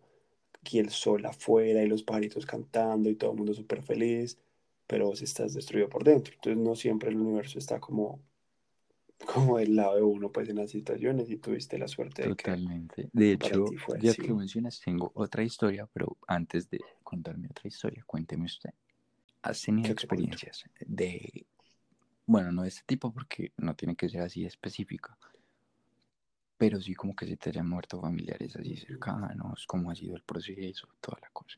y 0.70 0.80
el 0.80 0.90
sol 0.90 1.26
afuera 1.26 1.84
y 1.84 1.88
los 1.88 2.04
pajaritos 2.04 2.46
cantando 2.46 3.10
y 3.10 3.16
todo 3.16 3.32
el 3.32 3.38
mundo 3.38 3.54
súper 3.54 3.82
feliz, 3.82 4.38
pero 4.86 5.08
vos 5.08 5.22
estás 5.22 5.54
destruido 5.54 5.90
por 5.90 6.04
dentro. 6.04 6.34
Entonces 6.36 6.62
no 6.62 6.76
siempre 6.76 7.10
el 7.10 7.18
universo 7.18 7.58
está 7.58 7.80
como 7.80 8.22
como 9.34 9.58
del 9.58 9.76
lado 9.76 9.96
de 9.96 10.02
uno 10.02 10.32
pues 10.32 10.50
en 10.50 10.58
las 10.58 10.72
situaciones 10.72 11.30
y 11.30 11.38
tuviste 11.38 11.78
la 11.78 11.88
suerte 11.88 12.24
de 12.24 12.30
Totalmente. 12.30 13.10
de 13.14 13.32
hecho, 13.34 13.66
ya 14.00 14.14
que 14.14 14.34
mencionas, 14.34 14.82
tengo 14.82 15.12
otra 15.14 15.44
historia, 15.44 15.88
pero 15.94 16.18
antes 16.28 16.70
de 16.70 16.80
contarme 17.04 17.48
otra 17.48 17.68
historia, 17.68 18.04
cuénteme 18.06 18.46
usted. 18.46 18.72
¿Has 19.44 19.62
tenido 19.62 19.92
experiencias 19.92 20.64
de, 20.86 21.46
bueno, 22.26 22.52
no 22.52 22.64
de 22.64 22.70
este 22.70 22.84
tipo 22.86 23.12
porque 23.12 23.54
no 23.58 23.76
tiene 23.76 23.96
que 23.96 24.08
ser 24.10 24.22
así 24.22 24.46
específica, 24.46 25.18
pero 26.62 26.80
sí 26.80 26.94
como 26.94 27.16
que 27.16 27.26
se 27.26 27.38
te 27.38 27.50
hayan 27.50 27.68
muerto 27.68 28.00
familiares 28.00 28.56
así 28.56 28.78
cercanos, 28.78 29.66
cómo 29.66 29.90
ha 29.90 29.96
sido 29.96 30.16
el 30.16 30.22
proceso, 30.22 30.88
toda 31.00 31.18
la 31.20 31.32
cosa? 31.32 31.58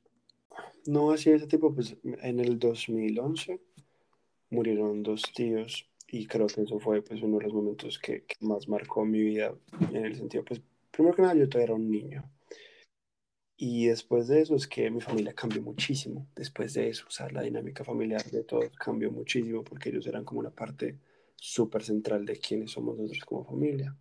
No, 0.86 1.12
así 1.12 1.30
ese 1.30 1.46
tipo, 1.46 1.76
pues 1.76 1.98
en 2.04 2.40
el 2.40 2.58
2011 2.58 3.60
murieron 4.52 5.04
dos 5.04 5.24
tíos 5.36 5.90
y 6.08 6.26
creo 6.26 6.48
que 6.48 6.62
eso 6.62 6.80
fue 6.80 7.02
pues 7.02 7.22
uno 7.22 7.38
de 7.38 7.44
los 7.44 7.54
momentos 7.54 8.00
que, 8.00 8.24
más 8.40 8.70
marcó 8.70 9.04
mi 9.04 9.22
vida 9.22 9.54
en 9.92 10.06
el 10.06 10.16
sentido 10.16 10.46
pues 10.46 10.62
primero 10.90 11.14
que 11.14 11.22
nada 11.22 11.36
yo 11.36 11.50
todavía 11.50 11.66
era 11.66 11.74
un 11.74 11.92
niño. 11.92 12.24
Y 13.58 13.88
después 13.88 14.30
de 14.30 14.40
eso 14.40 14.56
es 14.56 14.68
que 14.68 14.90
mi 14.90 15.02
familia 15.02 15.34
cambió 15.34 15.62
muchísimo. 15.62 16.28
Después 16.34 16.76
de 16.76 16.88
eso 16.88 17.08
o 17.10 17.12
sea 17.12 17.30
la 17.30 17.42
dinámica 17.42 17.84
familiar 17.84 18.24
de 18.32 18.46
todos 18.46 18.70
cambió 18.78 19.12
muchísimo 19.12 19.66
porque 19.66 19.90
ellos 19.90 20.08
eran 20.08 20.24
como 20.24 20.40
una 20.40 20.52
parte 20.52 20.98
súper 21.36 21.84
central 21.84 22.26
de 22.26 22.38
quiénes 22.38 22.72
somos 22.72 22.98
nosotros 22.98 23.26
como 23.26 23.44
familia 23.44 23.94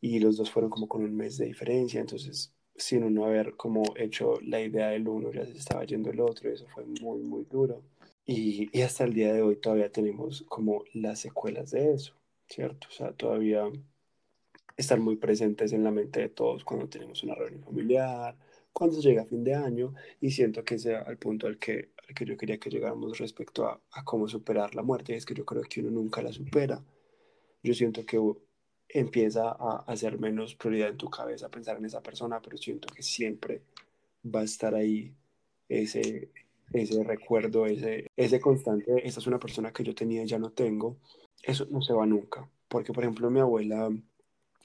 y 0.00 0.18
los 0.20 0.36
dos 0.36 0.50
fueron 0.50 0.70
como 0.70 0.88
con 0.88 1.02
un 1.02 1.16
mes 1.16 1.38
de 1.38 1.46
diferencia 1.46 2.00
entonces 2.00 2.52
sin 2.76 3.04
uno 3.04 3.24
haber 3.24 3.56
como 3.56 3.82
hecho 3.96 4.34
la 4.42 4.60
idea 4.60 4.88
del 4.88 5.08
uno 5.08 5.32
ya 5.32 5.46
se 5.46 5.56
estaba 5.56 5.84
yendo 5.84 6.10
el 6.10 6.20
otro 6.20 6.50
y 6.50 6.54
eso 6.54 6.66
fue 6.74 6.84
muy 6.84 7.20
muy 7.22 7.44
duro 7.44 7.82
y, 8.26 8.68
y, 8.76 8.82
hasta 8.82 9.04
el 9.04 9.14
día 9.14 9.32
de 9.32 9.42
hoy 9.42 9.56
todavía 9.56 9.90
tenemos 9.92 10.44
como 10.48 10.84
las 10.94 11.20
secuelas 11.20 11.70
de 11.70 11.92
eso, 11.94 12.12
¿cierto? 12.48 12.88
O 12.90 12.92
sea, 12.92 13.12
todavía 13.12 13.70
están 14.76 15.00
muy 15.00 15.16
presentes 15.16 15.72
en 15.72 15.84
la 15.84 15.92
mente 15.92 16.20
de 16.20 16.28
todos 16.28 16.64
cuando 16.64 16.88
tenemos 16.88 17.22
una 17.22 17.34
reunión 17.36 17.62
familiar, 17.62 18.36
cuando 18.72 19.00
llega 19.00 19.24
fin 19.24 19.44
de 19.44 19.54
año, 19.54 19.94
y 20.20 20.32
siento 20.32 20.64
que 20.64 20.78
sea 20.78 21.02
al 21.02 21.18
punto 21.18 21.46
al 21.46 21.58
que, 21.58 21.92
al 22.08 22.14
que 22.14 22.24
yo 22.26 22.36
quería 22.36 22.58
que 22.58 22.68
llegáramos 22.68 23.18
respecto 23.18 23.66
a, 23.66 23.80
a 23.92 24.04
cómo 24.04 24.28
superar 24.28 24.74
la 24.74 24.82
muerte, 24.82 25.12
y 25.12 25.16
es 25.16 25.24
que 25.26 25.34
yo 25.34 25.44
creo 25.44 25.62
que 25.62 25.80
uno 25.80 25.90
nunca 25.90 26.20
la 26.20 26.32
supera. 26.32 26.82
Yo 27.62 27.74
siento 27.74 28.04
que 28.06 28.18
empieza 28.88 29.50
a 29.50 29.84
hacer 29.86 30.18
menos 30.18 30.54
prioridad 30.54 30.90
en 30.90 30.96
tu 30.96 31.10
cabeza 31.10 31.48
pensar 31.48 31.76
en 31.76 31.86
esa 31.86 32.02
persona, 32.02 32.40
pero 32.40 32.56
siento 32.56 32.88
que 32.94 33.02
siempre 33.02 33.62
va 34.24 34.40
a 34.40 34.44
estar 34.44 34.74
ahí 34.74 35.12
ese, 35.68 36.30
ese 36.72 37.02
recuerdo, 37.04 37.66
ese, 37.66 38.06
ese 38.16 38.40
constante, 38.40 39.06
esta 39.06 39.20
es 39.20 39.26
una 39.26 39.38
persona 39.38 39.72
que 39.72 39.84
yo 39.84 39.94
tenía 39.94 40.22
y 40.22 40.26
ya 40.26 40.38
no 40.38 40.50
tengo, 40.50 40.96
eso 41.42 41.66
no 41.70 41.82
se 41.82 41.92
va 41.92 42.06
nunca. 42.06 42.48
Porque, 42.68 42.92
por 42.92 43.04
ejemplo, 43.04 43.30
mi 43.30 43.40
abuela 43.40 43.90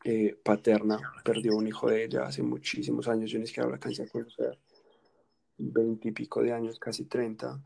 eh, 0.04 0.36
paterna 0.44 1.00
perdió 1.24 1.56
un 1.56 1.68
hijo 1.68 1.90
de 1.90 2.06
ella 2.06 2.24
hace 2.24 2.42
muchísimos 2.42 3.08
años, 3.08 3.30
yo 3.30 3.40
ni 3.40 3.48
siquiera 3.48 3.70
la 3.70 3.76
alcancé 3.76 4.04
a 4.04 4.08
conocer, 4.08 4.58
veinte 5.58 6.10
y 6.10 6.12
pico 6.12 6.42
de 6.42 6.54
años, 6.54 6.80
casi 6.80 7.06
treinta, 7.06 7.62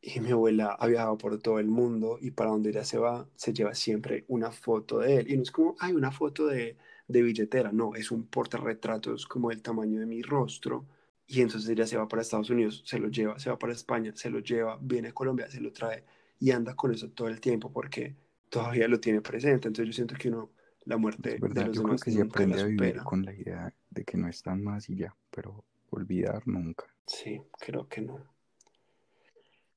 y 0.00 0.20
mi 0.20 0.30
abuela 0.30 0.76
ha 0.78 0.86
viajado 0.86 1.18
por 1.18 1.38
todo 1.40 1.58
el 1.58 1.68
mundo 1.68 2.18
y 2.20 2.30
para 2.30 2.50
donde 2.50 2.70
ella 2.70 2.84
se 2.84 2.98
va, 2.98 3.28
se 3.36 3.52
lleva 3.52 3.74
siempre 3.74 4.24
una 4.28 4.52
foto 4.52 5.00
de 5.00 5.16
él. 5.18 5.30
Y 5.30 5.36
no 5.36 5.42
es 5.42 5.50
como, 5.50 5.76
hay 5.80 5.92
una 5.92 6.12
foto 6.12 6.46
de, 6.46 6.76
de 7.08 7.22
billetera, 7.22 7.72
no, 7.72 7.94
es 7.94 8.10
un 8.10 8.26
portarretrato, 8.26 9.14
es 9.14 9.26
como 9.26 9.50
el 9.50 9.62
tamaño 9.62 10.00
de 10.00 10.06
mi 10.06 10.22
rostro 10.22 10.86
y 11.26 11.40
entonces 11.40 11.68
ella 11.68 11.86
se 11.86 11.96
va 11.96 12.06
para 12.06 12.22
Estados 12.22 12.50
Unidos, 12.50 12.82
se 12.86 12.98
lo 12.98 13.08
lleva, 13.08 13.38
se 13.38 13.50
va 13.50 13.58
para 13.58 13.72
España, 13.72 14.12
se 14.14 14.30
lo 14.30 14.38
lleva, 14.38 14.78
viene 14.80 15.08
a 15.08 15.12
Colombia, 15.12 15.50
se 15.50 15.60
lo 15.60 15.72
trae 15.72 16.04
y 16.38 16.50
anda 16.50 16.74
con 16.74 16.92
eso 16.92 17.10
todo 17.10 17.28
el 17.28 17.40
tiempo 17.40 17.72
porque 17.72 18.14
todavía 18.48 18.86
lo 18.86 19.00
tiene 19.00 19.20
presente. 19.20 19.68
Entonces 19.68 19.86
yo 19.86 19.92
siento 19.92 20.14
que 20.14 20.28
uno, 20.28 20.50
la 20.84 20.96
muerte 20.96 21.38
de 21.40 21.64
los 21.64 21.76
yo 21.76 21.82
creo 21.82 21.96
que 21.96 22.10
se 22.12 22.22
aprende 22.22 22.60
a 22.60 22.66
vivir 22.66 22.98
con 22.98 23.24
la 23.24 23.34
idea 23.34 23.74
de 23.90 24.04
que 24.04 24.16
no 24.16 24.28
están 24.28 24.62
más 24.62 24.88
y 24.88 24.96
ya, 24.96 25.16
pero 25.30 25.64
olvidar 25.90 26.46
nunca. 26.46 26.84
Sí, 27.06 27.40
creo 27.58 27.88
que 27.88 28.02
no. 28.02 28.35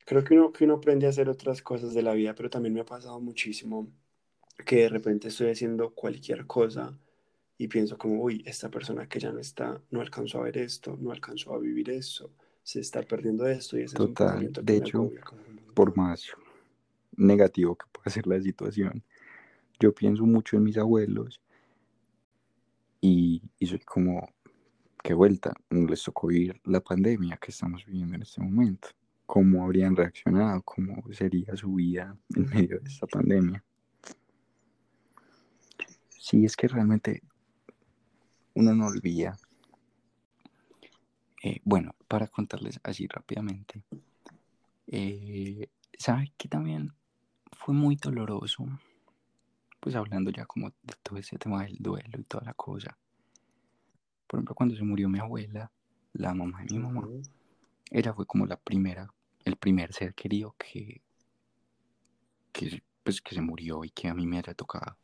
Creo 0.10 0.24
que 0.24 0.34
uno, 0.34 0.52
que 0.52 0.64
uno 0.64 0.74
aprende 0.74 1.06
a 1.06 1.10
hacer 1.10 1.30
otras 1.30 1.62
cosas 1.62 1.94
de 1.94 2.02
la 2.02 2.16
vida, 2.16 2.34
pero 2.34 2.50
también 2.50 2.74
me 2.74 2.80
ha 2.80 2.86
pasado 2.86 3.20
muchísimo 3.22 3.92
que 4.66 4.78
de 4.78 4.90
repente 4.90 5.28
estoy 5.28 5.52
haciendo 5.52 5.94
cualquier 5.94 6.48
cosa 6.48 6.98
y 7.60 7.68
pienso 7.68 7.96
como, 7.96 8.24
uy, 8.24 8.42
esta 8.44 8.70
persona 8.70 9.08
que 9.08 9.20
ya 9.20 9.32
no 9.32 9.38
está, 9.38 9.80
no 9.92 10.02
alcanzó 10.02 10.40
a 10.40 10.46
ver 10.46 10.58
esto, 10.58 10.98
no 11.00 11.12
alcanzó 11.12 11.54
a 11.54 11.60
vivir 11.60 11.92
eso, 11.92 12.32
se 12.64 12.80
está 12.80 13.04
perdiendo 13.04 13.48
esto 13.48 13.78
y 13.78 13.84
ese 13.84 13.98
Total, 13.98 14.42
es 14.42 14.58
un 14.58 14.66
de 14.66 14.78
hecho, 14.78 15.12
por 15.76 15.96
más 15.96 16.26
negativo 17.16 17.76
que 17.76 17.86
pueda 17.92 18.10
ser 18.10 18.26
la 18.26 18.42
situación, 18.42 19.04
yo 19.80 19.94
pienso 19.94 20.26
mucho 20.26 20.58
en 20.58 20.64
mis 20.64 20.80
abuelos 20.80 21.40
y, 23.00 23.44
y 23.60 23.68
soy 23.68 23.78
como, 23.82 24.28
qué 25.04 25.14
vuelta, 25.14 25.54
les 25.70 26.02
tocó 26.02 26.26
vivir 26.26 26.60
la 26.66 26.80
pandemia 26.80 27.38
que 27.38 27.52
estamos 27.52 27.86
viviendo 27.86 28.16
en 28.16 28.24
este 28.24 28.42
momento. 28.42 28.90
¿Cómo 29.32 29.64
habrían 29.64 29.96
reaccionado? 29.96 30.64
¿Cómo 30.64 31.04
sería 31.14 31.56
su 31.56 31.76
vida 31.76 32.18
en 32.36 32.50
medio 32.50 32.80
de 32.80 32.90
esta 32.90 33.06
pandemia? 33.06 33.64
Sí, 36.10 36.46
es 36.46 36.56
que 36.56 36.68
realmente 36.68 37.22
uno 38.56 38.74
no 38.74 38.88
olvida. 38.88 39.38
Eh, 41.44 41.62
bueno, 41.64 41.94
para 42.08 42.26
contarles 42.28 42.80
así 42.82 43.06
rápidamente, 43.06 43.84
eh, 44.88 45.70
¿sabe 45.96 46.34
que 46.36 46.48
también 46.48 46.96
fue 47.52 47.76
muy 47.76 47.98
doloroso? 47.98 48.66
Pues 49.80 49.96
hablando 49.96 50.32
ya 50.32 50.48
como 50.48 50.70
de 50.70 50.96
todo 51.04 51.20
ese 51.20 51.38
tema 51.38 51.66
del 51.66 51.78
duelo 51.78 52.20
y 52.20 52.24
toda 52.24 52.46
la 52.46 52.56
cosa. 52.56 52.98
Por 54.26 54.40
ejemplo, 54.40 54.56
cuando 54.56 54.76
se 54.76 54.84
murió 54.84 55.08
mi 55.08 55.20
abuela, 55.20 55.72
la 56.14 56.34
mamá 56.34 56.64
de 56.64 56.74
mi 56.74 56.80
mamá, 56.80 57.08
ella 57.92 58.12
fue 58.14 58.26
como 58.26 58.48
la 58.48 58.58
primera, 58.58 59.14
el 59.46 59.56
primer 59.56 59.94
ser 59.94 60.14
querido 60.14 60.56
que, 60.58 61.02
que, 62.52 62.84
pues, 63.04 63.22
que 63.22 63.36
se 63.36 63.42
murió 63.42 63.84
y 63.84 63.90
que 63.90 64.08
a 64.08 64.14
mí 64.14 64.26
me 64.26 64.38
haya 64.38 64.54
tocado. 64.54 64.98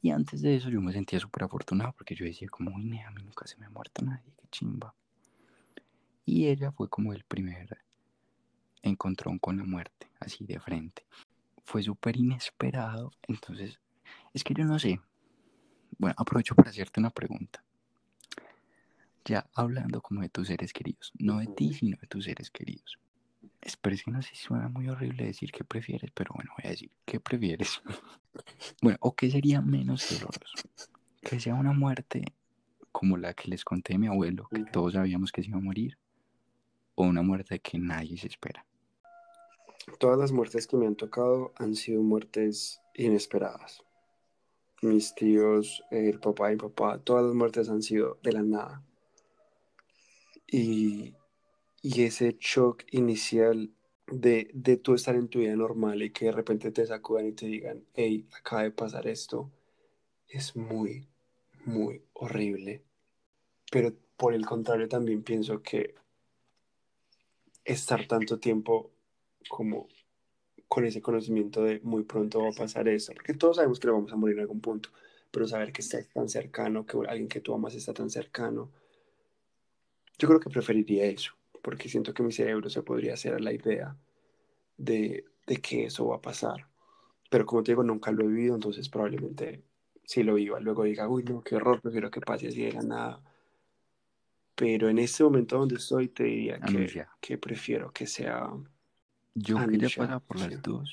Y 0.00 0.10
antes 0.10 0.42
de 0.42 0.54
eso 0.54 0.70
yo 0.70 0.80
me 0.80 0.92
sentía 0.92 1.18
súper 1.18 1.44
afortunado 1.44 1.92
porque 1.92 2.14
yo 2.14 2.24
decía 2.24 2.48
como, 2.48 2.74
uy, 2.74 2.98
a 3.00 3.10
mí 3.10 3.22
nunca 3.22 3.46
se 3.46 3.56
me 3.56 3.66
ha 3.66 3.70
muerto 3.70 4.04
nadie, 4.04 4.32
qué 4.36 4.46
chimba. 4.50 4.94
Y 6.24 6.46
ella 6.46 6.70
fue 6.72 6.88
como 6.88 7.12
el 7.12 7.24
primer 7.24 7.78
encontrón 8.82 9.38
con 9.38 9.56
la 9.56 9.64
muerte, 9.64 10.08
así 10.20 10.44
de 10.44 10.60
frente. 10.60 11.04
Fue 11.64 11.82
súper 11.82 12.16
inesperado, 12.16 13.10
entonces, 13.26 13.80
es 14.32 14.44
que 14.44 14.54
yo 14.54 14.64
no 14.64 14.78
sé. 14.78 15.00
Bueno, 15.98 16.14
aprovecho 16.16 16.54
para 16.54 16.70
hacerte 16.70 17.00
una 17.00 17.10
pregunta 17.10 17.64
ya 19.28 19.46
hablando 19.54 20.00
como 20.00 20.22
de 20.22 20.30
tus 20.30 20.48
seres 20.48 20.72
queridos, 20.72 21.12
no 21.18 21.38
de 21.38 21.48
ti, 21.48 21.74
sino 21.74 21.96
de 22.00 22.06
tus 22.06 22.24
seres 22.24 22.50
queridos. 22.50 22.98
Espero 23.60 23.96
que 24.04 24.10
no 24.10 24.22
sé 24.22 24.30
si 24.30 24.36
suena 24.36 24.68
muy 24.68 24.88
horrible 24.88 25.24
decir 25.24 25.50
qué 25.50 25.64
prefieres, 25.64 26.10
pero 26.14 26.32
bueno, 26.34 26.52
voy 26.56 26.68
a 26.68 26.70
decir, 26.70 26.90
¿qué 27.04 27.20
prefieres? 27.20 27.82
bueno, 28.82 28.98
o 29.00 29.14
qué 29.14 29.30
sería 29.30 29.60
menos 29.60 30.08
doloroso. 30.10 30.68
Que 31.20 31.40
sea 31.40 31.54
una 31.54 31.72
muerte 31.72 32.24
como 32.92 33.16
la 33.16 33.34
que 33.34 33.48
les 33.48 33.64
conté 33.64 33.94
a 33.94 33.98
mi 33.98 34.06
abuelo, 34.06 34.48
que 34.50 34.64
todos 34.64 34.94
sabíamos 34.94 35.32
que 35.32 35.42
se 35.42 35.48
iba 35.48 35.58
a 35.58 35.62
morir, 35.62 35.98
o 36.94 37.04
una 37.04 37.22
muerte 37.22 37.58
que 37.60 37.78
nadie 37.78 38.16
se 38.16 38.28
espera. 38.28 38.64
Todas 39.98 40.18
las 40.18 40.32
muertes 40.32 40.66
que 40.66 40.76
me 40.76 40.86
han 40.86 40.96
tocado 40.96 41.52
han 41.56 41.74
sido 41.74 42.02
muertes 42.02 42.80
inesperadas. 42.94 43.82
Mis 44.82 45.14
tíos, 45.14 45.82
el 45.90 46.20
papá 46.20 46.50
y 46.50 46.54
mi 46.54 46.60
papá, 46.60 46.98
todas 46.98 47.24
las 47.24 47.34
muertes 47.34 47.68
han 47.68 47.82
sido 47.82 48.18
de 48.22 48.32
la 48.32 48.42
nada. 48.42 48.82
Y, 50.46 51.14
ese 51.82 52.36
shock 52.38 52.84
inicial 52.90 53.70
de, 54.06 54.50
de 54.54 54.76
tú 54.76 54.94
estar 54.94 55.14
en 55.14 55.28
tu 55.28 55.40
vida 55.40 55.54
normal 55.54 56.02
y 56.02 56.10
que 56.10 56.26
de 56.26 56.32
repente 56.32 56.70
te 56.70 56.86
sacudan 56.86 57.26
y 57.26 57.32
te 57.32 57.46
digan, 57.46 57.84
hey, 57.94 58.26
acaba 58.38 58.62
de 58.62 58.70
pasar 58.70 59.06
esto, 59.06 59.50
es 60.28 60.56
muy, 60.56 61.08
muy 61.64 62.02
horrible. 62.14 62.82
Pero 63.70 63.92
por 64.16 64.34
el 64.34 64.46
contrario 64.46 64.88
también 64.88 65.22
pienso 65.22 65.62
que 65.62 65.94
estar 67.64 68.06
tanto 68.06 68.38
tiempo 68.38 68.90
como 69.48 69.88
con 70.66 70.84
ese 70.84 71.00
conocimiento 71.00 71.62
de 71.62 71.80
muy 71.80 72.02
pronto 72.04 72.42
va 72.42 72.48
a 72.50 72.52
pasar 72.52 72.88
esto, 72.88 73.12
porque 73.14 73.34
todos 73.34 73.56
sabemos 73.56 73.80
que 73.80 73.86
lo 73.86 73.94
vamos 73.94 74.12
a 74.12 74.16
morir 74.16 74.36
en 74.36 74.42
algún 74.42 74.60
punto, 74.60 74.90
pero 75.30 75.46
saber 75.46 75.72
que 75.72 75.82
estás 75.82 76.08
tan 76.08 76.28
cercano, 76.28 76.84
que 76.84 76.98
alguien 77.08 77.28
que 77.28 77.40
tú 77.40 77.54
amas 77.54 77.74
está 77.74 77.94
tan 77.94 78.10
cercano, 78.10 78.70
yo 80.18 80.28
creo 80.28 80.40
que 80.40 80.50
preferiría 80.50 81.06
eso, 81.06 81.37
porque 81.68 81.90
siento 81.90 82.14
que 82.14 82.22
mi 82.22 82.32
cerebro 82.32 82.70
se 82.70 82.82
podría 82.82 83.12
hacer 83.12 83.34
a 83.34 83.38
la 83.38 83.52
idea 83.52 83.94
de, 84.78 85.26
que 85.62 85.84
eso 85.84 86.06
va 86.06 86.16
a 86.16 86.22
pasar. 86.22 86.66
Pero 87.28 87.44
como 87.44 87.62
te 87.62 87.72
digo, 87.72 87.84
nunca 87.84 88.10
lo 88.10 88.24
he 88.24 88.26
vivido, 88.26 88.54
entonces 88.54 88.88
probablemente 88.88 89.62
si 90.02 90.22
lo 90.22 90.36
viva, 90.36 90.60
luego 90.60 90.84
diga, 90.84 91.06
uy, 91.10 91.24
no, 91.24 91.42
qué 91.42 91.56
horror, 91.56 91.82
prefiero 91.82 92.10
que 92.10 92.22
pase 92.22 92.48
así 92.48 92.62
de 92.62 92.72
la 92.72 92.80
nada. 92.80 93.22
Pero 94.54 94.88
en 94.88 94.98
este 94.98 95.22
momento 95.24 95.58
donde 95.58 95.74
estoy, 95.74 96.08
te 96.08 96.24
diría 96.24 96.58
que, 96.58 97.04
que, 97.20 97.36
prefiero 97.36 97.92
que 97.92 98.06
sea. 98.06 98.48
Yo 99.34 99.58
quería 99.66 99.90
pasar 99.94 100.22
por 100.22 100.38
las 100.38 100.62
dos. 100.62 100.90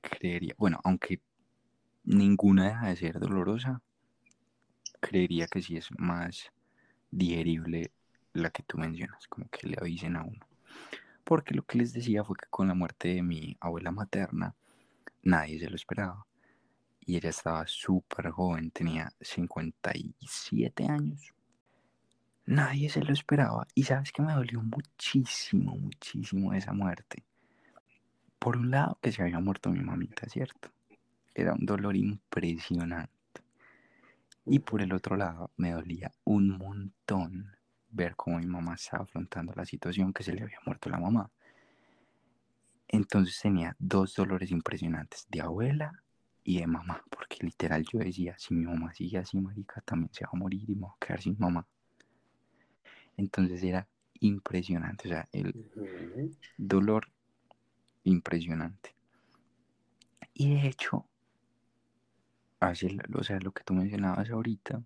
Creería, 0.00 0.54
bueno, 0.56 0.80
aunque 0.82 1.20
ninguna 2.04 2.68
deja 2.68 2.88
de 2.88 2.96
ser 2.96 3.20
dolorosa, 3.20 3.82
creería 4.98 5.46
que 5.46 5.60
sí 5.60 5.76
es 5.76 5.90
más 5.98 6.50
digerible 7.10 7.92
la 8.32 8.50
que 8.50 8.62
tú 8.62 8.78
mencionas, 8.78 9.26
como 9.28 9.48
que 9.48 9.66
le 9.66 9.76
avisen 9.78 10.16
a 10.16 10.22
uno. 10.22 10.46
Porque 11.24 11.54
lo 11.54 11.62
que 11.62 11.78
les 11.78 11.92
decía 11.92 12.24
fue 12.24 12.36
que 12.36 12.46
con 12.50 12.68
la 12.68 12.74
muerte 12.74 13.08
de 13.08 13.22
mi 13.22 13.56
abuela 13.60 13.90
materna, 13.90 14.54
nadie 15.22 15.58
se 15.58 15.68
lo 15.68 15.76
esperaba. 15.76 16.26
Y 17.00 17.16
ella 17.16 17.30
estaba 17.30 17.66
súper 17.66 18.30
joven, 18.30 18.70
tenía 18.70 19.12
57 19.20 20.86
años. 20.86 21.32
Nadie 22.46 22.88
se 22.88 23.02
lo 23.02 23.12
esperaba. 23.12 23.66
Y 23.74 23.84
sabes 23.84 24.12
que 24.12 24.22
me 24.22 24.32
dolió 24.32 24.60
muchísimo, 24.62 25.76
muchísimo 25.76 26.52
esa 26.54 26.72
muerte. 26.72 27.24
Por 28.38 28.56
un 28.56 28.70
lado, 28.70 28.98
que 29.00 29.12
se 29.12 29.22
había 29.22 29.38
muerto 29.38 29.70
mi 29.70 29.80
mamita, 29.80 30.28
¿cierto? 30.28 30.70
Era 31.34 31.54
un 31.54 31.64
dolor 31.64 31.96
impresionante. 31.96 33.12
Y 34.44 34.58
por 34.58 34.82
el 34.82 34.92
otro 34.92 35.16
lado, 35.16 35.52
me 35.56 35.70
dolía 35.70 36.10
un 36.24 36.58
montón 36.58 37.56
ver 37.92 38.16
cómo 38.16 38.38
mi 38.38 38.46
mamá 38.46 38.74
estaba 38.74 39.04
afrontando 39.04 39.52
la 39.54 39.64
situación 39.64 40.12
que 40.12 40.22
se 40.22 40.32
le 40.32 40.42
había 40.42 40.58
muerto 40.66 40.90
la 40.90 40.98
mamá. 40.98 41.30
Entonces 42.88 43.38
tenía 43.40 43.76
dos 43.78 44.14
dolores 44.14 44.50
impresionantes, 44.50 45.26
de 45.30 45.40
abuela 45.40 45.92
y 46.42 46.58
de 46.58 46.66
mamá, 46.66 47.02
porque 47.10 47.38
literal 47.40 47.84
yo 47.90 48.00
decía, 48.00 48.34
si 48.38 48.54
mi 48.54 48.64
mamá 48.64 48.92
sigue 48.92 49.18
así, 49.18 49.40
marica, 49.40 49.80
también 49.82 50.12
se 50.12 50.24
va 50.24 50.30
a 50.32 50.36
morir 50.36 50.68
y 50.68 50.74
me 50.74 50.82
va 50.82 50.94
a 50.94 51.06
quedar 51.06 51.22
sin 51.22 51.36
mamá. 51.38 51.66
Entonces 53.16 53.62
era 53.62 53.86
impresionante, 54.20 55.08
o 55.08 55.10
sea, 55.10 55.28
el 55.32 55.70
dolor 56.56 57.10
impresionante. 58.04 58.94
Y 60.34 60.54
de 60.54 60.66
hecho, 60.66 61.06
o 62.60 63.24
sea, 63.24 63.38
lo 63.40 63.52
que 63.52 63.64
tú 63.64 63.74
mencionabas 63.74 64.30
ahorita, 64.30 64.82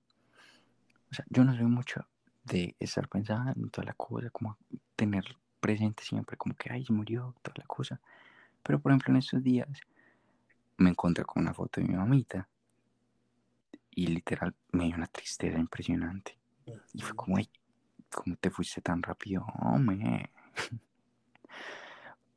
o 1.10 1.14
sea, 1.14 1.24
yo 1.30 1.44
no 1.44 1.54
soy 1.56 1.66
mucho 1.66 2.06
de 2.46 2.76
estar 2.78 3.08
pensando 3.08 3.52
en 3.52 3.70
toda 3.70 3.86
la 3.86 3.94
cosa, 3.94 4.30
como 4.30 4.56
tener 4.94 5.24
presente 5.60 6.02
siempre, 6.04 6.36
como 6.36 6.54
que, 6.54 6.72
ay, 6.72 6.86
murió, 6.90 7.34
toda 7.42 7.54
la 7.58 7.66
cosa. 7.66 8.00
Pero, 8.62 8.80
por 8.80 8.92
ejemplo, 8.92 9.12
en 9.12 9.18
estos 9.18 9.42
días 9.42 9.68
me 10.78 10.90
encontré 10.90 11.24
con 11.24 11.42
una 11.42 11.54
foto 11.54 11.80
de 11.80 11.88
mi 11.88 11.94
mamita 11.94 12.48
y 13.90 14.06
literal 14.08 14.54
me 14.72 14.84
dio 14.84 14.96
una 14.96 15.06
tristeza 15.06 15.58
impresionante. 15.58 16.38
Y 16.92 17.00
fue 17.00 17.16
como, 17.16 17.36
ay, 17.36 17.48
¿cómo 18.10 18.36
te 18.36 18.50
fuiste 18.50 18.80
tan 18.80 19.02
rápido? 19.02 19.46
Hombre. 19.60 20.30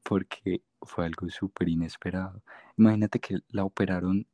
Porque 0.03 0.62
fue 0.82 1.05
algo 1.05 1.30
súper 1.30 1.70
inesperado. 1.70 2.41
Imagínate 2.78 3.20
que 3.20 3.39
la 3.49 3.64
operaron 3.64 4.26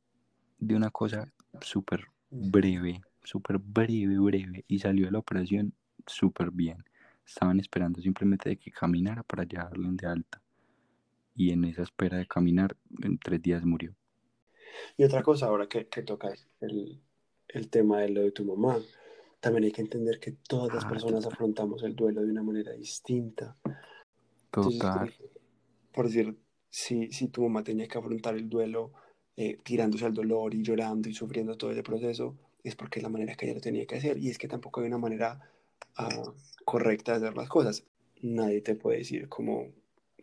de 0.59 0.75
una 0.75 0.89
cosa 0.89 1.31
súper 1.61 2.07
breve, 2.29 3.01
súper 3.25 3.57
breve, 3.57 4.17
breve, 4.19 4.65
y 4.67 4.79
salió 4.79 5.05
de 5.05 5.11
la 5.11 5.19
operación 5.19 5.73
súper 6.07 6.51
bien. 6.51 6.83
Estaban 7.25 7.59
esperando 7.59 8.01
simplemente 8.01 8.49
de 8.49 8.57
que 8.57 8.71
caminara 8.71 9.23
para 9.23 9.43
llevarlo 9.43 9.89
de 9.91 10.07
alta. 10.07 10.41
Y 11.35 11.51
en 11.51 11.65
esa 11.65 11.81
espera 11.81 12.17
de 12.17 12.27
caminar, 12.27 12.77
en 13.01 13.17
tres 13.17 13.41
días 13.41 13.65
murió. 13.65 13.93
Y 14.97 15.03
otra 15.03 15.23
cosa, 15.23 15.47
ahora 15.47 15.67
que, 15.67 15.87
que 15.87 16.03
tocas 16.03 16.47
el, 16.61 17.01
el, 17.47 17.69
tema 17.69 18.01
de 18.01 18.09
lo 18.09 18.21
de 18.21 18.31
tu 18.31 18.45
mamá, 18.45 18.77
también 19.39 19.65
hay 19.65 19.71
que 19.71 19.81
entender 19.81 20.19
que 20.19 20.33
todas 20.47 20.73
las 20.73 20.85
ah, 20.85 20.89
personas 20.89 21.25
afrontamos 21.25 21.83
el 21.83 21.95
duelo 21.95 22.21
de 22.21 22.31
una 22.31 22.43
manera 22.43 22.73
distinta. 22.73 23.57
Total. 24.51 25.13
por 25.91 26.05
decir, 26.05 26.37
si, 26.69 27.11
si 27.11 27.27
tu 27.27 27.43
mamá 27.43 27.63
tenía 27.63 27.87
que 27.87 27.97
afrontar 27.97 28.35
el 28.35 28.47
duelo 28.47 28.93
eh, 29.35 29.57
tirándose 29.63 30.05
al 30.05 30.13
dolor 30.13 30.53
y 30.53 30.63
llorando 30.63 31.09
y 31.09 31.13
sufriendo 31.13 31.57
todo 31.57 31.71
ese 31.71 31.83
proceso, 31.83 32.37
es 32.65 32.75
porque 32.75 32.99
es 32.99 33.03
la 33.03 33.09
manera 33.09 33.35
que 33.35 33.45
ella 33.45 33.55
lo 33.55 33.61
tenía 33.61 33.85
que 33.85 33.95
hacer. 33.95 34.17
Y 34.17 34.29
es 34.29 34.37
que 34.37 34.47
tampoco 34.47 34.81
hay 34.81 34.87
una 34.87 34.97
manera 34.97 35.39
uh, 35.99 36.31
correcta 36.65 37.11
de 37.11 37.17
hacer 37.17 37.37
las 37.37 37.47
cosas. 37.47 37.85
Nadie 38.21 38.61
te 38.61 38.75
puede 38.75 38.99
decir 38.99 39.29
como, 39.29 39.67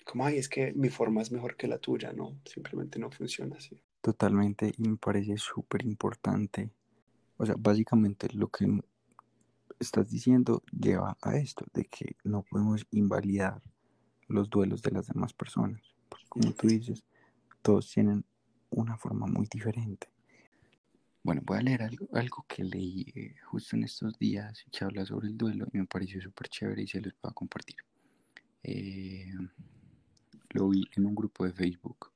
como, 0.05 0.27
ay, 0.27 0.39
es 0.39 0.49
que 0.49 0.73
mi 0.73 0.89
forma 0.89 1.23
es 1.23 1.31
mejor 1.31 1.57
que 1.57 1.69
la 1.69 1.79
tuya, 1.79 2.13
no, 2.13 2.37
simplemente 2.45 2.99
no 2.99 3.11
funciona 3.11 3.57
así. 3.57 3.81
Totalmente, 4.01 4.73
y 4.77 4.89
me 4.89 4.97
parece 4.97 5.37
súper 5.37 5.85
importante. 5.85 6.71
O 7.37 7.47
sea, 7.47 7.55
básicamente 7.57 8.29
lo 8.33 8.49
que 8.49 8.67
estás 9.79 10.11
diciendo 10.11 10.63
lleva 10.73 11.17
a 11.23 11.37
esto, 11.37 11.65
de 11.73 11.85
que 11.85 12.17
no 12.25 12.43
podemos 12.43 12.85
invalidar 12.91 13.63
los 14.27 14.51
duelos 14.51 14.83
de 14.83 14.91
las 14.91 15.07
demás 15.07 15.33
personas. 15.33 15.81
Porque 16.09 16.27
como 16.29 16.53
tú 16.53 16.67
dices, 16.67 17.05
todos 17.63 17.89
tienen 17.91 18.25
una 18.71 18.97
forma 18.97 19.27
muy 19.27 19.47
diferente. 19.51 20.12
Bueno, 21.25 21.41
voy 21.45 21.59
a 21.59 21.63
leer 21.63 21.83
algo, 21.83 22.09
algo 22.15 22.45
que 22.49 22.65
leí 22.65 23.07
eh, 23.15 23.37
justo 23.45 23.77
en 23.77 23.85
estos 23.85 24.19
días 24.19 24.65
que 24.73 24.85
habla 24.85 25.07
sobre 25.07 25.29
el 25.29 25.39
duelo 25.39 25.69
y 25.73 25.79
me 25.79 25.87
pareció 25.87 26.21
súper 26.21 26.49
chévere 26.49 26.83
y 26.83 26.89
se 26.89 27.01
los 27.01 27.15
voy 27.23 27.31
a 27.31 27.35
compartir. 27.35 27.77
Eh, 28.65 29.33
lo 30.51 30.69
vi 30.69 30.85
en 30.97 31.07
un 31.07 31.15
grupo 31.15 31.45
de 31.45 31.53
Facebook. 31.53 32.11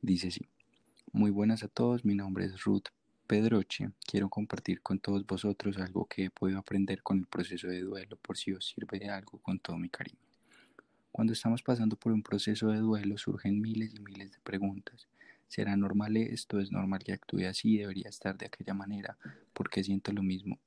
Dice 0.00 0.28
así, 0.28 0.46
muy 1.12 1.32
buenas 1.32 1.64
a 1.64 1.68
todos, 1.68 2.04
mi 2.04 2.14
nombre 2.14 2.44
es 2.44 2.62
Ruth 2.62 2.86
Pedroche. 3.26 3.90
Quiero 4.06 4.28
compartir 4.28 4.80
con 4.80 5.00
todos 5.00 5.26
vosotros 5.26 5.76
algo 5.78 6.06
que 6.06 6.26
he 6.26 6.30
podido 6.30 6.60
aprender 6.60 7.02
con 7.02 7.18
el 7.18 7.26
proceso 7.26 7.66
de 7.66 7.80
duelo 7.80 8.16
por 8.16 8.36
si 8.36 8.52
os 8.52 8.64
sirve 8.64 9.00
de 9.00 9.10
algo 9.10 9.38
con 9.38 9.58
todo 9.58 9.76
mi 9.76 9.88
cariño. 9.88 10.20
Cuando 11.10 11.32
estamos 11.32 11.62
pasando 11.64 11.96
por 11.96 12.12
un 12.12 12.22
proceso 12.22 12.68
de 12.68 12.78
duelo 12.78 13.18
surgen 13.18 13.60
miles 13.60 13.92
y 13.92 13.98
miles 13.98 14.30
de 14.30 14.38
preguntas. 14.38 15.08
¿Será 15.52 15.76
normal 15.76 16.16
esto? 16.16 16.60
¿Es 16.60 16.72
normal 16.72 17.04
que 17.04 17.12
actúe 17.12 17.44
así? 17.46 17.76
¿Debería 17.76 18.08
estar 18.08 18.38
de 18.38 18.46
aquella 18.46 18.72
manera? 18.72 19.18
¿Por 19.52 19.68
qué 19.68 19.84
siento 19.84 20.10
lo 20.10 20.22
mismo? 20.22 20.58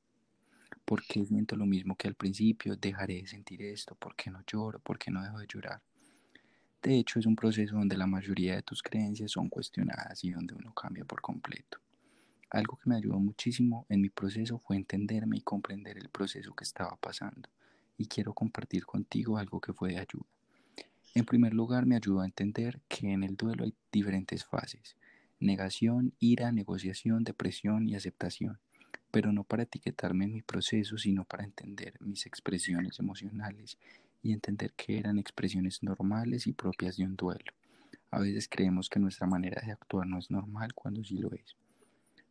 ¿Por 0.86 1.04
qué 1.08 1.26
siento 1.26 1.56
lo 1.56 1.66
mismo 1.66 1.96
que 1.96 2.08
al 2.08 2.14
principio? 2.14 2.76
¿Dejaré 2.76 3.16
de 3.16 3.26
sentir 3.26 3.64
esto? 3.64 3.96
¿Por 3.96 4.16
qué 4.16 4.30
no 4.30 4.44
lloro? 4.46 4.78
¿Por 4.78 5.00
qué 5.00 5.10
no 5.10 5.24
dejo 5.24 5.40
de 5.40 5.48
llorar? 5.48 5.82
De 6.84 7.00
hecho, 7.00 7.18
es 7.18 7.26
un 7.26 7.36
proceso 7.36 7.76
donde 7.76 7.98
la 7.98 8.06
mayoría 8.06 8.58
de 8.58 8.62
tus 8.62 8.84
creencias 8.84 9.32
son 9.32 9.50
cuestionadas 9.50 10.24
y 10.24 10.30
donde 10.30 10.54
uno 10.54 10.72
cambia 10.76 11.04
por 11.04 11.20
completo. 11.20 11.80
Algo 12.52 12.78
que 12.78 12.88
me 12.88 12.98
ayudó 12.98 13.18
muchísimo 13.18 13.88
en 13.90 14.02
mi 14.02 14.12
proceso 14.12 14.60
fue 14.60 14.76
entenderme 14.76 15.38
y 15.38 15.42
comprender 15.42 15.98
el 15.98 16.10
proceso 16.10 16.54
que 16.54 16.64
estaba 16.64 16.96
pasando. 16.98 17.50
Y 17.98 18.06
quiero 18.06 18.36
compartir 18.36 18.86
contigo 18.86 19.40
algo 19.40 19.60
que 19.60 19.74
fue 19.74 19.94
de 19.94 19.98
ayuda. 19.98 20.35
En 21.16 21.24
primer 21.24 21.54
lugar, 21.54 21.86
me 21.86 21.96
ayudó 21.96 22.20
a 22.20 22.26
entender 22.26 22.82
que 22.90 23.14
en 23.14 23.24
el 23.24 23.38
duelo 23.38 23.64
hay 23.64 23.74
diferentes 23.90 24.44
fases. 24.44 24.98
Negación, 25.40 26.14
ira, 26.20 26.52
negociación, 26.52 27.24
depresión 27.24 27.88
y 27.88 27.96
aceptación. 27.96 28.60
Pero 29.12 29.32
no 29.32 29.46
para 29.46 29.64
etiquetarme 29.64 30.26
en 30.26 30.34
mi 30.34 30.42
proceso, 30.42 30.98
sino 30.98 31.24
para 31.24 31.46
entender 31.46 31.94
mis 32.02 32.26
expresiones 32.26 33.00
emocionales 33.00 33.78
y 34.22 34.34
entender 34.34 34.74
que 34.74 35.00
eran 35.00 35.18
expresiones 35.18 35.84
normales 35.84 36.48
y 36.48 36.52
propias 36.52 36.98
de 36.98 37.06
un 37.06 37.16
duelo. 37.16 37.54
A 38.12 38.20
veces 38.20 38.50
creemos 38.50 38.90
que 38.90 39.00
nuestra 39.00 39.26
manera 39.26 39.62
de 39.66 39.72
actuar 39.72 40.08
no 40.08 40.20
es 40.20 40.30
normal 40.30 40.74
cuando 40.74 41.02
sí 41.02 41.18
lo 41.18 41.32
es. 41.32 41.56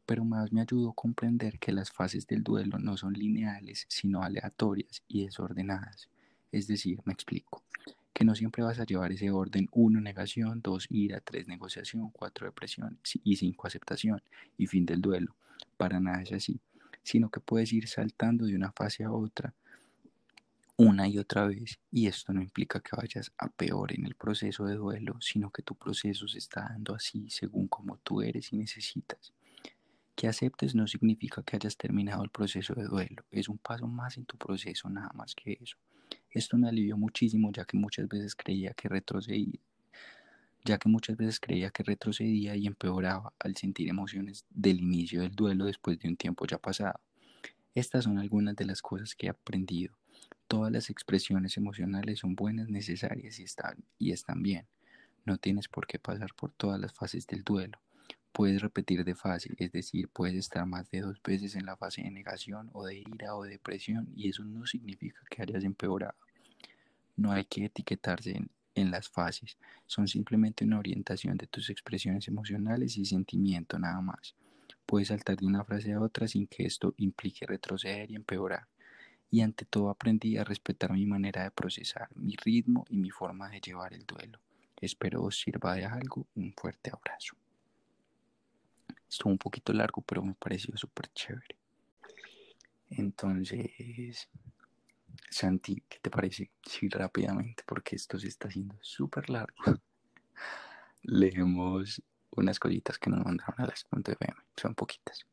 Pero 0.04 0.26
más 0.26 0.52
me 0.52 0.60
ayudó 0.60 0.90
a 0.90 0.94
comprender 0.94 1.58
que 1.58 1.72
las 1.72 1.90
fases 1.90 2.26
del 2.26 2.42
duelo 2.42 2.78
no 2.78 2.98
son 2.98 3.14
lineales, 3.14 3.86
sino 3.88 4.22
aleatorias 4.22 5.02
y 5.08 5.24
desordenadas. 5.24 6.10
Es 6.52 6.66
decir, 6.66 7.00
me 7.06 7.14
explico, 7.14 7.62
que 8.14 8.24
no 8.24 8.34
siempre 8.34 8.62
vas 8.62 8.78
a 8.80 8.84
llevar 8.84 9.12
ese 9.12 9.30
orden 9.30 9.68
1 9.72 10.00
negación, 10.00 10.62
2 10.62 10.86
ira, 10.88 11.20
3 11.20 11.48
negociación, 11.48 12.10
4 12.10 12.46
depresión 12.46 12.98
y 13.24 13.36
5 13.36 13.66
aceptación 13.66 14.22
y 14.56 14.66
fin 14.68 14.86
del 14.86 15.02
duelo. 15.02 15.36
Para 15.76 16.00
nada 16.00 16.22
es 16.22 16.32
así, 16.32 16.60
sino 17.02 17.28
que 17.28 17.40
puedes 17.40 17.72
ir 17.72 17.88
saltando 17.88 18.46
de 18.46 18.54
una 18.54 18.72
fase 18.72 19.04
a 19.04 19.12
otra 19.12 19.52
una 20.76 21.06
y 21.06 21.18
otra 21.18 21.46
vez 21.46 21.78
y 21.92 22.08
esto 22.08 22.32
no 22.32 22.42
implica 22.42 22.80
que 22.80 22.96
vayas 22.96 23.32
a 23.38 23.48
peor 23.48 23.92
en 23.92 24.06
el 24.06 24.16
proceso 24.16 24.64
de 24.66 24.74
duelo, 24.74 25.20
sino 25.20 25.50
que 25.50 25.62
tu 25.62 25.76
proceso 25.76 26.26
se 26.26 26.38
está 26.38 26.62
dando 26.68 26.94
así 26.94 27.30
según 27.30 27.68
como 27.68 27.98
tú 27.98 28.22
eres 28.22 28.52
y 28.52 28.56
necesitas. 28.56 29.32
Que 30.16 30.26
aceptes 30.26 30.74
no 30.74 30.86
significa 30.88 31.42
que 31.42 31.56
hayas 31.56 31.76
terminado 31.76 32.24
el 32.24 32.30
proceso 32.30 32.74
de 32.74 32.84
duelo, 32.84 33.24
es 33.30 33.48
un 33.48 33.58
paso 33.58 33.86
más 33.86 34.16
en 34.16 34.24
tu 34.24 34.36
proceso, 34.36 34.88
nada 34.88 35.10
más 35.14 35.34
que 35.34 35.58
eso. 35.60 35.76
Esto 36.34 36.58
me 36.58 36.68
alivió 36.68 36.98
muchísimo 36.98 37.50
ya 37.52 37.64
que 37.64 37.78
muchas 37.78 38.08
veces 38.08 38.34
creía 38.34 38.74
que 38.74 38.88
retrocedía, 38.88 39.60
ya 40.64 40.76
que 40.76 40.88
muchas 40.90 41.16
veces 41.16 41.40
creía 41.40 41.70
que 41.70 41.82
retrocedía 41.82 42.56
y 42.56 42.66
empeoraba 42.66 43.32
al 43.38 43.56
sentir 43.56 43.88
emociones 43.88 44.44
del 44.50 44.80
inicio 44.80 45.22
del 45.22 45.34
duelo 45.34 45.64
después 45.64 45.98
de 45.98 46.08
un 46.08 46.16
tiempo 46.16 46.46
ya 46.46 46.58
pasado. 46.58 47.00
Estas 47.74 48.04
son 48.04 48.18
algunas 48.18 48.56
de 48.56 48.66
las 48.66 48.82
cosas 48.82 49.14
que 49.14 49.26
he 49.28 49.30
aprendido 49.30 49.96
Todas 50.46 50.70
las 50.70 50.90
expresiones 50.90 51.56
emocionales 51.56 52.18
son 52.20 52.34
buenas, 52.36 52.68
necesarias 52.68 53.38
y 53.40 53.44
están, 53.44 53.84
y 53.98 54.12
están 54.12 54.42
bien. 54.42 54.66
No 55.24 55.38
tienes 55.38 55.68
por 55.68 55.86
qué 55.86 55.98
pasar 55.98 56.34
por 56.34 56.52
todas 56.52 56.78
las 56.78 56.92
fases 56.92 57.26
del 57.26 57.42
duelo. 57.42 57.80
Puedes 58.30 58.60
repetir 58.60 59.04
de 59.04 59.14
fase, 59.14 59.54
es 59.56 59.72
decir, 59.72 60.08
puedes 60.08 60.36
estar 60.36 60.66
más 60.66 60.90
de 60.90 61.00
dos 61.00 61.22
veces 61.22 61.56
en 61.56 61.64
la 61.66 61.76
fase 61.76 62.02
de 62.02 62.10
negación 62.10 62.68
o 62.72 62.84
de 62.84 62.98
ira 62.98 63.34
o 63.34 63.44
de 63.44 63.50
depresión 63.50 64.08
y 64.14 64.28
eso 64.28 64.44
no 64.44 64.66
significa 64.66 65.20
que 65.30 65.42
hayas 65.42 65.64
empeorado. 65.64 66.14
No 67.16 67.32
hay 67.32 67.44
que 67.44 67.66
etiquetarse 67.66 68.42
en, 68.74 68.90
las 68.90 69.08
fases, 69.08 69.56
son 69.86 70.08
simplemente 70.08 70.64
una 70.64 70.78
orientación 70.78 71.36
de 71.36 71.46
tus 71.46 71.70
expresiones 71.70 72.26
emocionales 72.26 72.96
y 72.96 73.04
sentimiento 73.04 73.78
nada 73.78 74.00
más. 74.00 74.34
Puedes 74.84 75.08
saltar 75.08 75.36
de 75.36 75.46
una 75.46 75.64
frase 75.64 75.92
a 75.92 76.00
otra 76.00 76.26
sin 76.26 76.46
que 76.46 76.66
esto 76.66 76.94
implique 76.96 77.46
retroceder 77.46 78.10
y 78.10 78.16
empeorar 78.16 78.66
y 79.34 79.40
ante 79.40 79.64
todo 79.64 79.90
aprendí 79.90 80.36
a 80.36 80.44
respetar 80.44 80.92
mi 80.92 81.06
manera 81.06 81.42
de 81.42 81.50
procesar, 81.50 82.08
mi 82.14 82.36
ritmo 82.36 82.84
y 82.88 82.98
mi 82.98 83.10
forma 83.10 83.48
de 83.48 83.60
llevar 83.60 83.92
el 83.92 84.06
duelo. 84.06 84.38
Espero 84.80 85.24
os 85.24 85.40
sirva 85.40 85.74
de 85.74 85.84
algo. 85.84 86.28
Un 86.36 86.52
fuerte 86.52 86.90
abrazo. 86.92 87.34
Estuvo 89.08 89.32
un 89.32 89.38
poquito 89.38 89.72
largo, 89.72 90.02
pero 90.02 90.22
me 90.22 90.34
pareció 90.34 90.76
súper 90.76 91.08
chévere. 91.12 91.56
Entonces, 92.90 94.28
Santi, 95.30 95.82
¿qué 95.88 95.98
te 96.00 96.10
parece? 96.10 96.50
Sí, 96.62 96.88
rápidamente, 96.88 97.64
porque 97.66 97.96
esto 97.96 98.18
se 98.18 98.28
está 98.28 98.48
haciendo 98.48 98.76
súper 98.80 99.30
largo. 99.30 99.56
Leemos 101.02 102.02
unas 102.30 102.58
cositas 102.58 102.98
que 102.98 103.10
nos 103.10 103.24
mandaron 103.24 103.54
a 103.58 103.66
las 103.66 103.86
.fm. 103.90 104.34
Son 104.56 104.74
poquitas. 104.74 105.26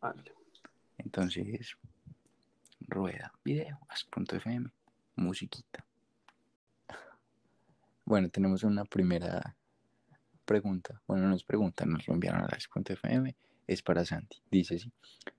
Vale. 0.00 0.32
Entonces, 0.98 1.76
rueda, 2.80 3.32
video, 3.44 3.78
as.fm, 3.88 4.70
musiquita. 5.16 5.84
Bueno, 8.04 8.28
tenemos 8.28 8.62
una 8.64 8.84
primera 8.84 9.56
pregunta. 10.44 11.00
Bueno, 11.06 11.28
no 11.28 11.34
es 11.34 11.44
pregunta, 11.44 11.86
nos 11.86 12.06
lo 12.06 12.14
enviaron 12.14 12.42
a 12.42 12.46
as.fm. 12.46 13.34
Es 13.66 13.82
para 13.82 14.04
Santi. 14.04 14.42
Dice 14.50 14.76
así. 14.76 14.92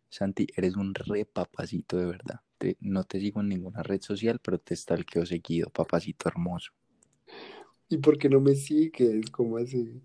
Santi, 0.09 0.47
eres 0.55 0.75
un 0.75 0.93
re 0.93 1.25
papacito 1.25 1.97
de 1.97 2.05
verdad. 2.05 2.41
No 2.79 3.03
te 3.03 3.19
sigo 3.19 3.41
en 3.41 3.49
ninguna 3.49 3.83
red 3.83 4.01
social, 4.01 4.39
pero 4.39 4.57
te 4.59 4.75
stalkeo 4.75 5.25
seguido, 5.25 5.69
papacito 5.69 6.29
hermoso. 6.29 6.71
¿Y 7.89 7.97
por 7.97 8.17
qué 8.17 8.29
no 8.29 8.39
me 8.39 8.55
sigues? 8.55 9.29
¿Cómo 9.29 9.57
así? 9.57 10.01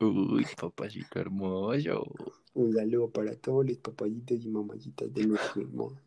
Uy, 0.00 0.46
papacito 0.60 1.18
hermoso. 1.18 2.04
Un 2.54 2.72
saludo 2.72 3.10
para 3.10 3.34
todos 3.36 3.66
los 3.66 3.78
papayitos 3.78 4.44
y 4.44 4.48
mamayitas 4.48 5.12
de 5.12 5.26
nuestro 5.26 5.62
hermano. 5.62 6.00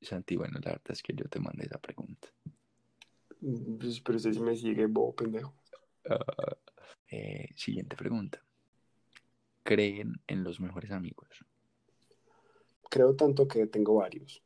Santi, 0.00 0.36
bueno, 0.36 0.58
la 0.62 0.72
verdad 0.72 0.90
es 0.90 1.02
que 1.02 1.14
yo 1.14 1.24
te 1.26 1.40
mandé 1.40 1.66
esa 1.66 1.78
pregunta. 1.78 2.28
Mm, 3.40 3.76
pues, 3.78 4.00
pero 4.00 4.18
si 4.18 4.28
me 4.40 4.56
sigue, 4.56 4.86
bobo 4.86 5.14
pendejo. 5.14 5.54
Ah, 6.08 6.56
eh, 7.10 7.48
siguiente 7.54 7.96
pregunta. 7.96 8.42
¿Creen 9.62 10.20
en 10.26 10.42
los 10.42 10.60
mejores 10.60 10.90
amigos? 10.90 11.28
Creo 12.88 13.14
tanto 13.14 13.46
que 13.46 13.66
tengo 13.66 13.94
varios. 13.94 14.42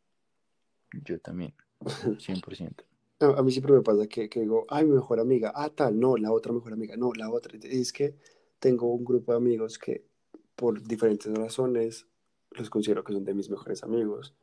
Yo 1.05 1.19
también, 1.21 1.55
100%. 1.81 2.85
a, 3.21 3.43
mí 3.43 3.51
siempre 3.53 3.73
me 3.73 3.83
pasa 3.83 4.07
que, 4.07 4.29
que 4.29 4.41
digo, 4.41 4.67
ay, 4.69 4.85
mi 4.85 4.93
mejor 4.93 5.21
amiga, 5.21 5.53
ah, 5.55 5.71
tal, 5.71 5.99
no, 5.99 6.17
la 6.17 6.33
otra 6.33 6.53
mejor 6.53 6.73
amiga, 6.73 6.97
no, 6.97 7.13
la 7.15 7.31
otra. 7.31 7.59
Es 7.63 7.93
que 7.93 8.15
tengo 8.59 8.93
un 8.93 9.05
grupo 9.05 9.33
de 9.33 9.39
amigos 9.39 9.79
que 9.79 10.05
por 10.57 10.83
diferentes 10.83 11.33
razones 11.33 12.07
los 12.51 12.71
considero 12.71 13.03
que 13.03 13.13
son 13.13 13.25
de 13.25 13.35
mis 13.35 13.51
mejores 13.51 13.83
amigos 13.83 14.35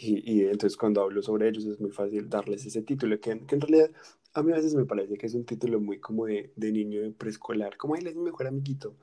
y, 0.00 0.44
entonces 0.44 0.76
cuando 0.76 1.02
hablo 1.02 1.22
sobre 1.22 1.48
ellos 1.48 1.64
es 1.64 1.80
muy 1.80 1.90
fácil 1.90 2.28
darles 2.28 2.64
ese 2.64 2.82
título, 2.82 3.18
que, 3.20 3.40
que, 3.46 3.54
en 3.56 3.60
realidad 3.60 3.90
a 4.32 4.42
mí 4.42 4.52
a 4.52 4.56
veces 4.56 4.74
me 4.74 4.84
parece 4.84 5.16
que 5.16 5.26
es 5.26 5.34
un 5.34 5.44
título 5.44 5.80
muy 5.80 5.98
como 5.98 6.26
de, 6.26 6.52
de 6.54 6.70
niño 6.70 7.02
de 7.02 7.10
preescolar, 7.10 7.76
como 7.76 7.96
él 7.96 8.06
es 8.06 8.14
mi 8.14 8.22
mejor 8.22 8.46
amiguito, 8.46 8.94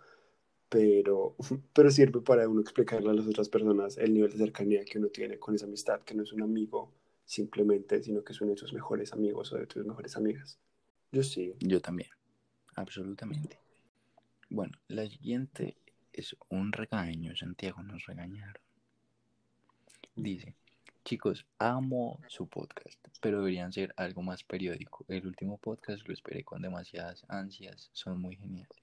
pero, 0.69 1.35
pero 1.73 1.91
sirve 1.91 2.21
para 2.21 2.47
uno 2.47 2.61
explicarle 2.61 3.09
a 3.09 3.13
las 3.13 3.27
otras 3.27 3.49
personas 3.49 3.97
el 3.97 4.13
nivel 4.13 4.31
de 4.31 4.37
cercanía 4.37 4.85
que 4.85 4.97
uno 4.97 5.07
tiene 5.09 5.39
con 5.39 5.55
esa 5.55 5.65
amistad, 5.65 6.01
que 6.01 6.15
no 6.15 6.23
es 6.23 6.33
un 6.33 6.41
amigo 6.41 6.91
simplemente, 7.25 8.03
sino 8.03 8.23
que 8.23 8.33
es 8.33 8.41
uno 8.41 8.51
de 8.51 8.57
tus 8.57 8.73
mejores 8.73 9.13
amigos 9.13 9.51
o 9.53 9.57
de 9.57 9.67
tus 9.67 9.85
mejores 9.85 10.15
amigas. 10.15 10.59
Yo 11.11 11.23
sí. 11.23 11.53
Yo 11.59 11.81
también, 11.81 12.09
absolutamente. 12.75 13.59
Bueno, 14.49 14.77
la 14.87 15.07
siguiente 15.07 15.75
es 16.13 16.35
un 16.49 16.71
regaño, 16.71 17.35
Santiago 17.35 17.81
nos 17.83 18.05
regañaron. 18.05 18.61
Dice, 20.15 20.55
Chicos, 21.05 21.45
amo 21.59 22.19
su 22.29 22.47
podcast, 22.47 22.97
pero 23.21 23.37
deberían 23.37 23.71
ser 23.71 23.93
algo 23.95 24.23
más 24.23 24.43
periódico. 24.43 25.05
El 25.07 25.27
último 25.27 25.59
podcast 25.59 26.07
lo 26.07 26.15
esperé 26.15 26.43
con 26.43 26.63
demasiadas 26.63 27.23
ansias, 27.27 27.91
son 27.93 28.19
muy 28.19 28.35
geniales. 28.37 28.75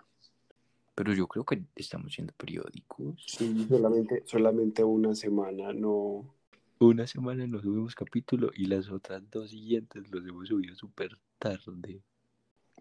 Pero 0.94 1.14
yo 1.14 1.26
creo 1.26 1.44
que 1.44 1.62
estamos 1.76 2.12
siendo 2.12 2.32
periódicos. 2.34 3.24
Sí, 3.26 3.66
solamente, 3.68 4.22
solamente 4.26 4.84
una 4.84 5.14
semana, 5.14 5.72
no. 5.72 6.34
Una 6.80 7.06
semana 7.06 7.46
no 7.46 7.60
subimos 7.62 7.94
capítulo 7.94 8.50
y 8.54 8.66
las 8.66 8.90
otras 8.90 9.22
dos 9.30 9.50
siguientes 9.50 10.10
los 10.10 10.26
hemos 10.26 10.48
subido 10.48 10.74
súper 10.74 11.16
tarde. 11.38 12.02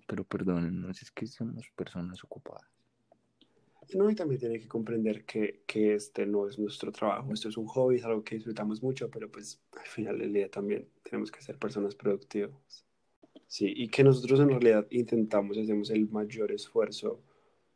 Pero 0.08 0.24
perdónennos, 0.26 1.02
es 1.02 1.12
que 1.12 1.26
somos 1.28 1.70
personas 1.76 2.22
ocupadas. 2.24 2.68
no, 3.94 4.10
y 4.10 4.16
también 4.16 4.40
tiene 4.40 4.60
que 4.60 4.68
comprender 4.68 5.24
que, 5.26 5.64
que 5.66 5.94
este 5.96 6.26
no 6.26 6.48
es 6.48 6.60
nuestro 6.60 6.92
trabajo, 6.92 7.32
esto 7.34 7.48
es 7.50 7.58
un 7.58 7.68
hobby, 7.68 7.98
es 7.98 8.04
algo 8.04 8.24
que 8.24 8.36
disfrutamos 8.36 8.82
mucho, 8.84 9.10
pero 9.10 9.32
pues 9.32 9.62
al 9.80 9.88
final 9.88 10.20
del 10.20 10.34
día 10.34 10.50
también 10.50 10.88
tenemos 11.04 11.32
que 11.32 11.42
ser 11.42 11.58
personas 11.58 11.96
productivas. 11.96 12.86
Sí, 13.48 13.72
y 13.76 13.88
que 13.90 14.04
nosotros 14.04 14.40
en 14.40 14.50
realidad 14.50 14.88
intentamos 14.90 15.58
hacemos 15.58 15.90
el 15.92 16.10
mayor 16.10 16.52
esfuerzo 16.52 17.22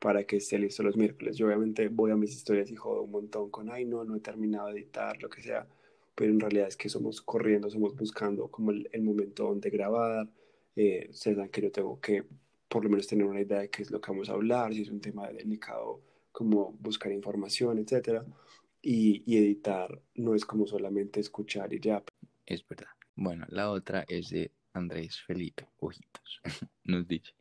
para 0.06 0.24
que 0.24 0.38
esté 0.38 0.60
listo 0.60 0.84
los 0.84 0.96
miércoles. 0.96 1.36
Yo 1.36 1.48
obviamente 1.48 1.88
voy 1.88 2.12
a 2.12 2.16
mis 2.16 2.32
historias 2.32 2.70
y 2.70 2.76
jodo 2.76 3.02
un 3.02 3.10
montón 3.10 3.50
con, 3.50 3.72
ay, 3.72 3.86
no, 3.86 4.04
no 4.04 4.16
he 4.16 4.20
terminado 4.20 4.68
de 4.68 4.74
editar, 4.74 5.20
lo 5.20 5.28
que 5.32 5.42
sea, 5.42 5.68
pero 6.14 6.32
en 6.32 6.40
realidad 6.40 6.68
es 6.68 6.78
que 6.78 6.90
somos 6.90 7.24
corriendo, 7.24 7.72
somos 7.72 7.96
buscando 7.96 8.48
como 8.50 8.70
el, 8.70 9.02
momento 9.02 9.46
donde 9.46 9.72
grabar, 9.72 10.30
eh, 10.76 11.10
se 11.12 11.34
dan 11.34 11.50
que 11.50 11.64
yo 11.64 11.72
tengo 11.72 12.00
que 12.00 12.24
por 12.68 12.84
lo 12.84 12.92
menos 12.92 13.08
tener 13.08 13.26
una 13.26 13.42
idea 13.42 13.62
de 13.62 13.72
qué 13.72 13.82
es 13.82 13.90
lo 13.90 14.00
que 14.00 14.12
vamos 14.12 14.30
a 14.30 14.34
hablar, 14.34 14.76
si 14.76 14.84
es 14.84 14.92
un 14.92 15.02
tema 15.02 15.28
delicado, 15.28 16.02
como 16.32 16.74
buscar 16.74 17.12
información, 17.12 17.80
etcétera. 17.80 18.24
Y, 18.84 19.24
y 19.26 19.38
editar 19.38 20.00
no 20.14 20.36
es 20.36 20.46
como 20.46 20.68
solamente 20.68 21.20
escuchar 21.20 21.74
y 21.74 21.80
ya. 21.80 22.04
Es 22.46 22.64
verdad. 22.68 22.90
Bueno, 23.16 23.48
la 23.50 23.72
otra 23.72 24.06
es 24.08 24.30
de 24.30 24.52
Andrés 24.74 25.20
Felipe 25.26 25.68
Ojitos. 25.80 26.42
Nos 26.84 27.08
dice, 27.08 27.34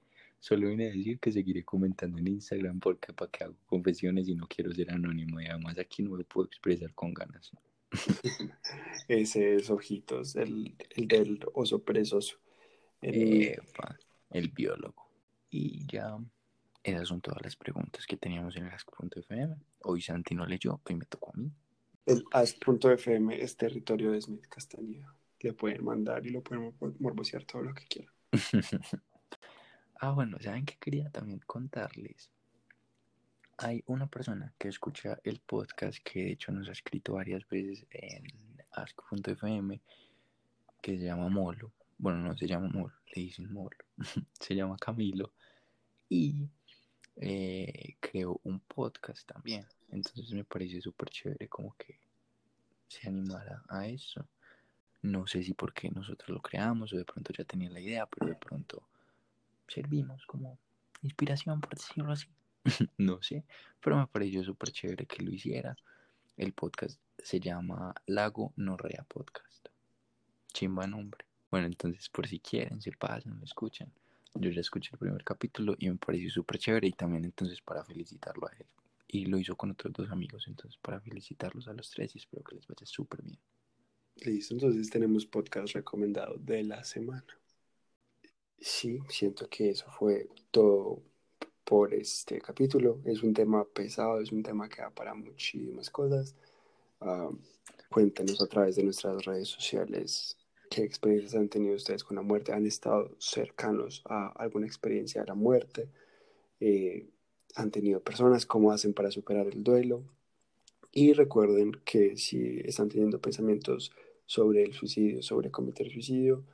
solo 0.44 0.68
vine 0.68 0.84
a 0.84 0.92
decir 0.92 1.18
que 1.18 1.32
seguiré 1.32 1.64
comentando 1.64 2.18
en 2.18 2.28
Instagram 2.28 2.78
porque 2.78 3.14
para 3.14 3.30
que 3.30 3.44
hago 3.44 3.56
confesiones 3.64 4.28
y 4.28 4.34
no 4.34 4.46
quiero 4.46 4.74
ser 4.74 4.90
anónimo 4.90 5.40
y 5.40 5.46
además 5.46 5.78
aquí 5.78 6.02
no 6.02 6.10
me 6.10 6.24
puedo 6.24 6.46
expresar 6.46 6.92
con 6.92 7.14
ganas. 7.14 7.50
Ese 9.08 9.54
es 9.54 9.70
Ojitos, 9.70 10.36
el, 10.36 10.76
el 10.90 11.08
del 11.08 11.40
oso 11.54 11.82
perezoso. 11.82 12.36
El, 13.00 13.42
Epa, 13.44 13.96
el 14.28 14.48
biólogo. 14.50 15.08
Y 15.48 15.86
ya, 15.86 16.18
esas 16.82 17.08
son 17.08 17.22
todas 17.22 17.40
las 17.42 17.56
preguntas 17.56 18.06
que 18.06 18.18
teníamos 18.18 18.54
en 18.56 18.66
el 18.66 18.72
Ask.fm. 18.72 19.56
Hoy 19.84 20.02
Santi 20.02 20.34
no 20.34 20.44
leyó, 20.44 20.78
hoy 20.84 20.96
me 20.96 21.06
tocó 21.06 21.30
a 21.32 21.38
mí. 21.38 21.50
el 22.04 22.22
Ask.fm 22.32 23.42
es 23.42 23.56
territorio 23.56 24.12
de 24.12 24.20
Smith 24.20 24.46
Castañeda. 24.48 25.16
Le 25.40 25.54
pueden 25.54 25.82
mandar 25.84 26.26
y 26.26 26.30
lo 26.30 26.42
pueden 26.42 26.74
mor- 26.78 26.94
morbosear 27.00 27.44
todo 27.44 27.62
lo 27.62 27.72
que 27.72 27.86
quieran. 27.86 28.12
ah, 30.00 30.10
bueno, 30.10 30.38
¿saben 30.40 30.64
qué 30.64 30.76
quería 30.78 31.10
también 31.10 31.40
contarles? 31.46 32.30
Hay 33.58 33.82
una 33.86 34.06
persona 34.06 34.52
que 34.58 34.68
escucha 34.68 35.18
el 35.22 35.40
podcast 35.40 35.98
que 36.02 36.24
de 36.24 36.32
hecho 36.32 36.52
nos 36.52 36.68
ha 36.68 36.72
escrito 36.72 37.14
varias 37.14 37.48
veces 37.48 37.86
en 37.90 38.26
ask.fm 38.72 39.80
que 40.82 40.98
se 40.98 41.04
llama 41.04 41.28
Molo. 41.28 41.72
Bueno, 41.98 42.18
no 42.18 42.36
se 42.36 42.46
llama 42.46 42.68
Molo, 42.68 42.94
le 43.14 43.22
dicen 43.22 43.52
Molo. 43.52 43.76
se 44.40 44.54
llama 44.54 44.76
Camilo. 44.76 45.32
Y 46.08 46.48
eh, 47.16 47.96
creó 48.00 48.40
un 48.44 48.60
podcast 48.60 49.26
también. 49.26 49.66
Entonces 49.90 50.32
me 50.32 50.44
parece 50.44 50.80
súper 50.80 51.08
chévere 51.10 51.48
como 51.48 51.76
que 51.76 51.98
se 52.88 53.08
animara 53.08 53.62
a 53.68 53.86
eso. 53.86 54.26
No 55.02 55.26
sé 55.26 55.42
si 55.44 55.54
porque 55.54 55.90
nosotros 55.90 56.30
lo 56.30 56.40
creamos 56.40 56.92
o 56.92 56.96
de 56.96 57.04
pronto 57.04 57.32
ya 57.32 57.44
tenía 57.44 57.70
la 57.70 57.80
idea, 57.80 58.06
pero 58.06 58.26
de 58.26 58.36
pronto 58.36 58.82
servimos 59.68 60.24
como 60.26 60.58
inspiración, 61.02 61.60
por 61.60 61.74
decirlo 61.74 62.12
así. 62.12 62.28
no 62.98 63.22
sé, 63.22 63.44
pero 63.80 63.98
me 63.98 64.06
pareció 64.06 64.42
súper 64.42 64.70
chévere 64.70 65.06
que 65.06 65.22
lo 65.22 65.30
hiciera. 65.30 65.76
El 66.36 66.52
podcast 66.52 67.00
se 67.18 67.38
llama 67.38 67.94
Lago 68.06 68.52
Norrea 68.56 69.04
Podcast. 69.08 69.68
Chimba 70.52 70.86
nombre. 70.86 71.24
Bueno, 71.50 71.66
entonces 71.66 72.08
por 72.08 72.26
si 72.26 72.40
quieren, 72.40 72.80
se 72.80 72.92
pasan, 72.92 73.38
lo 73.38 73.44
escuchan. 73.44 73.92
Yo 74.34 74.50
ya 74.50 74.60
escuché 74.60 74.90
el 74.92 74.98
primer 74.98 75.22
capítulo 75.22 75.76
y 75.78 75.88
me 75.88 75.96
pareció 75.96 76.28
súper 76.30 76.58
chévere 76.58 76.88
y 76.88 76.92
también 76.92 77.24
entonces 77.24 77.60
para 77.60 77.84
felicitarlo 77.84 78.48
a 78.48 78.52
él. 78.58 78.66
Y 79.06 79.26
lo 79.26 79.38
hizo 79.38 79.54
con 79.54 79.70
otros 79.70 79.92
dos 79.92 80.10
amigos, 80.10 80.48
entonces 80.48 80.76
para 80.82 81.00
felicitarlos 81.00 81.68
a 81.68 81.72
los 81.72 81.88
tres 81.90 82.16
y 82.16 82.18
espero 82.18 82.42
que 82.42 82.56
les 82.56 82.66
vaya 82.66 82.84
súper 82.84 83.22
bien. 83.22 83.38
Listo, 84.16 84.54
entonces 84.54 84.90
tenemos 84.90 85.26
podcast 85.26 85.74
recomendado 85.74 86.36
de 86.38 86.64
la 86.64 86.82
semana. 86.82 87.24
Sí, 88.66 89.02
siento 89.10 89.46
que 89.50 89.68
eso 89.68 89.84
fue 89.90 90.26
todo 90.50 91.02
por 91.64 91.92
este 91.92 92.40
capítulo. 92.40 92.98
Es 93.04 93.22
un 93.22 93.34
tema 93.34 93.62
pesado, 93.66 94.22
es 94.22 94.32
un 94.32 94.42
tema 94.42 94.70
que 94.70 94.80
da 94.80 94.88
para 94.88 95.12
muchísimas 95.12 95.90
cosas. 95.90 96.34
Ah, 96.98 97.28
cuéntenos 97.90 98.40
a 98.40 98.46
través 98.46 98.76
de 98.76 98.82
nuestras 98.82 99.22
redes 99.26 99.48
sociales 99.48 100.38
qué 100.70 100.82
experiencias 100.82 101.34
han 101.34 101.50
tenido 101.50 101.74
ustedes 101.76 102.04
con 102.04 102.16
la 102.16 102.22
muerte. 102.22 102.54
¿Han 102.54 102.64
estado 102.64 103.14
cercanos 103.18 104.02
a 104.06 104.28
alguna 104.28 104.66
experiencia 104.66 105.20
de 105.20 105.26
la 105.26 105.34
muerte? 105.34 105.90
Eh, 106.58 107.06
¿Han 107.56 107.70
tenido 107.70 108.00
personas? 108.00 108.46
¿Cómo 108.46 108.72
hacen 108.72 108.94
para 108.94 109.10
superar 109.10 109.46
el 109.46 109.62
duelo? 109.62 110.04
Y 110.90 111.12
recuerden 111.12 111.72
que 111.84 112.16
si 112.16 112.60
están 112.64 112.88
teniendo 112.88 113.20
pensamientos 113.20 113.92
sobre 114.24 114.62
el 114.62 114.72
suicidio, 114.72 115.22
sobre 115.22 115.50
cometer 115.50 115.90
suicidio, 115.92 116.46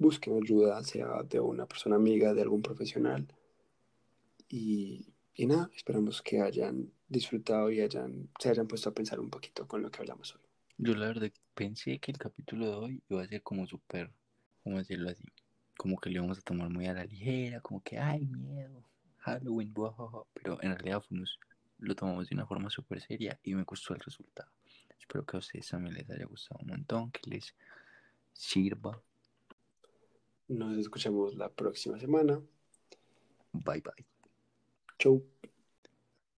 busquen 0.00 0.40
ayuda, 0.42 0.82
sea 0.82 1.22
de 1.22 1.38
una 1.38 1.66
persona 1.66 1.96
amiga, 1.96 2.34
de 2.34 2.42
algún 2.42 2.62
profesional. 2.62 3.28
Y, 4.48 5.12
y 5.34 5.46
nada, 5.46 5.70
esperamos 5.76 6.22
que 6.22 6.40
hayan 6.40 6.90
disfrutado 7.08 7.70
y 7.70 7.80
hayan, 7.80 8.28
se 8.38 8.48
hayan 8.48 8.66
puesto 8.66 8.88
a 8.88 8.94
pensar 8.94 9.20
un 9.20 9.30
poquito 9.30 9.68
con 9.68 9.82
lo 9.82 9.90
que 9.90 9.98
hablamos 10.00 10.34
hoy. 10.34 10.40
Yo 10.78 10.94
la 10.94 11.08
verdad 11.08 11.30
pensé 11.54 11.98
que 11.98 12.10
el 12.10 12.18
capítulo 12.18 12.66
de 12.66 12.74
hoy 12.74 13.02
iba 13.10 13.22
a 13.22 13.28
ser 13.28 13.42
como 13.42 13.66
súper, 13.66 14.10
¿cómo 14.64 14.78
decirlo 14.78 15.10
así? 15.10 15.24
Como 15.76 15.98
que 15.98 16.08
lo 16.08 16.16
íbamos 16.16 16.38
a 16.38 16.42
tomar 16.42 16.70
muy 16.70 16.86
a 16.86 16.94
la 16.94 17.04
ligera, 17.04 17.60
como 17.60 17.82
que, 17.82 17.98
ay, 17.98 18.24
miedo, 18.26 18.82
Halloween, 19.18 19.74
buajaja", 19.74 20.22
pero 20.32 20.58
en 20.62 20.72
realidad 20.72 21.02
fuimos, 21.06 21.38
lo 21.78 21.94
tomamos 21.94 22.28
de 22.28 22.34
una 22.34 22.46
forma 22.46 22.70
súper 22.70 23.02
seria 23.02 23.38
y 23.42 23.54
me 23.54 23.64
gustó 23.64 23.92
el 23.92 24.00
resultado. 24.00 24.50
Espero 24.98 25.26
que 25.26 25.36
a 25.36 25.40
ustedes 25.40 25.68
también 25.68 25.94
les 25.94 26.08
haya 26.08 26.24
gustado 26.24 26.60
un 26.62 26.68
montón, 26.68 27.10
que 27.10 27.28
les 27.28 27.54
sirva. 28.32 29.02
Nos 30.50 30.76
escuchamos 30.78 31.36
la 31.36 31.48
próxima 31.48 31.96
semana. 32.00 32.42
Bye 33.52 33.80
bye. 33.82 34.04
Chau. 34.98 35.22